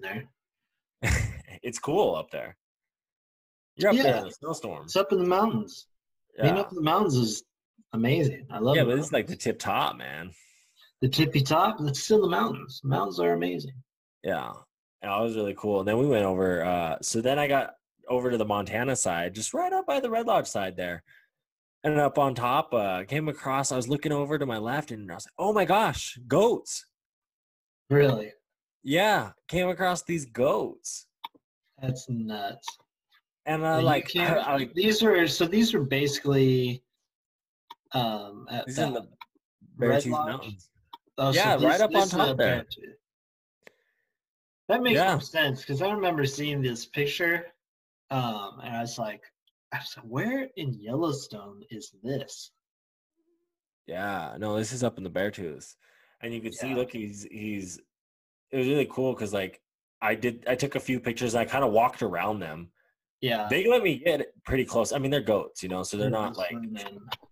there. 1.02 1.12
it's 1.62 1.78
cool 1.78 2.14
up 2.16 2.30
there. 2.30 2.56
You're 3.76 3.90
up 3.90 3.96
there 3.96 4.16
in 4.16 4.24
the 4.24 4.30
snowstorm. 4.30 4.84
It's 4.84 4.96
up 4.96 5.12
in 5.12 5.18
the 5.18 5.28
mountains. 5.28 5.86
Being 6.40 6.58
up 6.58 6.70
in 6.70 6.76
the 6.76 6.82
mountains 6.82 7.14
is 7.16 7.44
amazing. 7.92 8.46
I 8.50 8.58
love 8.58 8.76
yeah, 8.76 8.82
it. 8.82 8.86
but 8.86 8.98
it's 8.98 9.12
like 9.12 9.26
the 9.26 9.36
tip 9.36 9.58
top, 9.58 9.96
man. 9.96 10.30
the 11.02 11.08
tippy 11.08 11.40
top. 11.42 11.76
It's 11.80 12.00
still 12.02 12.22
the 12.22 12.28
mountains. 12.28 12.80
The 12.82 12.88
mountains 12.88 13.20
are 13.20 13.32
amazing. 13.34 13.72
Yeah, 14.22 14.52
yeah, 15.02 15.18
it 15.20 15.22
was 15.22 15.36
really 15.36 15.54
cool. 15.56 15.80
And 15.80 15.88
then 15.88 15.98
we 15.98 16.06
went 16.06 16.24
over. 16.24 16.64
uh 16.64 16.96
So 17.02 17.20
then 17.20 17.38
I 17.38 17.46
got 17.46 17.74
over 18.08 18.30
to 18.30 18.38
the 18.38 18.44
Montana 18.44 18.96
side, 18.96 19.34
just 19.34 19.54
right 19.54 19.72
up 19.72 19.86
by 19.86 20.00
the 20.00 20.10
Red 20.10 20.26
Lodge 20.26 20.46
side 20.46 20.76
there. 20.76 21.02
And 21.84 21.98
up 22.00 22.18
on 22.18 22.34
top, 22.34 22.72
uh 22.74 23.04
came 23.04 23.28
across. 23.28 23.70
I 23.72 23.76
was 23.76 23.88
looking 23.88 24.12
over 24.12 24.38
to 24.38 24.46
my 24.46 24.58
left, 24.58 24.90
and 24.90 25.10
I 25.10 25.14
was 25.14 25.26
like, 25.26 25.34
"Oh 25.38 25.52
my 25.52 25.64
gosh, 25.64 26.18
goats!" 26.26 26.84
Really, 27.90 28.32
Yeah, 28.82 29.30
came 29.46 29.68
across 29.68 30.02
these 30.02 30.26
goats, 30.26 31.06
that's 31.80 32.08
nuts. 32.08 32.66
and 33.44 33.62
Uh, 33.64 33.80
like, 33.82 34.08
can't- 34.08 34.44
I, 34.44 34.54
like 34.56 34.74
these 34.74 35.04
are 35.04 35.28
so 35.28 35.46
these 35.46 35.72
are 35.74 35.84
basically 35.84 36.82
um 37.92 38.48
at 38.50 38.66
These 38.66 38.78
in 38.80 38.94
the 38.94 39.08
Red 39.78 40.04
Lodge? 40.06 40.26
Mountains. 40.26 40.68
oh, 41.18 41.30
so 41.30 41.36
yeah, 41.38 41.54
right 41.64 41.80
up 41.80 41.94
on 41.94 42.08
top 42.08 42.36
there. 42.38 42.66
That 44.68 44.82
makes 44.82 44.96
Yeah. 44.98 45.18
sense 45.18 45.60
because 45.60 45.80
I 45.82 45.90
remember 45.90 46.24
seeing 46.26 46.60
this 46.60 46.86
picture, 46.86 47.46
um, 48.10 48.60
and 48.62 48.76
I 48.76 48.80
was 48.80 48.98
like, 48.98 49.22
I 49.72 49.78
was 49.78 49.94
like, 49.96 50.06
where 50.06 50.48
in 50.56 50.74
Yellowstone 50.74 51.62
is 51.70 51.94
this? 52.02 52.50
Yeah, 53.86 54.36
no, 54.38 54.56
this 54.56 54.72
is 54.72 54.82
up 54.82 54.98
in 54.98 55.04
the 55.04 55.10
Beartooth, 55.10 55.76
and 56.20 56.34
you 56.34 56.40
can 56.40 56.52
see. 56.52 56.74
Look, 56.74 56.90
he's 56.92 57.26
he's. 57.30 57.78
It 58.50 58.58
was 58.58 58.66
really 58.66 58.86
cool 58.86 59.12
because 59.12 59.32
like 59.32 59.60
I 60.02 60.14
did, 60.16 60.44
I 60.48 60.56
took 60.56 60.74
a 60.74 60.80
few 60.80 60.98
pictures. 60.98 61.34
And 61.34 61.40
I 61.40 61.44
kind 61.44 61.64
of 61.64 61.72
walked 61.72 62.02
around 62.02 62.40
them. 62.40 62.70
Yeah, 63.20 63.46
They 63.48 63.66
let 63.66 63.82
me 63.82 63.98
get 63.98 64.32
pretty 64.44 64.64
close. 64.64 64.92
I 64.92 64.98
mean, 64.98 65.10
they're 65.10 65.20
goats, 65.20 65.62
you 65.62 65.68
know, 65.68 65.82
so 65.84 65.96
they're 65.96 66.10
not 66.10 66.36
like 66.36 66.56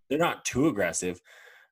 they're 0.09 0.19
not 0.19 0.45
too 0.45 0.69
aggressive. 0.69 1.21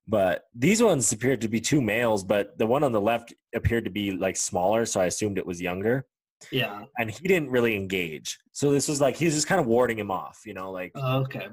But 0.09 0.44
these 0.55 0.82
ones 0.82 1.12
appeared 1.12 1.40
to 1.42 1.48
be 1.48 1.61
two 1.61 1.80
males, 1.80 2.24
but 2.24 2.59
the 2.59 2.66
one 2.66 2.82
on 2.82 2.92
the 2.92 3.00
left 3.00 3.32
appeared 3.55 3.84
to 3.84 3.90
be 3.90 4.11
like 4.12 4.36
smaller, 4.36 4.84
so 4.84 5.00
I 5.00 5.07
assumed 5.07 5.38
it 5.38 5.46
was 5.46 5.61
younger. 5.62 6.07
yeah. 6.50 6.82
And 6.98 7.09
he 7.11 7.28
didn't 7.28 7.50
really 7.50 7.76
engage, 7.76 8.36
so 8.50 8.72
this 8.72 8.88
was 8.88 9.00
like 9.00 9.14
he's 9.16 9.34
just 9.34 9.46
kind 9.46 9.61
of 9.61 9.66
warding 9.68 9.98
him 9.98 10.11
off, 10.11 10.40
you 10.44 10.55
know, 10.55 10.72
like 10.72 10.90
Oh, 10.96 11.18
okay. 11.20 11.48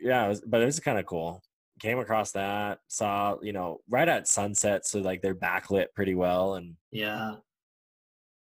yeah, 0.00 0.24
it 0.24 0.28
was, 0.28 0.40
but 0.40 0.62
it 0.62 0.64
was 0.64 0.80
kind 0.80 0.98
of 0.98 1.04
cool. 1.04 1.42
Came 1.80 1.98
across 1.98 2.32
that, 2.32 2.78
saw 2.88 3.36
you 3.42 3.52
know 3.52 3.80
right 3.90 4.08
at 4.08 4.28
sunset, 4.28 4.86
so 4.86 5.00
like 5.00 5.20
they're 5.20 5.34
backlit 5.34 5.88
pretty 5.94 6.14
well, 6.14 6.54
and 6.54 6.76
Yeah. 6.90 7.34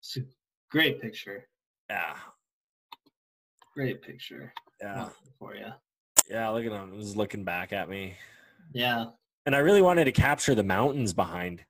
It's 0.01 0.17
a 0.17 0.21
great 0.69 1.01
picture. 1.01 1.47
yeah, 1.89 2.15
Great 3.73 4.01
picture. 4.01 4.51
yeah, 4.81 5.09
For 5.39 5.55
you. 5.55 5.67
yeah. 6.29 6.49
Look 6.49 6.65
at 6.65 6.71
him, 6.73 6.93
He's 6.93 7.15
looking 7.15 7.43
back 7.45 7.71
at 7.71 7.87
me, 7.89 8.15
Yeah. 8.73 9.05
And 9.45 9.55
I 9.55 9.59
really 9.59 9.81
wanted 9.81 10.05
to 10.05 10.11
capture 10.11 10.55
the 10.55 10.63
mountains 10.63 11.13
behind 11.13 11.63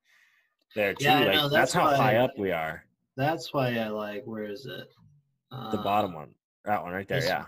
there 0.76 0.94
too. 0.94 1.06
Yeah, 1.06 1.20
like 1.20 1.34
know, 1.34 1.50
that's, 1.50 1.54
that's 1.54 1.74
how 1.74 1.96
high 1.96 2.16
why- 2.16 2.20
up 2.20 2.32
we 2.38 2.52
are. 2.52 2.84
That's 3.18 3.54
why 3.54 3.76
I 3.78 3.90
like. 3.90 4.24
Where 4.26 4.46
is 4.46 4.66
it? 4.66 4.88
The 5.52 5.78
bottom 5.78 6.14
one, 6.14 6.30
that 6.64 6.82
one 6.84 6.94
right 6.94 7.08
there. 7.08 7.24
Yeah. 7.24 7.46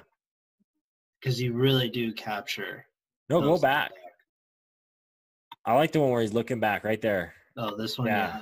Because 1.19 1.39
you 1.39 1.53
really 1.53 1.87
do 1.87 2.11
capture. 2.11 2.85
No, 3.29 3.39
go 3.39 3.47
those 3.51 3.61
back. 3.61 3.91
I 5.63 5.75
like 5.75 5.91
the 5.91 6.01
one 6.01 6.09
where 6.09 6.21
he's 6.21 6.33
looking 6.33 6.59
back 6.59 6.83
right 6.83 6.99
there. 6.99 7.33
Oh, 7.55 7.77
this 7.77 7.97
one. 7.97 8.07
Yeah. 8.07 8.27
Yeah. 8.27 8.41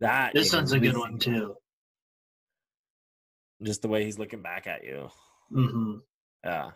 That 0.00 0.34
This 0.34 0.52
one's 0.52 0.72
a 0.72 0.78
good 0.78 0.96
one 0.96 1.18
too. 1.18 1.56
Just 3.62 3.80
the 3.82 3.88
way 3.88 4.04
he's 4.04 4.18
looking 4.18 4.42
back 4.42 4.66
at 4.66 4.84
you. 4.84 5.08
Mm-hmm. 5.50 5.94
Yeah. 6.44 6.70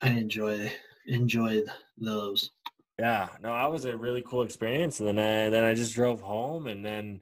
I 0.00 0.08
enjoy 0.10 0.70
enjoy 1.06 1.62
those. 1.98 2.50
Yeah, 2.98 3.28
no, 3.42 3.52
that 3.52 3.70
was 3.70 3.84
a 3.84 3.96
really 3.96 4.22
cool 4.26 4.42
experience. 4.42 5.00
And 5.00 5.08
then 5.08 5.18
I, 5.18 5.50
then 5.50 5.64
I 5.64 5.74
just 5.74 5.94
drove 5.94 6.20
home, 6.20 6.66
and 6.66 6.84
then 6.84 7.20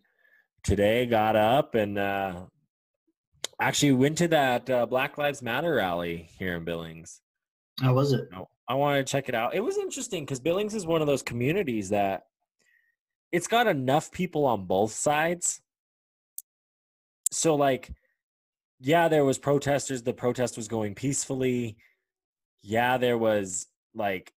today 0.63 1.07
got 1.07 1.37
up 1.37 1.75
and 1.75 1.99
uh, 1.99 2.43
actually 3.61 3.93
went 3.93 4.19
to 4.19 4.29
that 4.29 4.69
uh, 4.71 4.87
Black 4.87 5.19
Lives 5.19 5.43
Matter 5.43 5.75
rally 5.75 6.29
here 6.39 6.57
in 6.57 6.65
Billings. 6.65 7.21
How 7.81 7.95
was 7.95 8.13
it? 8.13 8.29
I 8.69 8.75
wanted 8.75 9.07
to 9.07 9.11
check 9.11 9.29
it 9.29 9.35
out. 9.35 9.55
It 9.55 9.61
was 9.61 9.77
interesting 9.77 10.25
because 10.25 10.41
Billings 10.41 10.75
is 10.75 10.87
one 10.87 11.01
of 11.01 11.07
those 11.07 11.23
communities 11.23 11.91
that 11.91 12.27
it's 13.33 13.49
got 13.49 13.67
enough 13.67 14.11
people 14.11 14.47
on 14.47 14.65
both 14.65 14.93
sides. 14.93 15.61
So 17.31 17.57
like, 17.57 17.91
yeah, 18.81 19.09
there 19.09 19.25
was 19.25 19.39
protesters. 19.39 20.03
The 20.03 20.13
protest 20.13 20.57
was 20.57 20.69
going 20.69 20.95
peacefully. 20.95 21.77
Yeah, 22.63 22.97
there 22.97 23.19
was 23.19 23.67
like 23.95 24.33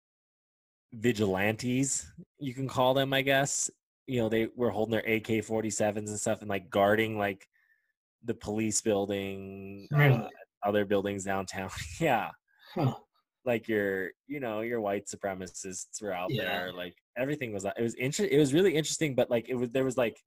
vigilantes, 0.93 2.11
you 2.39 2.53
can 2.53 2.67
call 2.67 2.93
them, 2.93 3.13
I 3.13 3.21
guess. 3.21 3.69
You 4.07 4.21
know, 4.21 4.29
they 4.29 4.47
were 4.55 4.69
holding 4.69 4.91
their 4.91 5.15
AK 5.15 5.27
47s 5.45 5.97
and 5.97 6.19
stuff 6.19 6.41
and 6.41 6.49
like 6.49 6.69
guarding 6.69 7.17
like 7.17 7.47
the 8.23 8.33
police 8.33 8.81
building, 8.81 9.87
uh, 9.95 10.27
other 10.63 10.85
buildings 10.85 11.23
downtown. 11.23 11.69
yeah. 11.99 12.29
Huh. 12.73 12.95
Like 13.45 13.67
your, 13.67 14.09
you 14.27 14.39
know, 14.39 14.61
your 14.61 14.81
white 14.81 15.05
supremacists 15.07 16.01
were 16.01 16.13
out 16.13 16.31
Yeah. 16.31 16.43
there. 16.45 16.73
Like 16.73 16.95
everything 17.17 17.53
was, 17.53 17.65
it 17.65 17.81
was 17.81 17.95
interesting. 17.95 18.35
It 18.35 18.39
was 18.39 18.53
really 18.53 18.75
interesting, 18.75 19.15
but 19.15 19.29
like 19.29 19.47
it 19.49 19.55
was, 19.55 19.69
there 19.69 19.85
was 19.85 19.97
like 19.97 20.17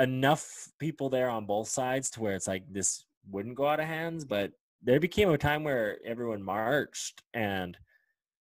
enough 0.00 0.68
people 0.78 1.08
there 1.08 1.28
on 1.30 1.46
both 1.46 1.68
sides 1.68 2.10
to 2.10 2.20
where 2.20 2.34
it's 2.34 2.48
like 2.48 2.64
this 2.70 3.04
wouldn't 3.30 3.54
go 3.54 3.66
out 3.66 3.80
of 3.80 3.86
hands, 3.86 4.24
but 4.24 4.52
there 4.84 5.00
became 5.00 5.30
a 5.30 5.38
time 5.38 5.64
where 5.64 5.98
everyone 6.04 6.42
marched 6.42 7.22
and 7.32 7.76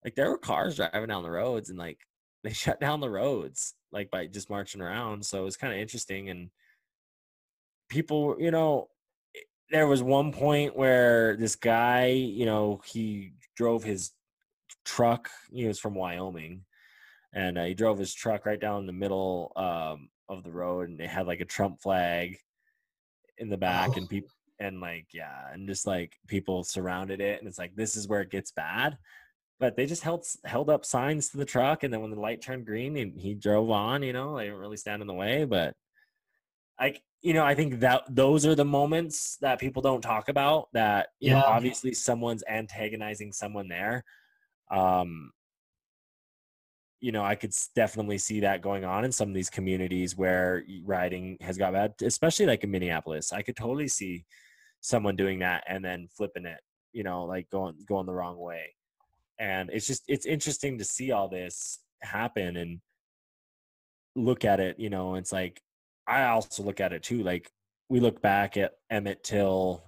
like 0.05 0.15
there 0.15 0.31
were 0.31 0.39
cars 0.39 0.77
driving 0.77 1.07
down 1.09 1.23
the 1.23 1.31
roads 1.31 1.71
and 1.71 1.79
like 1.79 1.99
they 2.43 2.53
shut 2.53 2.81
down 2.81 3.01
the 3.01 3.11
roads 3.11 3.75
like 3.93 4.11
by 4.11 4.27
just 4.27 4.51
marching 4.51 4.81
around 4.81 5.25
so 5.25 5.41
it 5.43 5.45
was 5.45 5.57
kind 5.57 5.73
of 5.73 5.79
interesting 5.79 6.31
and 6.31 6.51
people 7.89 8.37
you 8.39 8.51
know 8.51 8.89
there 9.71 9.87
was 9.87 10.03
one 10.03 10.33
point 10.33 10.77
where 10.77 11.37
this 11.37 11.57
guy 11.57 12.07
you 12.07 12.47
know 12.47 12.81
he 12.87 13.33
drove 13.57 13.85
his 13.85 14.13
truck 14.85 15.29
he 15.53 15.67
was 15.67 15.79
from 15.79 15.95
wyoming 15.95 16.65
and 17.35 17.57
uh, 17.59 17.65
he 17.65 17.75
drove 17.75 17.99
his 17.99 18.13
truck 18.15 18.45
right 18.47 18.61
down 18.61 18.87
the 18.87 18.93
middle 18.93 19.53
um, 19.57 20.09
of 20.29 20.43
the 20.43 20.51
road 20.51 20.89
and 20.89 21.01
it 21.01 21.09
had 21.09 21.27
like 21.27 21.41
a 21.41 21.45
trump 21.45 21.81
flag 21.81 22.39
in 23.39 23.49
the 23.49 23.57
back 23.57 23.97
and 23.97 24.07
Oh. 24.07 24.09
people 24.09 24.31
and 24.59 24.81
like 24.81 25.07
yeah 25.13 25.53
and 25.53 25.67
just 25.69 25.87
like 25.87 26.19
people 26.27 26.63
surrounded 26.65 27.21
it 27.21 27.39
and 27.39 27.49
it's 27.49 27.59
like 27.59 27.75
this 27.75 27.97
is 27.97 28.09
where 28.09 28.21
it 28.21 28.31
gets 28.31 28.53
bad 28.53 28.97
but 29.59 29.77
they 29.77 29.87
just 29.87 30.03
held 30.03 30.27
held 30.45 30.69
up 30.69 30.85
signs 30.85 31.29
to 31.29 31.37
the 31.37 31.45
truck 31.45 31.83
and 31.83 31.93
then 31.93 32.01
when 32.01 32.11
the 32.11 32.21
light 32.21 32.43
turned 32.43 32.67
green 32.67 32.97
and 32.97 33.19
he 33.19 33.35
drove 33.35 33.71
on 33.71 34.03
you 34.03 34.13
know 34.13 34.37
they 34.37 34.45
didn't 34.45 34.59
really 34.59 34.77
stand 34.77 35.03
in 35.03 35.09
the 35.09 35.15
way 35.15 35.45
but 35.45 35.75
like 36.81 37.03
you 37.21 37.33
know 37.33 37.45
i 37.45 37.55
think 37.55 37.81
that 37.81 38.03
those 38.09 38.45
are 38.45 38.55
the 38.55 38.65
moments 38.65 39.37
that 39.41 39.61
people 39.61 39.83
don't 39.83 40.03
talk 40.03 40.29
about 40.29 40.69
that 40.73 41.09
you 41.21 41.31
know 41.31 41.43
obviously 41.47 41.95
someone's 41.95 42.45
antagonizing 42.49 43.33
someone 43.33 43.69
there 43.69 44.05
um 44.71 45.31
you 47.03 47.13
know 47.13 47.25
i 47.25 47.35
could 47.35 47.53
definitely 47.77 48.17
see 48.17 48.41
that 48.41 48.63
going 48.63 48.85
on 48.85 49.05
in 49.05 49.13
some 49.13 49.29
of 49.29 49.35
these 49.35 49.51
communities 49.51 50.17
where 50.17 50.65
riding 50.85 51.37
has 51.43 51.59
got 51.59 51.75
bad 51.75 51.93
especially 52.03 52.47
like 52.47 52.65
in 52.65 52.71
minneapolis. 52.71 53.33
I 53.33 53.43
could 53.43 53.57
totally 53.57 53.89
see 53.89 54.25
someone 54.81 55.17
doing 55.17 55.41
that 55.41 55.65
and 55.69 55.85
then 55.85 56.09
flipping 56.17 56.47
it 56.47 56.61
you 56.93 57.03
know 57.03 57.25
like 57.25 57.51
going 57.51 57.75
going 57.87 58.07
the 58.07 58.15
wrong 58.15 58.39
way. 58.39 58.75
And 59.39 59.71
it's 59.73 59.87
just 59.87 60.05
it's 60.09 60.27
interesting 60.27 60.79
to 60.79 60.85
see 60.85 61.11
all 61.11 61.29
this 61.29 61.81
happen 62.03 62.57
and 62.57 62.81
look 64.15 64.45
at 64.45 64.61
it 64.61 64.79
you 64.79 64.91
know 64.91 65.15
it's 65.15 65.33
like 65.33 65.63
i 66.07 66.25
also 66.25 66.63
look 66.63 66.81
at 66.81 66.93
it 66.93 67.03
too 67.03 67.23
like 67.23 67.51
we 67.89 67.99
look 67.99 68.21
back 68.21 68.57
at 68.57 68.73
emmett 68.91 69.25
till 69.25 69.83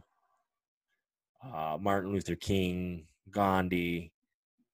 uh, 1.44 1.76
martin 1.78 2.10
luther 2.10 2.34
king 2.34 3.06
gandhi 3.30 4.13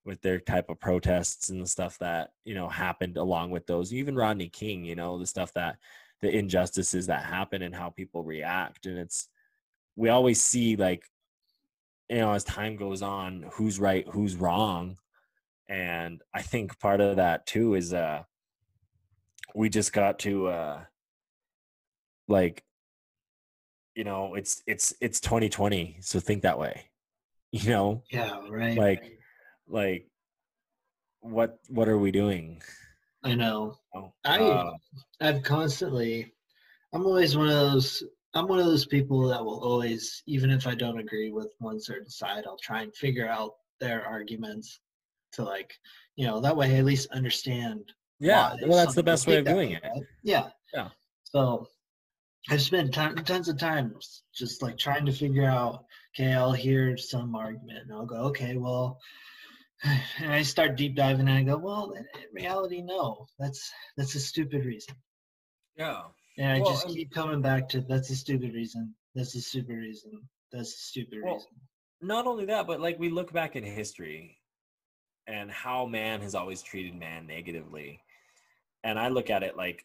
with 0.04 0.20
their 0.22 0.40
type 0.40 0.70
of 0.70 0.80
protests 0.80 1.50
and 1.50 1.60
the 1.60 1.66
stuff 1.66 1.98
that 1.98 2.30
you 2.44 2.54
know 2.54 2.68
happened 2.68 3.16
along 3.16 3.50
with 3.50 3.66
those 3.66 3.92
even 3.92 4.16
rodney 4.16 4.48
king 4.48 4.84
you 4.84 4.94
know 4.96 5.18
the 5.18 5.26
stuff 5.26 5.52
that 5.52 5.76
the 6.20 6.30
injustices 6.30 7.06
that 7.06 7.24
happen 7.24 7.62
and 7.62 7.74
how 7.74 7.90
people 7.90 8.22
react. 8.22 8.86
And 8.86 8.98
it's 8.98 9.28
we 9.96 10.08
always 10.08 10.40
see 10.40 10.76
like 10.76 11.04
you 12.08 12.18
know 12.18 12.32
as 12.32 12.44
time 12.44 12.76
goes 12.76 13.02
on 13.02 13.46
who's 13.52 13.78
right 13.80 14.06
who's 14.08 14.36
wrong. 14.36 14.96
And 15.68 16.20
i 16.34 16.42
think 16.42 16.78
part 16.80 17.00
of 17.00 17.16
that 17.16 17.46
too 17.46 17.74
is 17.74 17.94
uh 17.94 18.24
we 19.54 19.68
just 19.68 19.92
got 19.92 20.18
to 20.20 20.48
uh 20.48 20.80
like 22.28 22.64
you 23.94 24.04
know 24.04 24.34
it's 24.34 24.62
it's 24.66 24.94
it's 25.00 25.20
2020 25.20 25.98
so 26.00 26.20
think 26.20 26.42
that 26.42 26.58
way 26.58 26.86
you 27.52 27.70
know? 27.70 28.02
Yeah, 28.10 28.40
right. 28.48 28.76
Like- 28.76 29.19
like 29.70 30.06
what 31.20 31.58
what 31.68 31.88
are 31.88 31.98
we 31.98 32.10
doing 32.10 32.60
I 33.22 33.34
know. 33.34 33.76
Oh, 33.94 34.12
I- 34.24 34.38
uh, 34.38 34.72
I've 35.20 35.42
constantly 35.42 36.32
I'm 36.94 37.04
always 37.06 37.36
one 37.36 37.48
of 37.48 37.54
those 37.54 38.02
I'm 38.34 38.46
one 38.48 38.60
of 38.60 38.66
those 38.66 38.86
people 38.86 39.26
that 39.28 39.44
will 39.44 39.60
always, 39.62 40.22
even 40.26 40.50
if 40.50 40.66
I 40.66 40.74
don't 40.74 41.00
agree 41.00 41.30
with 41.30 41.52
one 41.58 41.80
certain 41.80 42.08
side, 42.08 42.44
I'll 42.46 42.56
try 42.62 42.82
and 42.82 42.94
figure 42.94 43.28
out 43.28 43.54
their 43.80 44.06
arguments 44.06 44.80
to 45.32 45.42
like, 45.42 45.74
you 46.16 46.26
know, 46.26 46.40
that 46.40 46.56
way 46.56 46.74
I 46.74 46.78
at 46.78 46.84
least 46.84 47.10
understand. 47.10 47.92
yeah 48.20 48.54
well 48.66 48.78
that's 48.78 48.94
the 48.94 49.02
best 49.02 49.26
way 49.26 49.38
of 49.38 49.44
doing 49.44 49.70
way, 49.70 49.80
it 49.82 49.86
right? 49.86 50.02
Yeah. 50.22 50.48
Yeah. 50.72 50.88
So 51.24 51.68
I've 52.48 52.62
spent 52.62 52.94
ton, 52.94 53.16
tons 53.16 53.48
of 53.48 53.58
times 53.58 54.22
just 54.34 54.62
like 54.62 54.78
trying 54.78 55.04
to 55.06 55.12
figure 55.12 55.44
out. 55.44 55.84
Okay, 56.16 56.32
I'll 56.32 56.52
hear 56.52 56.96
some 56.96 57.36
argument 57.36 57.84
and 57.84 57.92
I'll 57.92 58.06
go, 58.06 58.16
okay, 58.30 58.56
well, 58.56 58.98
and 60.18 60.32
I 60.32 60.42
start 60.42 60.76
deep 60.76 60.94
diving 60.94 61.28
and 61.28 61.38
I 61.38 61.42
go, 61.42 61.56
well, 61.56 61.92
in 61.92 62.04
reality, 62.32 62.82
no, 62.82 63.26
that's 63.38 63.70
that's 63.96 64.14
a 64.14 64.20
stupid 64.20 64.64
reason. 64.64 64.94
yeah 65.76 66.02
And 66.38 66.48
I 66.52 66.60
Well, 66.60 66.72
just 66.72 66.86
and- 66.86 66.94
keep 66.94 67.10
coming 67.12 67.40
back 67.42 67.68
to 67.70 67.80
that's 67.82 68.10
a 68.10 68.16
stupid 68.16 68.54
reason. 68.54 68.94
That's 69.14 69.34
a 69.34 69.40
stupid 69.40 69.76
reason. 69.76 70.12
That's 70.52 70.72
a 70.74 70.78
stupid 70.78 71.20
Well, 71.22 71.34
reason. 71.34 71.50
not 72.00 72.26
only 72.26 72.44
that, 72.46 72.66
but 72.66 72.80
like 72.80 72.98
we 72.98 73.08
look 73.10 73.32
back 73.32 73.56
in 73.56 73.64
history 73.64 74.38
and 75.26 75.50
how 75.50 75.86
man 75.86 76.20
has 76.22 76.34
always 76.34 76.62
treated 76.62 76.94
man 76.94 77.26
negatively. 77.26 78.00
And 78.84 78.98
I 78.98 79.08
look 79.08 79.30
at 79.30 79.42
it 79.42 79.56
like, 79.56 79.84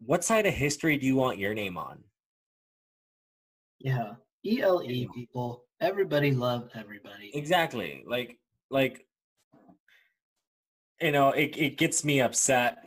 what 0.00 0.24
side 0.24 0.46
of 0.46 0.54
history 0.54 0.96
do 0.98 1.06
you 1.06 1.16
want 1.16 1.38
your 1.38 1.54
name 1.54 1.76
on? 1.78 2.02
Yeah. 3.78 4.14
ELE 4.44 5.06
people. 5.14 5.64
Everybody 5.80 6.30
love 6.32 6.70
everybody. 6.74 7.30
Exactly. 7.34 8.04
Like, 8.06 8.38
like, 8.70 9.04
you 11.00 11.12
know, 11.12 11.30
it, 11.30 11.56
it 11.56 11.76
gets 11.78 12.04
me 12.04 12.20
upset. 12.20 12.86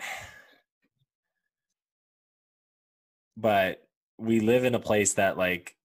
But 3.37 3.87
we 4.17 4.39
live 4.39 4.65
in 4.65 4.75
a 4.75 4.79
place 4.79 5.13
that 5.13 5.37
like 5.37 5.75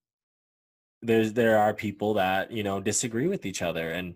there's 1.01 1.33
there 1.33 1.57
are 1.59 1.73
people 1.73 2.15
that, 2.15 2.51
you 2.51 2.63
know, 2.63 2.79
disagree 2.81 3.27
with 3.27 3.45
each 3.45 3.61
other 3.61 3.91
and 3.91 4.15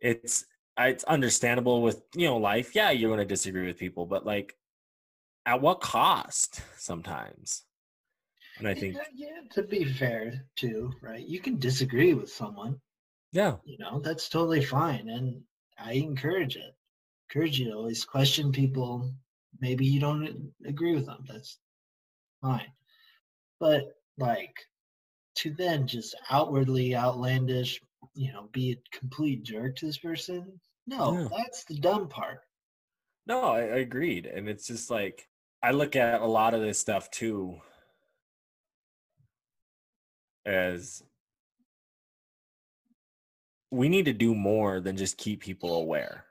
it's 0.00 0.44
it's 0.78 1.04
understandable 1.04 1.82
with, 1.82 2.02
you 2.14 2.26
know, 2.26 2.38
life. 2.38 2.74
Yeah, 2.74 2.90
you're 2.90 3.10
going 3.10 3.26
to 3.26 3.26
disagree 3.26 3.66
with 3.66 3.78
people, 3.78 4.06
but 4.06 4.24
like 4.24 4.56
at 5.46 5.60
what 5.60 5.80
cost 5.80 6.62
sometimes? 6.78 7.64
And 8.58 8.68
I 8.68 8.74
think 8.74 8.96
yeah, 8.96 9.02
yeah, 9.14 9.40
to 9.52 9.62
be 9.62 9.84
fair 9.84 10.46
too, 10.56 10.92
right? 11.02 11.26
You 11.26 11.40
can 11.40 11.58
disagree 11.58 12.14
with 12.14 12.30
someone. 12.30 12.80
yeah, 13.32 13.56
You 13.64 13.78
know, 13.78 14.00
that's 14.00 14.28
totally 14.28 14.64
fine. 14.64 15.08
And 15.08 15.42
I 15.84 15.92
encourage 15.92 16.56
it. 16.56 16.74
Encourage 17.28 17.58
you 17.58 17.66
to 17.70 17.76
always 17.76 18.04
question 18.04 18.52
people. 18.52 19.12
Maybe 19.60 19.86
you 19.86 20.00
don't 20.00 20.52
agree 20.66 20.94
with 20.94 21.06
them. 21.06 21.24
That's 21.28 21.58
fine. 22.40 22.70
But 23.60 23.96
like 24.18 24.54
to 25.36 25.50
then 25.54 25.86
just 25.86 26.14
outwardly 26.30 26.94
outlandish, 26.94 27.80
you 28.14 28.32
know, 28.32 28.48
be 28.52 28.72
a 28.72 28.96
complete 28.98 29.42
jerk 29.44 29.76
to 29.76 29.86
this 29.86 29.98
person. 29.98 30.60
No, 30.86 31.18
Yeah. 31.18 31.28
that's 31.36 31.64
the 31.64 31.76
dumb 31.78 32.08
part. 32.08 32.40
No, 33.26 33.40
I, 33.42 33.60
I 33.60 33.76
agreed. 33.78 34.26
And 34.26 34.48
it's 34.48 34.66
just 34.66 34.90
like 34.90 35.28
I 35.62 35.70
look 35.70 35.94
at 35.96 36.20
a 36.20 36.26
lot 36.26 36.54
of 36.54 36.60
this 36.60 36.78
stuff 36.78 37.10
too 37.10 37.60
as 40.44 41.02
we 43.72 43.88
need 43.88 44.04
to 44.04 44.12
do 44.12 44.34
more 44.34 44.80
than 44.80 44.98
just 44.98 45.16
keep 45.16 45.40
people 45.40 45.76
aware. 45.76 46.26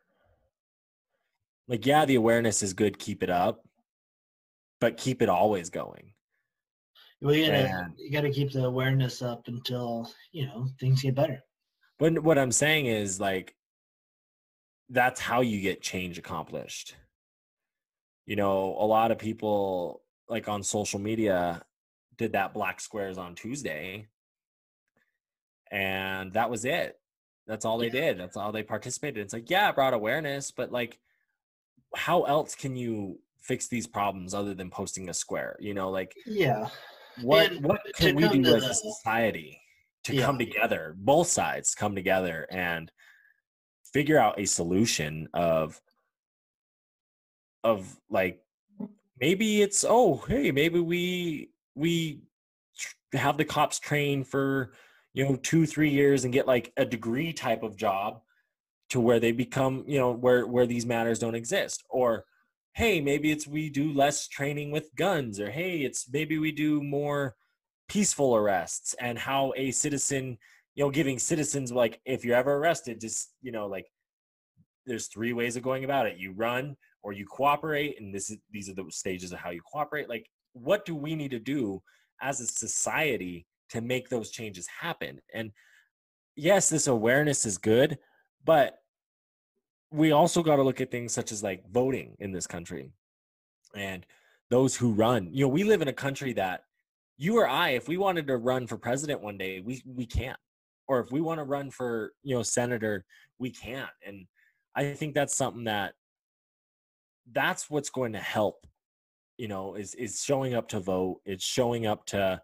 Like, 1.67 1.85
yeah, 1.87 2.05
the 2.05 2.15
awareness 2.15 2.61
is 2.61 2.73
good, 2.73 2.99
keep 2.99 3.23
it 3.23 3.31
up, 3.31 3.65
but 4.79 4.95
keep 4.95 5.23
it 5.23 5.29
always 5.29 5.71
going. 5.71 6.13
Well, 7.19 7.33
you 7.33 7.47
gotta 7.47 7.57
And- 7.67 7.93
you 7.97 8.11
gotta 8.11 8.29
keep 8.31 8.51
the 8.51 8.65
awareness 8.65 9.21
up 9.23 9.47
until 9.47 10.11
you 10.31 10.45
know 10.45 10.69
things 10.79 11.01
get 11.01 11.15
better. 11.15 11.43
but 11.97 12.19
what 12.23 12.37
I'm 12.37 12.51
saying 12.51 12.85
is 12.87 13.19
like 13.19 13.55
that's 14.89 15.19
how 15.19 15.41
you 15.41 15.61
get 15.61 15.81
change 15.81 16.17
accomplished. 16.17 16.95
You 18.25 18.35
know, 18.35 18.75
a 18.77 18.85
lot 18.85 19.11
of 19.11 19.17
people 19.17 20.03
like 20.27 20.47
on 20.47 20.61
social 20.63 20.99
media 20.99 21.63
did 22.17 22.33
that 22.33 22.53
black 22.53 22.79
squares 22.81 23.17
on 23.17 23.33
Tuesday 23.35 24.07
and 25.71 26.33
that 26.33 26.49
was 26.49 26.65
it. 26.65 26.99
That's 27.47 27.65
all 27.65 27.77
they 27.77 27.87
Yeah. 27.87 27.91
did. 27.91 28.19
That's 28.19 28.37
all 28.37 28.51
they 28.51 28.63
participated. 28.63 29.23
It's 29.23 29.33
like, 29.33 29.49
yeah, 29.49 29.69
it 29.69 29.75
brought 29.75 29.93
awareness, 29.93 30.51
but 30.51 30.71
like 30.71 30.99
how 31.95 32.23
else 32.23 32.55
can 32.55 32.75
you 32.75 33.19
fix 33.41 33.67
these 33.67 33.87
problems 33.87 34.33
other 34.33 34.53
than 34.53 34.69
posting 34.69 35.09
a 35.09 35.13
square? 35.13 35.57
You 35.59 35.73
know, 35.73 35.89
like 35.89 36.15
Yeah. 36.25 36.69
what 37.21 37.51
And 37.51 37.65
what 37.65 37.81
can 37.95 38.15
we 38.15 38.27
do 38.29 38.55
as 38.55 38.63
a 38.63 38.73
society 38.73 39.61
to 40.03 40.15
Yeah. 40.15 40.25
come 40.25 40.37
together 40.39 40.95
both 40.97 41.27
sides 41.27 41.75
come 41.75 41.93
together 41.93 42.47
and 42.49 42.91
figure 43.93 44.17
out 44.17 44.39
a 44.39 44.45
solution 44.45 45.27
of 45.33 45.79
of 47.63 47.99
like 48.09 48.43
maybe 49.19 49.61
it's 49.61 49.85
oh 49.87 50.17
hey 50.27 50.51
maybe 50.51 50.79
we 50.79 51.51
we 51.75 52.21
have 53.13 53.37
the 53.37 53.45
cops 53.45 53.77
train 53.79 54.23
for 54.23 54.73
you 55.13 55.25
know 55.25 55.35
two 55.37 55.65
three 55.65 55.89
years 55.89 56.23
and 56.23 56.33
get 56.33 56.47
like 56.47 56.71
a 56.77 56.85
degree 56.85 57.33
type 57.33 57.63
of 57.63 57.75
job 57.75 58.21
to 58.89 58.99
where 58.99 59.19
they 59.19 59.31
become 59.31 59.83
you 59.87 59.97
know 59.97 60.11
where 60.11 60.45
where 60.47 60.65
these 60.65 60.85
matters 60.85 61.19
don't 61.19 61.35
exist. 61.35 61.83
Or 61.89 62.25
hey 62.73 63.01
maybe 63.01 63.31
it's 63.31 63.47
we 63.47 63.69
do 63.69 63.91
less 63.93 64.27
training 64.27 64.71
with 64.71 64.95
guns 64.95 65.39
or 65.39 65.51
hey 65.51 65.79
it's 65.79 66.09
maybe 66.11 66.37
we 66.37 66.51
do 66.53 66.81
more 66.81 67.35
peaceful 67.89 68.33
arrests 68.33 68.95
and 69.01 69.19
how 69.19 69.51
a 69.57 69.71
citizen 69.71 70.37
you 70.75 70.83
know 70.83 70.89
giving 70.89 71.19
citizens 71.19 71.69
like 71.73 71.99
if 72.05 72.23
you're 72.23 72.37
ever 72.37 72.55
arrested 72.55 73.01
just 73.01 73.33
you 73.41 73.51
know 73.51 73.67
like 73.67 73.85
there's 74.85 75.07
three 75.07 75.33
ways 75.33 75.55
of 75.55 75.63
going 75.63 75.83
about 75.83 76.07
it. 76.07 76.17
You 76.17 76.33
run 76.33 76.75
or 77.03 77.13
you 77.13 77.25
cooperate 77.25 77.99
and 77.99 78.13
this 78.13 78.29
is 78.29 78.37
these 78.51 78.69
are 78.69 78.73
the 78.73 78.85
stages 78.89 79.31
of 79.31 79.39
how 79.39 79.49
you 79.49 79.61
cooperate. 79.61 80.09
Like 80.09 80.27
what 80.53 80.85
do 80.85 80.95
we 80.95 81.15
need 81.15 81.31
to 81.31 81.39
do 81.39 81.81
as 82.21 82.39
a 82.39 82.47
society 82.47 83.45
to 83.71 83.81
make 83.81 84.09
those 84.09 84.31
changes 84.31 84.67
happen. 84.67 85.19
And 85.33 85.51
yes 86.35 86.69
this 86.69 86.87
awareness 86.87 87.45
is 87.45 87.57
good 87.57 87.97
but 88.45 88.77
we 89.91 90.11
also 90.11 90.41
got 90.41 90.55
to 90.55 90.63
look 90.63 90.81
at 90.81 90.89
things 90.89 91.13
such 91.13 91.31
as 91.31 91.43
like 91.43 91.69
voting 91.69 92.15
in 92.19 92.31
this 92.31 92.47
country 92.47 92.91
and 93.75 94.05
those 94.49 94.75
who 94.75 94.93
run. 94.93 95.29
You 95.31 95.45
know 95.45 95.49
we 95.49 95.63
live 95.63 95.81
in 95.81 95.87
a 95.87 95.93
country 95.93 96.33
that 96.33 96.61
you 97.17 97.37
or 97.37 97.47
i 97.47 97.69
if 97.71 97.87
we 97.87 97.97
wanted 97.97 98.27
to 98.27 98.37
run 98.37 98.67
for 98.67 98.77
president 98.77 99.21
one 99.21 99.37
day 99.37 99.59
we 99.59 99.81
we 99.85 100.05
can't. 100.05 100.39
Or 100.87 100.99
if 100.99 101.11
we 101.11 101.21
want 101.21 101.39
to 101.39 101.43
run 101.43 101.69
for 101.71 102.13
you 102.23 102.35
know 102.35 102.43
senator 102.43 103.05
we 103.37 103.51
can't. 103.51 103.89
And 104.05 104.25
i 104.75 104.93
think 104.93 105.13
that's 105.13 105.35
something 105.35 105.65
that 105.65 105.93
that's 107.31 107.69
what's 107.69 107.89
going 107.89 108.13
to 108.13 108.19
help 108.19 108.65
you 109.37 109.47
know 109.47 109.75
is 109.75 109.93
is 109.95 110.23
showing 110.23 110.53
up 110.53 110.69
to 110.69 110.79
vote. 110.79 111.21
It's 111.25 111.45
showing 111.45 111.85
up 111.85 112.05
to 112.07 112.41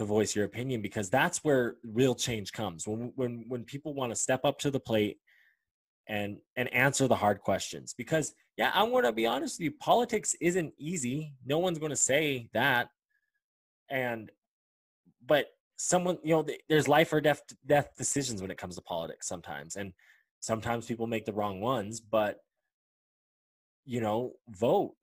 to 0.00 0.06
voice 0.06 0.34
your 0.34 0.46
opinion 0.46 0.80
because 0.80 1.10
that's 1.10 1.44
where 1.44 1.76
real 1.84 2.14
change 2.14 2.52
comes. 2.52 2.88
When 2.88 3.12
when 3.16 3.44
when 3.48 3.64
people 3.64 3.92
want 3.92 4.10
to 4.12 4.16
step 4.16 4.46
up 4.46 4.58
to 4.60 4.70
the 4.70 4.80
plate 4.80 5.18
and 6.08 6.38
and 6.56 6.72
answer 6.72 7.06
the 7.06 7.14
hard 7.14 7.40
questions 7.40 7.94
because 7.96 8.34
yeah 8.56 8.70
i'm 8.74 8.90
going 8.90 9.04
to 9.04 9.12
be 9.12 9.26
honest 9.26 9.58
with 9.58 9.64
you 9.64 9.72
politics 9.72 10.34
isn't 10.40 10.72
easy. 10.78 11.34
No 11.44 11.58
one's 11.58 11.78
going 11.78 11.90
to 11.90 11.96
say 11.96 12.48
that. 12.54 12.88
And 13.90 14.30
but 15.24 15.48
someone 15.76 16.16
you 16.24 16.34
know 16.34 16.46
there's 16.70 16.88
life 16.88 17.12
or 17.12 17.20
death 17.20 17.42
death 17.66 17.90
decisions 17.98 18.40
when 18.40 18.50
it 18.50 18.58
comes 18.58 18.76
to 18.76 18.82
politics 18.82 19.28
sometimes. 19.28 19.76
And 19.76 19.92
sometimes 20.40 20.86
people 20.86 21.06
make 21.06 21.26
the 21.26 21.34
wrong 21.34 21.60
ones 21.60 22.00
but 22.00 22.38
you 23.84 24.00
know 24.00 24.32
vote. 24.48 24.94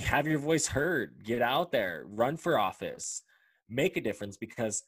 Have 0.00 0.26
your 0.26 0.38
voice 0.38 0.66
heard. 0.66 1.22
Get 1.24 1.40
out 1.40 1.72
there. 1.72 2.04
Run 2.06 2.36
for 2.36 2.58
office 2.58 3.22
make 3.70 3.96
a 3.96 4.00
difference 4.00 4.36
because 4.36 4.82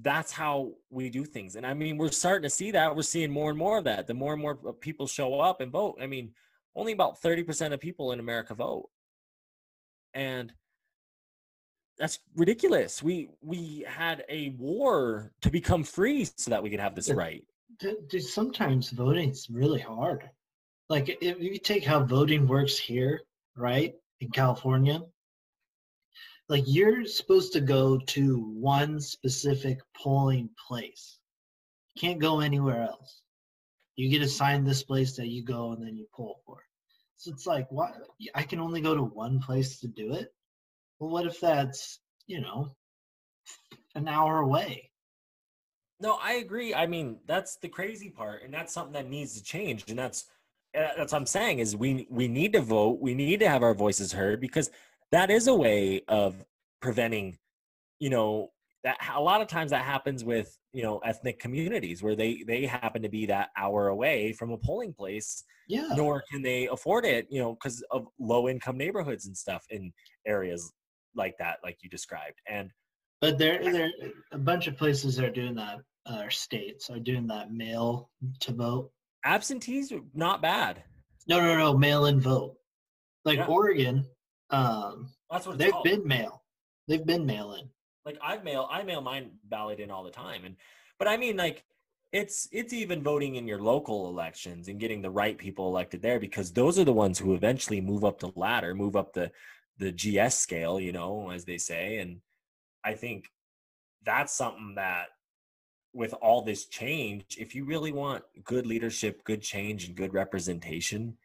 that's 0.00 0.32
how 0.32 0.72
we 0.90 1.08
do 1.08 1.24
things. 1.24 1.56
And 1.56 1.66
i 1.66 1.74
mean 1.74 1.96
we're 1.96 2.10
starting 2.10 2.42
to 2.42 2.50
see 2.50 2.70
that. 2.72 2.94
We're 2.94 3.02
seeing 3.02 3.30
more 3.30 3.50
and 3.50 3.58
more 3.58 3.78
of 3.78 3.84
that. 3.84 4.06
The 4.06 4.14
more 4.14 4.32
and 4.32 4.42
more 4.42 4.58
uh, 4.66 4.72
people 4.72 5.06
show 5.06 5.40
up 5.40 5.60
and 5.60 5.72
vote. 5.72 5.98
I 6.00 6.06
mean 6.06 6.32
only 6.76 6.92
about 6.92 7.20
30% 7.20 7.72
of 7.72 7.80
people 7.80 8.12
in 8.12 8.20
america 8.20 8.54
vote. 8.54 8.88
And 10.14 10.52
that's 11.98 12.20
ridiculous. 12.36 13.02
We 13.02 13.30
we 13.42 13.84
had 13.86 14.24
a 14.28 14.50
war 14.50 15.32
to 15.42 15.50
become 15.50 15.82
free 15.82 16.24
so 16.36 16.50
that 16.50 16.62
we 16.62 16.70
could 16.70 16.80
have 16.80 16.94
this 16.94 17.10
right. 17.10 17.44
sometimes 18.20 18.90
voting's 18.90 19.48
really 19.50 19.80
hard. 19.80 20.28
Like 20.88 21.18
if 21.20 21.40
you 21.40 21.58
take 21.58 21.84
how 21.84 22.04
voting 22.04 22.46
works 22.46 22.78
here, 22.78 23.22
right 23.56 23.94
in 24.20 24.30
California, 24.30 25.00
like 26.48 26.64
you're 26.66 27.04
supposed 27.04 27.52
to 27.52 27.60
go 27.60 27.98
to 27.98 28.40
one 28.54 29.00
specific 29.00 29.80
polling 29.94 30.48
place. 30.66 31.18
You 31.94 32.00
can't 32.00 32.20
go 32.20 32.40
anywhere 32.40 32.82
else. 32.82 33.22
You 33.96 34.08
get 34.08 34.22
assigned 34.22 34.66
this 34.66 34.82
place 34.82 35.16
that 35.16 35.28
you 35.28 35.42
go 35.44 35.72
and 35.72 35.84
then 35.84 35.96
you 35.96 36.06
poll 36.14 36.40
for. 36.46 36.58
So 37.16 37.32
it's 37.32 37.46
like, 37.46 37.70
what? 37.70 37.94
I 38.34 38.44
can 38.44 38.60
only 38.60 38.80
go 38.80 38.94
to 38.94 39.02
one 39.02 39.40
place 39.40 39.80
to 39.80 39.88
do 39.88 40.14
it. 40.14 40.32
Well, 40.98 41.10
what 41.10 41.26
if 41.26 41.40
that's 41.40 42.00
you 42.26 42.40
know 42.40 42.74
an 43.94 44.08
hour 44.08 44.38
away? 44.38 44.90
No, 46.00 46.18
I 46.22 46.34
agree. 46.34 46.74
I 46.74 46.86
mean, 46.86 47.18
that's 47.26 47.56
the 47.56 47.68
crazy 47.68 48.08
part, 48.08 48.44
and 48.44 48.54
that's 48.54 48.72
something 48.72 48.92
that 48.92 49.10
needs 49.10 49.34
to 49.34 49.42
change. 49.42 49.84
And 49.88 49.98
that's 49.98 50.26
uh, 50.76 50.88
that's 50.96 51.12
what 51.12 51.18
I'm 51.18 51.26
saying 51.26 51.58
is 51.58 51.74
we 51.74 52.06
we 52.08 52.28
need 52.28 52.52
to 52.52 52.60
vote. 52.60 53.00
We 53.00 53.14
need 53.14 53.40
to 53.40 53.48
have 53.48 53.62
our 53.64 53.74
voices 53.74 54.12
heard 54.12 54.40
because 54.40 54.70
that 55.12 55.30
is 55.30 55.46
a 55.46 55.54
way 55.54 56.02
of 56.08 56.44
preventing. 56.80 57.38
You 58.00 58.10
know, 58.10 58.50
that 58.84 58.96
a 59.14 59.20
lot 59.20 59.40
of 59.40 59.48
times 59.48 59.70
that 59.72 59.84
happens 59.84 60.24
with 60.24 60.56
you 60.72 60.82
know 60.82 60.98
ethnic 60.98 61.38
communities 61.40 62.02
where 62.02 62.14
they 62.16 62.44
they 62.46 62.66
happen 62.66 63.02
to 63.02 63.08
be 63.08 63.26
that 63.26 63.50
hour 63.56 63.88
away 63.88 64.32
from 64.32 64.50
a 64.52 64.58
polling 64.58 64.92
place, 64.92 65.42
Yeah. 65.68 65.88
nor 65.96 66.22
can 66.30 66.42
they 66.42 66.68
afford 66.68 67.04
it. 67.04 67.26
You 67.30 67.40
know, 67.40 67.54
because 67.54 67.82
of 67.90 68.06
low 68.18 68.48
income 68.48 68.76
neighborhoods 68.76 69.26
and 69.26 69.36
stuff 69.36 69.64
in 69.70 69.92
areas 70.26 70.72
like 71.14 71.34
that, 71.38 71.58
like 71.64 71.78
you 71.82 71.90
described. 71.90 72.40
And 72.48 72.70
But 73.20 73.38
there, 73.38 73.60
there, 73.62 73.90
a 74.32 74.38
bunch 74.38 74.68
of 74.68 74.76
places 74.76 75.18
are 75.18 75.30
doing 75.30 75.54
that. 75.56 75.78
Uh, 76.06 76.22
or 76.22 76.30
states 76.30 76.88
are 76.88 76.98
doing 77.00 77.26
that 77.26 77.52
mail 77.52 78.08
to 78.40 78.52
vote. 78.52 78.90
absentees, 79.26 79.92
not 80.14 80.40
bad. 80.40 80.82
No, 81.26 81.38
no, 81.40 81.54
no, 81.58 81.76
mail 81.76 82.06
in 82.06 82.18
vote. 82.20 82.54
Like 83.26 83.38
Yeah. 83.38 83.46
Oregon, 83.46 84.06
um, 84.50 85.10
That's 85.30 85.46
what 85.46 85.58
they've 85.58 85.72
called. 85.72 85.84
been 85.84 86.06
mail. 86.06 86.42
They've 86.86 87.04
been 87.04 87.26
mailing. 87.26 87.68
like 88.06 88.18
I 88.22 88.38
mail 88.38 88.66
I 88.70 88.82
mail 88.82 89.00
mine 89.02 89.32
ballot 89.44 89.80
in 89.80 89.90
all 89.90 90.02
the 90.04 90.10
time 90.10 90.44
and 90.44 90.56
but 90.98 91.06
I 91.08 91.16
mean 91.18 91.36
like 91.36 91.64
it's 92.12 92.48
it's 92.52 92.72
even 92.72 93.02
voting 93.02 93.34
in 93.34 93.46
your 93.46 93.60
local 93.60 94.08
elections 94.08 94.68
and 94.68 94.80
getting 94.80 95.02
the 95.02 95.10
right 95.10 95.36
people 95.36 95.68
elected 95.68 96.00
there 96.00 96.18
because 96.18 96.50
those 96.52 96.78
are 96.78 96.84
the 96.84 96.92
ones 96.92 97.18
who 97.18 97.34
eventually 97.34 97.80
move 97.82 98.04
up 98.04 98.18
the 98.18 98.32
ladder 98.36 98.74
move 98.74 98.96
up 98.96 99.12
the 99.12 99.30
the 99.76 99.92
GS 99.92 100.34
scale 100.36 100.80
you 100.80 100.92
know 100.92 101.30
as 101.30 101.44
they 101.44 101.58
say 101.58 101.98
and 101.98 102.20
I 102.82 102.94
think 102.94 103.26
that's 104.04 104.32
something 104.32 104.74
that 104.76 105.08
with 105.92 106.14
all 106.14 106.40
this 106.40 106.64
change 106.66 107.36
if 107.38 107.54
you 107.54 107.66
really 107.66 107.92
want 107.92 108.24
good 108.44 108.66
leadership 108.66 109.22
good 109.24 109.42
change 109.42 109.86
and 109.86 109.94
good 109.94 110.14
representation 110.14 111.18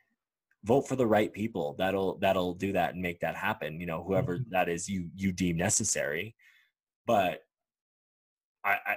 vote 0.63 0.87
for 0.87 0.95
the 0.95 1.05
right 1.05 1.33
people 1.33 1.75
that'll 1.77 2.17
that'll 2.19 2.53
do 2.53 2.71
that 2.71 2.93
and 2.93 3.01
make 3.01 3.19
that 3.19 3.35
happen 3.35 3.79
you 3.79 3.85
know 3.85 4.03
whoever 4.03 4.37
Mhm. 4.37 4.49
that 4.49 4.69
is 4.69 4.87
you 4.89 5.09
you 5.15 5.31
deem 5.31 5.57
necessary 5.57 6.35
but 7.05 7.41
I, 8.63 8.71
I 8.85 8.95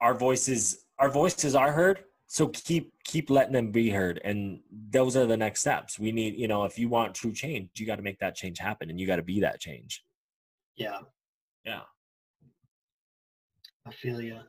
our 0.00 0.14
voices 0.14 0.84
our 0.98 1.10
voices 1.10 1.54
are 1.54 1.70
heard 1.72 2.04
so 2.26 2.48
keep 2.48 2.92
keep 3.04 3.28
letting 3.28 3.52
them 3.52 3.70
be 3.70 3.90
heard 3.90 4.20
and 4.24 4.60
those 4.90 5.16
are 5.16 5.26
the 5.26 5.36
next 5.36 5.60
steps 5.60 5.98
we 5.98 6.12
need 6.12 6.34
you 6.36 6.48
know 6.48 6.64
if 6.64 6.78
you 6.78 6.88
want 6.88 7.14
true 7.14 7.32
change 7.32 7.68
you 7.76 7.84
got 7.86 7.96
to 7.96 8.02
make 8.02 8.18
that 8.20 8.34
change 8.34 8.58
happen 8.58 8.88
and 8.88 8.98
you 8.98 9.06
got 9.06 9.16
to 9.16 9.22
be 9.22 9.40
that 9.40 9.60
change 9.60 10.02
Yeah, 10.76 11.00
yeah 11.64 11.82
I 13.86 13.92
feel 13.92 14.20
you. 14.22 14.40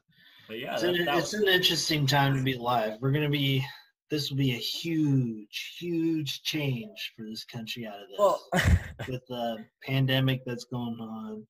but 0.47 0.59
yeah 0.59 0.73
It's, 0.73 0.81
that, 0.83 0.95
an, 0.95 1.05
that 1.05 1.17
it's 1.17 1.33
an 1.33 1.47
interesting 1.49 2.07
time 2.07 2.37
to 2.37 2.41
be 2.43 2.53
alive. 2.53 2.97
We're 3.01 3.11
gonna 3.11 3.29
be. 3.29 3.65
This 4.11 4.29
will 4.29 4.37
be 4.37 4.51
a 4.51 4.57
huge, 4.57 5.75
huge 5.79 6.43
change 6.43 7.13
for 7.17 7.23
this 7.25 7.43
country 7.43 7.87
out 7.87 7.95
of 8.01 8.09
this. 8.09 8.19
well 8.19 8.41
with 9.07 9.25
the 9.27 9.65
pandemic 9.83 10.43
that's 10.45 10.65
going 10.65 10.99
on, 10.99 11.45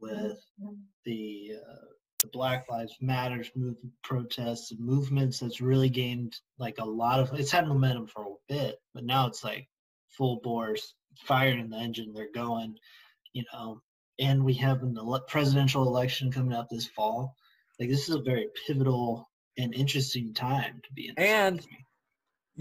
with 0.00 0.38
the 1.04 1.52
uh, 1.56 1.84
the 2.22 2.28
Black 2.28 2.66
Lives 2.70 2.96
Matters 3.00 3.50
movement 3.54 3.94
protests 4.02 4.70
and 4.72 4.80
movements 4.80 5.38
that's 5.40 5.60
really 5.60 5.88
gained 5.88 6.36
like 6.58 6.78
a 6.78 6.84
lot 6.84 7.20
of 7.20 7.32
it's 7.38 7.50
had 7.50 7.66
momentum 7.68 8.06
for 8.06 8.22
a 8.24 8.34
bit, 8.48 8.76
but 8.94 9.04
now 9.04 9.26
it's 9.26 9.42
like 9.44 9.68
full 10.08 10.40
bores, 10.42 10.94
firing 11.24 11.70
the 11.70 11.76
engine, 11.76 12.12
they're 12.14 12.28
going, 12.34 12.76
you 13.32 13.44
know. 13.52 13.80
And 14.18 14.44
we 14.44 14.52
have 14.54 14.82
an 14.82 14.96
ele- 14.98 15.24
presidential 15.28 15.86
election 15.86 16.30
coming 16.30 16.52
up 16.52 16.68
this 16.68 16.86
fall. 16.86 17.34
like 17.78 17.88
this 17.88 18.08
is 18.08 18.14
a 18.14 18.20
very 18.20 18.48
pivotal 18.66 19.30
and 19.56 19.74
interesting 19.74 20.34
time 20.34 20.80
to 20.82 20.92
be 20.92 21.08
in. 21.08 21.14
And- 21.18 21.58
country. 21.60 21.86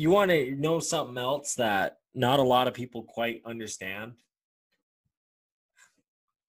You 0.01 0.09
want 0.09 0.31
to 0.31 0.55
know 0.55 0.79
something 0.79 1.17
else 1.17 1.55
that 1.55 1.97
not 2.15 2.39
a 2.39 2.43
lot 2.43 2.69
of 2.69 2.73
people 2.73 3.03
quite 3.03 3.41
understand? 3.45 4.13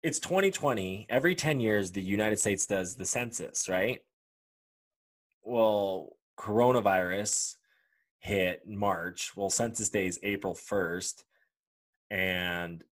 It's 0.02 0.20
2020. 0.20 1.06
Every 1.10 1.36
10 1.36 1.60
years, 1.60 1.92
the 1.92 2.02
United 2.02 2.40
States 2.40 2.66
does 2.66 2.96
the 2.96 3.06
census, 3.06 3.70
right? 3.70 4.00
Well, 5.44 6.18
coronavirus 6.40 7.58
hit 8.18 8.68
March. 8.68 9.34
Well, 9.36 9.52
census 9.52 9.90
day 9.90 10.08
is 10.08 10.20
April 10.24 10.56
1st. 10.56 11.24
And 12.10 12.84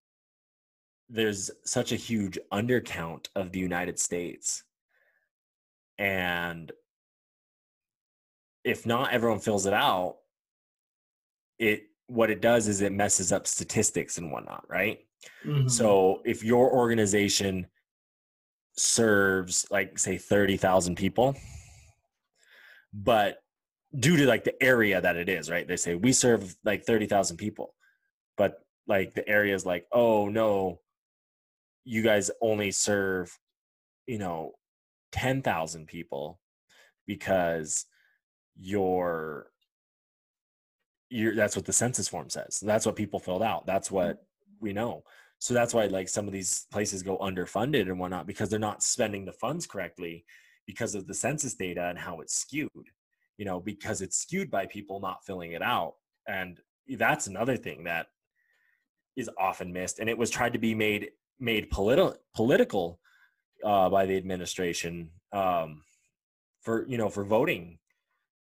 there's 1.09 1.49
such 1.65 1.91
a 1.91 1.95
huge 1.95 2.37
undercount 2.51 3.27
of 3.35 3.51
the 3.51 3.59
United 3.59 3.97
States. 3.97 4.63
And 5.97 6.71
if 8.63 8.85
not 8.85 9.13
everyone 9.13 9.39
fills 9.39 9.65
it 9.65 9.73
out, 9.73 10.17
it 11.63 11.83
what 12.07 12.29
it 12.29 12.41
does 12.41 12.67
is 12.67 12.81
it 12.81 12.91
messes 12.91 13.31
up 13.31 13.47
statistics 13.47 14.17
and 14.17 14.31
whatnot, 14.31 14.65
right? 14.69 14.99
Mhm. 15.45 15.71
So 15.71 16.21
if 16.25 16.43
your 16.43 16.71
organization 16.71 17.67
serves 18.75 19.65
like 19.71 19.97
say 19.97 20.17
30,000 20.17 20.95
people, 20.95 21.35
but 22.93 23.41
due 23.97 24.17
to 24.17 24.25
like 24.25 24.43
the 24.43 24.61
area 24.61 24.99
that 24.99 25.15
it 25.15 25.29
is, 25.29 25.49
right? 25.49 25.67
They 25.67 25.77
say 25.77 25.95
we 25.95 26.11
serve 26.11 26.55
like 26.63 26.83
30,000 26.83 27.37
people. 27.37 27.75
But 28.37 28.59
like 28.87 29.13
the 29.13 29.27
area 29.29 29.55
is 29.55 29.65
like, 29.65 29.87
"Oh 29.91 30.27
no, 30.27 30.81
you 31.85 32.01
guys 32.01 32.31
only 32.41 32.71
serve, 32.71 33.37
you 34.07 34.17
know, 34.17 34.53
10,000 35.11 35.85
people 35.87 36.39
because 37.05 37.85
your 38.55 39.52
you're 41.13 41.35
that's 41.35 41.55
what 41.55 41.65
the 41.65 41.73
census 41.73 42.07
form 42.07 42.29
says. 42.29 42.59
That's 42.61 42.85
what 42.85 42.95
people 42.95 43.19
filled 43.19 43.43
out. 43.43 43.65
That's 43.65 43.91
what 43.91 44.25
we 44.59 44.73
know. 44.73 45.03
So 45.39 45.53
that's 45.53 45.73
why 45.73 45.85
like 45.85 46.09
some 46.09 46.25
of 46.25 46.33
these 46.33 46.65
places 46.71 47.03
go 47.03 47.17
underfunded 47.19 47.83
and 47.83 47.99
whatnot 47.99 48.25
because 48.27 48.49
they're 48.49 48.59
not 48.59 48.81
spending 48.81 49.25
the 49.25 49.31
funds 49.33 49.67
correctly 49.67 50.25
because 50.65 50.95
of 50.95 51.05
the 51.05 51.13
census 51.13 51.53
data 51.53 51.85
and 51.87 51.99
how 51.99 52.21
it's 52.21 52.35
skewed. 52.35 52.89
You 53.37 53.45
know, 53.45 53.59
because 53.59 54.01
it's 54.01 54.17
skewed 54.17 54.49
by 54.49 54.65
people 54.65 54.99
not 54.99 55.25
filling 55.25 55.51
it 55.51 55.61
out. 55.61 55.95
And 56.27 56.59
that's 56.97 57.27
another 57.27 57.57
thing 57.57 57.83
that 57.83 58.07
is 59.15 59.29
often 59.37 59.71
missed. 59.71 59.99
And 59.99 60.09
it 60.09 60.17
was 60.17 60.29
tried 60.29 60.53
to 60.53 60.59
be 60.59 60.73
made 60.73 61.11
made 61.39 61.69
political 61.69 62.15
political 62.35 62.99
uh, 63.63 63.89
by 63.89 64.05
the 64.05 64.17
administration 64.17 65.09
um, 65.31 65.83
for 66.61 66.87
you 66.87 66.97
know 66.97 67.09
for 67.09 67.23
voting 67.23 67.77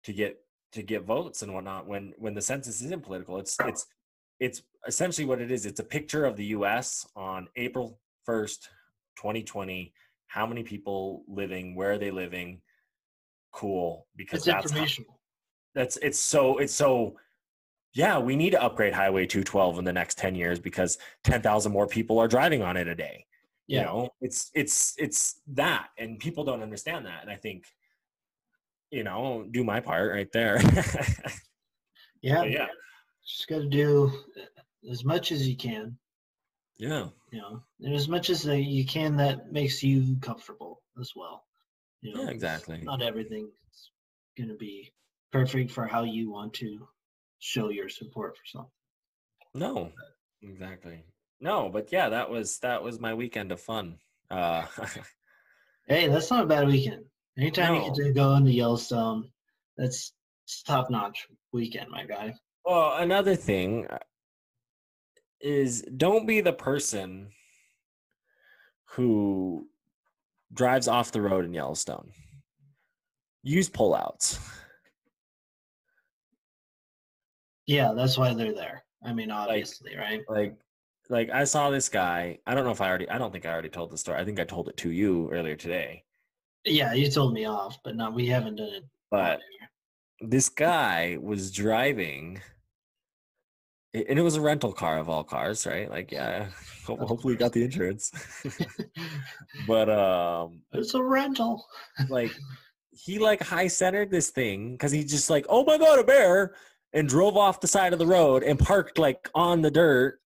to 0.05 0.13
get 0.13 0.42
to 0.73 0.83
get 0.83 1.03
votes 1.03 1.41
and 1.41 1.53
whatnot 1.53 1.87
when 1.87 2.13
when 2.17 2.33
the 2.33 2.41
census 2.41 2.81
isn't 2.81 3.03
political. 3.03 3.37
It's 3.37 3.57
oh. 3.61 3.67
it's 3.67 3.85
it's 4.39 4.61
essentially 4.87 5.25
what 5.25 5.41
it 5.41 5.51
is. 5.51 5.65
It's 5.65 5.79
a 5.79 5.83
picture 5.85 6.25
of 6.25 6.35
the 6.35 6.45
us 6.47 7.07
on 7.15 7.47
april 7.55 7.99
1st 8.27 8.67
2020 9.17 9.93
how 10.27 10.47
many 10.47 10.63
people 10.63 11.23
living 11.27 11.75
where 11.75 11.91
are 11.91 11.97
they 11.99 12.09
living? 12.09 12.59
Cool 13.51 14.07
because 14.15 14.47
it's 14.47 14.71
that's 14.71 14.71
how, 14.71 15.03
that's 15.75 15.97
it's 15.97 16.19
so 16.19 16.57
it's 16.57 16.73
so 16.73 17.15
yeah 17.93 18.17
we 18.17 18.35
need 18.35 18.49
to 18.49 18.61
upgrade 18.61 18.93
highway 18.93 19.27
212 19.27 19.77
in 19.77 19.85
the 19.85 19.93
next 19.93 20.17
10 20.17 20.33
years 20.33 20.59
because 20.59 20.97
10,000 21.23 21.71
more 21.71 21.85
people 21.85 22.17
are 22.17 22.27
driving 22.27 22.63
on 22.63 22.77
it 22.77 22.87
a 22.87 22.95
day 22.95 23.25
you 23.67 23.77
Yeah. 23.77 23.83
know? 23.85 24.09
It's 24.21 24.49
it's 24.55 24.95
it's 24.97 25.41
that 25.53 25.89
and 25.99 26.17
people 26.17 26.43
don't 26.43 26.63
understand 26.63 27.05
that 27.05 27.21
and 27.21 27.29
i 27.31 27.35
think 27.35 27.65
you 28.93 29.03
know 29.03 29.45
do 29.51 29.63
my 29.63 29.79
part 29.79 30.11
right 30.11 30.31
there 30.31 30.59
Yeah. 32.21 32.41
But 32.41 32.51
yeah 32.51 32.67
Just 33.27 33.47
got 33.49 33.59
to 33.59 33.67
do 33.69 34.11
as 34.89 35.03
much 35.03 35.31
as 35.31 35.47
you 35.47 35.57
can. 35.57 35.97
yeah 36.77 37.07
You 37.31 37.39
know, 37.41 37.63
and 37.81 37.93
as 37.95 38.07
much 38.07 38.29
as 38.29 38.45
you 38.45 38.85
can 38.85 39.17
that 39.17 39.51
makes 39.51 39.81
you 39.83 40.15
comfortable 40.21 40.81
as 41.01 41.11
well. 41.15 41.43
You 42.01 42.13
know, 42.13 42.23
Yeah, 42.23 42.29
exactly. 42.29 42.79
Not 42.83 43.01
everything's 43.01 43.51
going 44.37 44.49
to 44.49 44.55
be 44.55 44.93
perfect 45.31 45.71
for 45.71 45.85
how 45.87 46.03
you 46.03 46.31
want 46.31 46.53
to 46.55 46.87
show 47.39 47.69
your 47.69 47.89
support 47.89 48.37
for 48.37 48.45
something. 48.45 48.71
no 49.55 49.91
exactly 50.41 51.03
no 51.39 51.69
but 51.69 51.91
yeah 51.91 52.07
that 52.09 52.29
was 52.29 52.59
that 52.59 52.81
was 52.83 52.99
my 52.99 53.13
weekend 53.13 53.51
of 53.51 53.59
fun 53.59 53.97
uh 54.31 54.65
Hey, 55.87 56.07
that's 56.07 56.31
not 56.31 56.45
a 56.45 56.47
bad 56.47 56.67
weekend. 56.67 57.03
Anytime 57.37 57.75
you 57.75 57.81
No. 57.81 57.87
get 57.87 57.95
to 58.05 58.13
go 58.13 58.35
into 58.35 58.51
Yellowstone, 58.51 59.31
that's 59.77 60.13
top 60.65 60.89
notch 60.89 61.27
weekend, 61.51 61.89
my 61.89 62.05
guy. 62.05 62.33
well 62.65 62.97
another 62.97 63.35
thing 63.35 63.87
uh, 63.87 63.97
is 65.41 65.81
don't 65.97 66.25
be 66.25 66.41
the 66.41 66.53
person 66.53 67.31
who 68.85 69.67
drives 70.53 70.87
off 70.87 71.11
the 71.11 71.21
road 71.21 71.43
in 71.45 71.53
yellowstone 71.53 72.11
use 73.41 73.69
pullouts 73.69 74.39
Yeah, 77.65 77.93
that's 77.95 78.17
why 78.17 78.33
they're 78.33 78.53
there. 78.53 78.83
I 79.05 79.13
mean, 79.13 79.31
obviously, 79.31 79.95
right? 79.95 80.21
like 80.29 80.55
like 81.09 81.29
i 81.31 81.43
saw 81.43 81.69
this 81.69 81.89
guy 81.89 82.37
i 82.47 82.53
don't 82.55 82.63
know 82.63 82.71
if 82.71 82.79
i 82.79 82.87
already 82.87 83.09
i 83.09 83.17
don't 83.17 83.31
think 83.31 83.45
i 83.45 83.51
already 83.51 83.67
told 83.69 83.91
the 83.91 83.97
story 83.97 84.17
i 84.17 84.23
think 84.23 84.39
i 84.39 84.43
told 84.45 84.69
it 84.69 84.77
to 84.77 84.89
you 84.89 85.29
earlier 85.31 85.55
today 85.55 86.01
Yeah, 86.65 86.93
you 86.93 87.09
told 87.09 87.33
me 87.33 87.45
off, 87.45 87.77
but 87.83 87.95
no, 87.95 88.09
we 88.09 88.27
haven't 88.27 88.55
done 88.55 88.73
it. 88.73 88.83
but 89.11 89.39
this 90.21 90.47
guy 90.49 91.17
was 91.21 91.51
driving 91.51 92.41
and 93.93 94.17
it 94.17 94.21
was 94.21 94.35
a 94.35 94.41
rental 94.41 94.71
car 94.71 94.97
of 94.97 95.09
all 95.09 95.23
cars 95.23 95.65
right? 95.67 95.89
Like 95.89 96.11
yeah 96.11 96.47
hopefully 96.85 97.33
you 97.33 97.39
got 97.39 97.51
the 97.53 97.63
insurance. 97.63 98.11
But 99.67 99.89
um 99.89 100.61
it's 100.71 100.93
a 100.93 101.03
rental. 101.03 101.65
like 102.09 102.31
he 102.91 103.19
like 103.19 103.41
high 103.43 103.67
centered 103.67 104.11
this 104.11 104.29
thing 104.29 104.71
because 104.73 104.91
he 104.91 105.03
just 105.03 105.29
like 105.29 105.45
oh 105.49 105.63
my 105.63 105.77
god 105.77 105.99
a 105.99 106.03
bear! 106.03 106.55
and 106.93 107.09
drove 107.09 107.35
off 107.35 107.59
the 107.59 107.67
side 107.67 107.91
of 107.91 107.97
the 107.99 108.05
road 108.05 108.43
and 108.43 108.59
parked 108.59 108.97
like 108.99 109.27
on 109.33 109.61
the 109.61 109.71
dirt. 109.71 110.19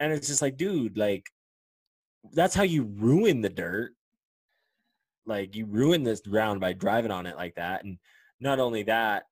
And 0.00 0.12
it's 0.12 0.26
just 0.28 0.42
like 0.42 0.56
dude 0.56 0.98
like 0.98 1.24
that's 2.32 2.54
how 2.54 2.64
you 2.64 2.82
ruin 2.82 3.40
the 3.40 3.48
dirt 3.48 3.92
like 5.28 5.54
you 5.54 5.66
ruin 5.66 6.02
this 6.02 6.20
ground 6.20 6.60
by 6.60 6.72
driving 6.72 7.10
on 7.10 7.26
it 7.26 7.36
like 7.36 7.54
that 7.54 7.84
and 7.84 7.98
not 8.40 8.58
only 8.58 8.82
that 8.82 9.24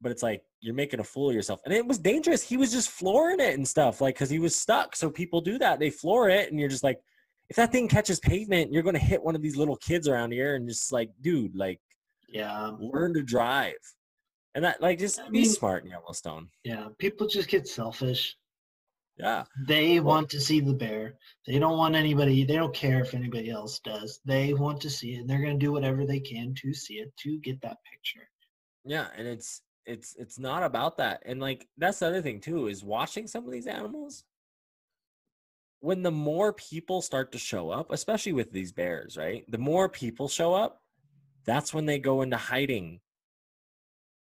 but 0.00 0.12
it's 0.12 0.22
like 0.22 0.42
you're 0.60 0.74
making 0.74 1.00
a 1.00 1.04
fool 1.04 1.28
of 1.30 1.34
yourself 1.34 1.60
and 1.64 1.72
it 1.74 1.86
was 1.86 1.98
dangerous 1.98 2.42
he 2.42 2.56
was 2.56 2.70
just 2.70 2.90
flooring 2.90 3.40
it 3.40 3.54
and 3.54 3.66
stuff 3.66 4.00
like 4.00 4.14
because 4.14 4.30
he 4.30 4.38
was 4.38 4.54
stuck 4.54 4.94
so 4.94 5.10
people 5.10 5.40
do 5.40 5.58
that 5.58 5.78
they 5.78 5.90
floor 5.90 6.28
it 6.28 6.50
and 6.50 6.60
you're 6.60 6.68
just 6.68 6.84
like 6.84 6.98
if 7.48 7.56
that 7.56 7.72
thing 7.72 7.88
catches 7.88 8.20
pavement 8.20 8.72
you're 8.72 8.82
going 8.82 8.94
to 8.94 9.00
hit 9.00 9.22
one 9.22 9.34
of 9.34 9.42
these 9.42 9.56
little 9.56 9.76
kids 9.76 10.06
around 10.08 10.32
here 10.32 10.54
and 10.56 10.68
just 10.68 10.92
like 10.92 11.10
dude 11.22 11.54
like 11.56 11.80
Yeah, 12.28 12.72
learn 12.78 13.14
to 13.14 13.22
drive 13.22 13.74
and 14.54 14.64
that 14.64 14.80
like 14.82 14.98
just 14.98 15.20
I 15.20 15.24
be 15.30 15.40
mean- 15.42 15.44
smart 15.50 15.84
in 15.84 15.90
yellowstone 15.90 16.48
yeah. 16.64 16.88
People 16.98 17.26
just 17.26 17.48
get 17.48 17.66
selfish. 17.68 18.36
Yeah 19.18 19.44
They 19.66 19.98
Well- 20.00 20.14
want 20.14 20.30
to 20.30 20.40
see 20.40 20.60
the 20.60 20.74
bear. 20.74 21.18
They 21.46 21.58
don't 21.58 21.78
want 21.78 21.94
anybody. 21.94 22.44
They 22.44 22.56
don't 22.56 22.74
care 22.74 23.00
if 23.00 23.14
anybody 23.14 23.50
else 23.50 23.78
does. 23.80 24.20
They 24.24 24.52
want 24.54 24.80
to 24.82 24.90
see 24.90 25.14
it. 25.14 25.20
And 25.20 25.30
they're 25.30 25.40
going 25.42 25.58
to 25.58 25.64
do 25.66 25.72
whatever 25.72 26.04
they 26.04 26.20
can 26.20 26.54
to 26.56 26.74
see 26.74 26.94
it 26.94 27.16
to 27.18 27.38
get 27.38 27.60
that 27.62 27.78
picture. 27.90 28.28
yeah 28.84 29.08
and 29.16 29.26
it's 29.26 29.62
it's 29.84 30.14
it's 30.16 30.38
not 30.38 30.62
about 30.62 30.96
that 30.98 31.22
and 31.26 31.40
like 31.40 31.66
that's 31.78 31.98
the 32.00 32.06
other 32.06 32.22
thing 32.22 32.40
too 32.40 32.66
is 32.68 32.84
watching 32.84 33.26
some 33.26 33.44
of 33.46 33.52
these 33.52 33.66
animals 33.66 34.24
when 35.80 36.02
the 36.02 36.10
more 36.10 36.52
people 36.52 37.00
start 37.02 37.30
to 37.32 37.38
show 37.38 37.70
up 37.70 37.90
especially 37.92 38.32
with 38.32 38.50
these 38.52 38.72
bears 38.72 39.16
right 39.16 39.44
the 39.48 39.58
more 39.58 39.88
people 39.88 40.28
show 40.28 40.54
up 40.54 40.82
that's 41.44 41.72
when 41.74 41.86
they 41.86 41.98
go 41.98 42.22
into 42.22 42.36
hiding 42.36 43.00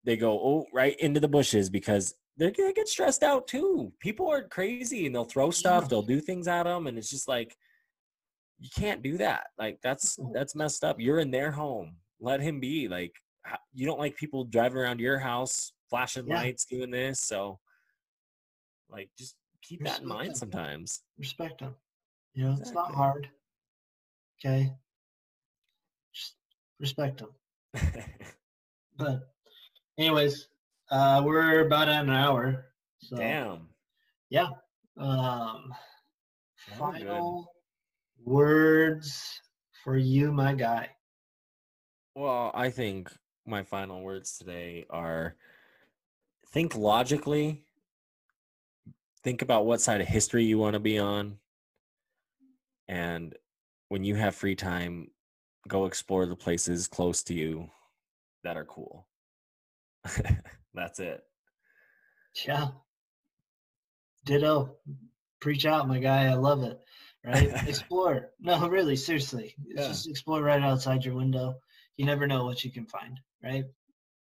they 0.05 0.15
go 0.17 0.31
oh 0.39 0.65
right 0.73 0.97
into 0.99 1.19
the 1.19 1.27
bushes 1.27 1.69
because 1.69 2.15
they're 2.39 2.51
gonna 2.51 2.73
get 2.73 2.87
stressed 2.87 3.21
out 3.21 3.47
too 3.47 3.91
people 3.99 4.27
are 4.31 4.43
crazy 4.47 5.05
and 5.05 5.13
they'll 5.13 5.25
throw 5.25 5.51
stuff 5.51 5.87
they'll 5.89 6.01
do 6.01 6.19
things 6.19 6.47
at 6.47 6.63
them 6.63 6.87
and 6.87 6.97
it's 6.97 7.09
just 7.09 7.27
like 7.27 7.55
you 8.59 8.69
can't 8.75 9.03
do 9.03 9.17
that 9.17 9.47
like 9.59 9.77
that's 9.83 10.17
that's 10.33 10.55
messed 10.55 10.83
up 10.83 10.99
you're 10.99 11.19
in 11.19 11.29
their 11.31 11.51
home 11.51 11.95
let 12.19 12.41
him 12.41 12.59
be 12.59 12.87
like 12.87 13.13
you 13.73 13.85
don't 13.85 13.99
like 13.99 14.15
people 14.15 14.43
driving 14.45 14.77
around 14.77 14.99
your 14.99 15.19
house 15.19 15.73
flashing 15.89 16.27
Yeah. 16.27 16.37
lights 16.37 16.65
doing 16.65 16.91
this 16.91 17.19
so 17.21 17.59
like 18.89 19.09
just 19.17 19.35
keep 19.61 19.83
that 19.83 20.01
in 20.01 20.07
mind 20.07 20.29
them. 20.29 20.35
sometimes 20.35 21.03
Respect 21.17 21.59
them. 21.59 21.75
You 22.33 22.45
know, 22.45 22.55
it's 22.59 22.71
not 22.71 22.93
hard. 22.95 23.27
Okay. 24.39 24.71
Just 26.13 26.35
respect 26.79 27.17
them. 27.19 27.29
But, 28.97 29.29
anyways, 29.97 30.47
uh, 30.91 31.21
we're 31.25 31.61
about 31.61 31.89
at 31.89 32.03
an 32.03 32.09
hour. 32.09 32.65
So, 32.99 33.15
damn 33.17 33.69
yeah. 34.29 34.49
Um, 34.97 35.73
we're 36.79 36.91
good. 36.91 37.01
final 37.01 37.51
words 38.23 39.41
for 39.83 39.97
you, 39.97 40.31
my 40.31 40.53
guy. 40.53 40.89
Well, 42.15 42.51
I 42.53 42.69
think 42.69 43.11
my 43.45 43.63
final 43.63 44.01
words 44.01 44.37
today 44.37 44.85
are 44.89 45.35
think 46.47 46.75
logically, 46.75 47.63
think 49.23 49.41
about 49.41 49.65
what 49.65 49.81
side 49.81 50.01
of 50.01 50.07
history 50.07 50.43
you 50.43 50.57
want 50.57 50.73
to 50.73 50.79
be 50.79 50.99
on, 50.99 51.37
and 52.87 53.35
when 53.87 54.03
you 54.03 54.15
have 54.15 54.35
free 54.35 54.55
time, 54.55 55.09
go 55.67 55.85
explore 55.85 56.25
the 56.25 56.35
places 56.35 56.87
close 56.87 57.23
to 57.23 57.33
you 57.33 57.69
that 58.43 58.57
are 58.57 58.65
cool. 58.65 59.07
That's 60.73 60.99
it. 60.99 61.21
Yeah. 62.45 62.67
Ditto. 64.25 64.75
Preach 65.39 65.65
out, 65.65 65.87
my 65.87 65.99
guy. 65.99 66.25
I 66.25 66.35
love 66.35 66.63
it. 66.63 66.79
Right? 67.25 67.51
explore. 67.67 68.29
No, 68.39 68.67
really, 68.69 68.95
seriously. 68.95 69.55
Yeah. 69.65 69.87
Just 69.87 70.07
explore 70.07 70.41
right 70.41 70.61
outside 70.61 71.05
your 71.05 71.15
window. 71.15 71.55
You 71.97 72.05
never 72.05 72.27
know 72.27 72.45
what 72.45 72.63
you 72.63 72.71
can 72.71 72.85
find, 72.85 73.19
right? 73.43 73.65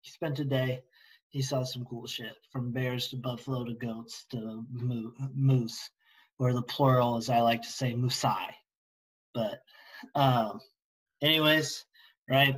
He 0.00 0.10
spent 0.10 0.38
a 0.38 0.44
day. 0.44 0.82
He 1.28 1.42
saw 1.42 1.64
some 1.64 1.84
cool 1.84 2.06
shit 2.06 2.34
from 2.52 2.70
bears 2.70 3.08
to 3.08 3.16
buffalo 3.16 3.64
to 3.64 3.74
goats 3.74 4.26
to 4.30 4.64
moose, 4.70 5.90
or 6.38 6.52
the 6.52 6.62
plural, 6.62 7.16
as 7.16 7.28
I 7.28 7.40
like 7.40 7.62
to 7.62 7.68
say, 7.68 7.94
moosai. 7.94 8.50
But, 9.32 9.60
um, 10.14 10.60
anyways, 11.22 11.84
right? 12.28 12.56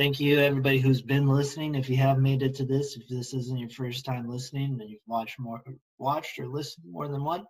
Thank 0.00 0.18
you, 0.18 0.40
everybody 0.40 0.78
who's 0.78 1.02
been 1.02 1.28
listening. 1.28 1.74
If 1.74 1.90
you 1.90 1.98
have 1.98 2.18
made 2.18 2.42
it 2.42 2.54
to 2.54 2.64
this, 2.64 2.96
if 2.96 3.06
this 3.06 3.34
isn't 3.34 3.58
your 3.58 3.68
first 3.68 4.02
time 4.02 4.26
listening, 4.26 4.78
and 4.80 4.88
you've 4.88 5.02
watched 5.06 5.38
more, 5.38 5.62
watched 5.98 6.38
or 6.38 6.48
listened 6.48 6.86
more 6.90 7.06
than 7.06 7.22
one, 7.22 7.44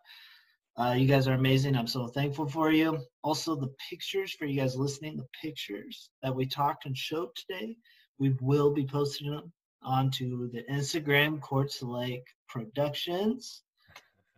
uh, 0.76 0.96
you 0.98 1.06
guys 1.06 1.28
are 1.28 1.34
amazing. 1.34 1.76
I'm 1.76 1.86
so 1.86 2.08
thankful 2.08 2.48
for 2.48 2.72
you. 2.72 2.98
Also, 3.22 3.54
the 3.54 3.72
pictures 3.88 4.32
for 4.32 4.46
you 4.46 4.60
guys 4.60 4.74
listening, 4.74 5.16
the 5.16 5.28
pictures 5.40 6.10
that 6.24 6.34
we 6.34 6.44
talked 6.44 6.86
and 6.86 6.96
showed 6.96 7.28
today, 7.36 7.76
we 8.18 8.34
will 8.40 8.72
be 8.72 8.84
posting 8.84 9.30
them 9.30 9.52
onto 9.84 10.50
the 10.50 10.64
Instagram 10.68 11.40
Quartz 11.40 11.84
Lake 11.84 12.26
Productions. 12.48 13.62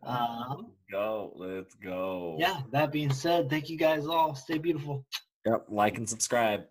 Um, 0.02 0.72
Go. 0.90 1.32
Let's 1.34 1.74
go. 1.76 2.36
yeah, 2.38 2.60
that 2.72 2.92
being 2.92 3.10
said, 3.10 3.48
thank 3.48 3.70
you 3.70 3.78
guys 3.78 4.04
all. 4.06 4.34
Stay 4.34 4.58
beautiful. 4.58 5.06
Yep. 5.46 5.64
Like 5.70 5.96
and 5.96 6.06
subscribe. 6.06 6.64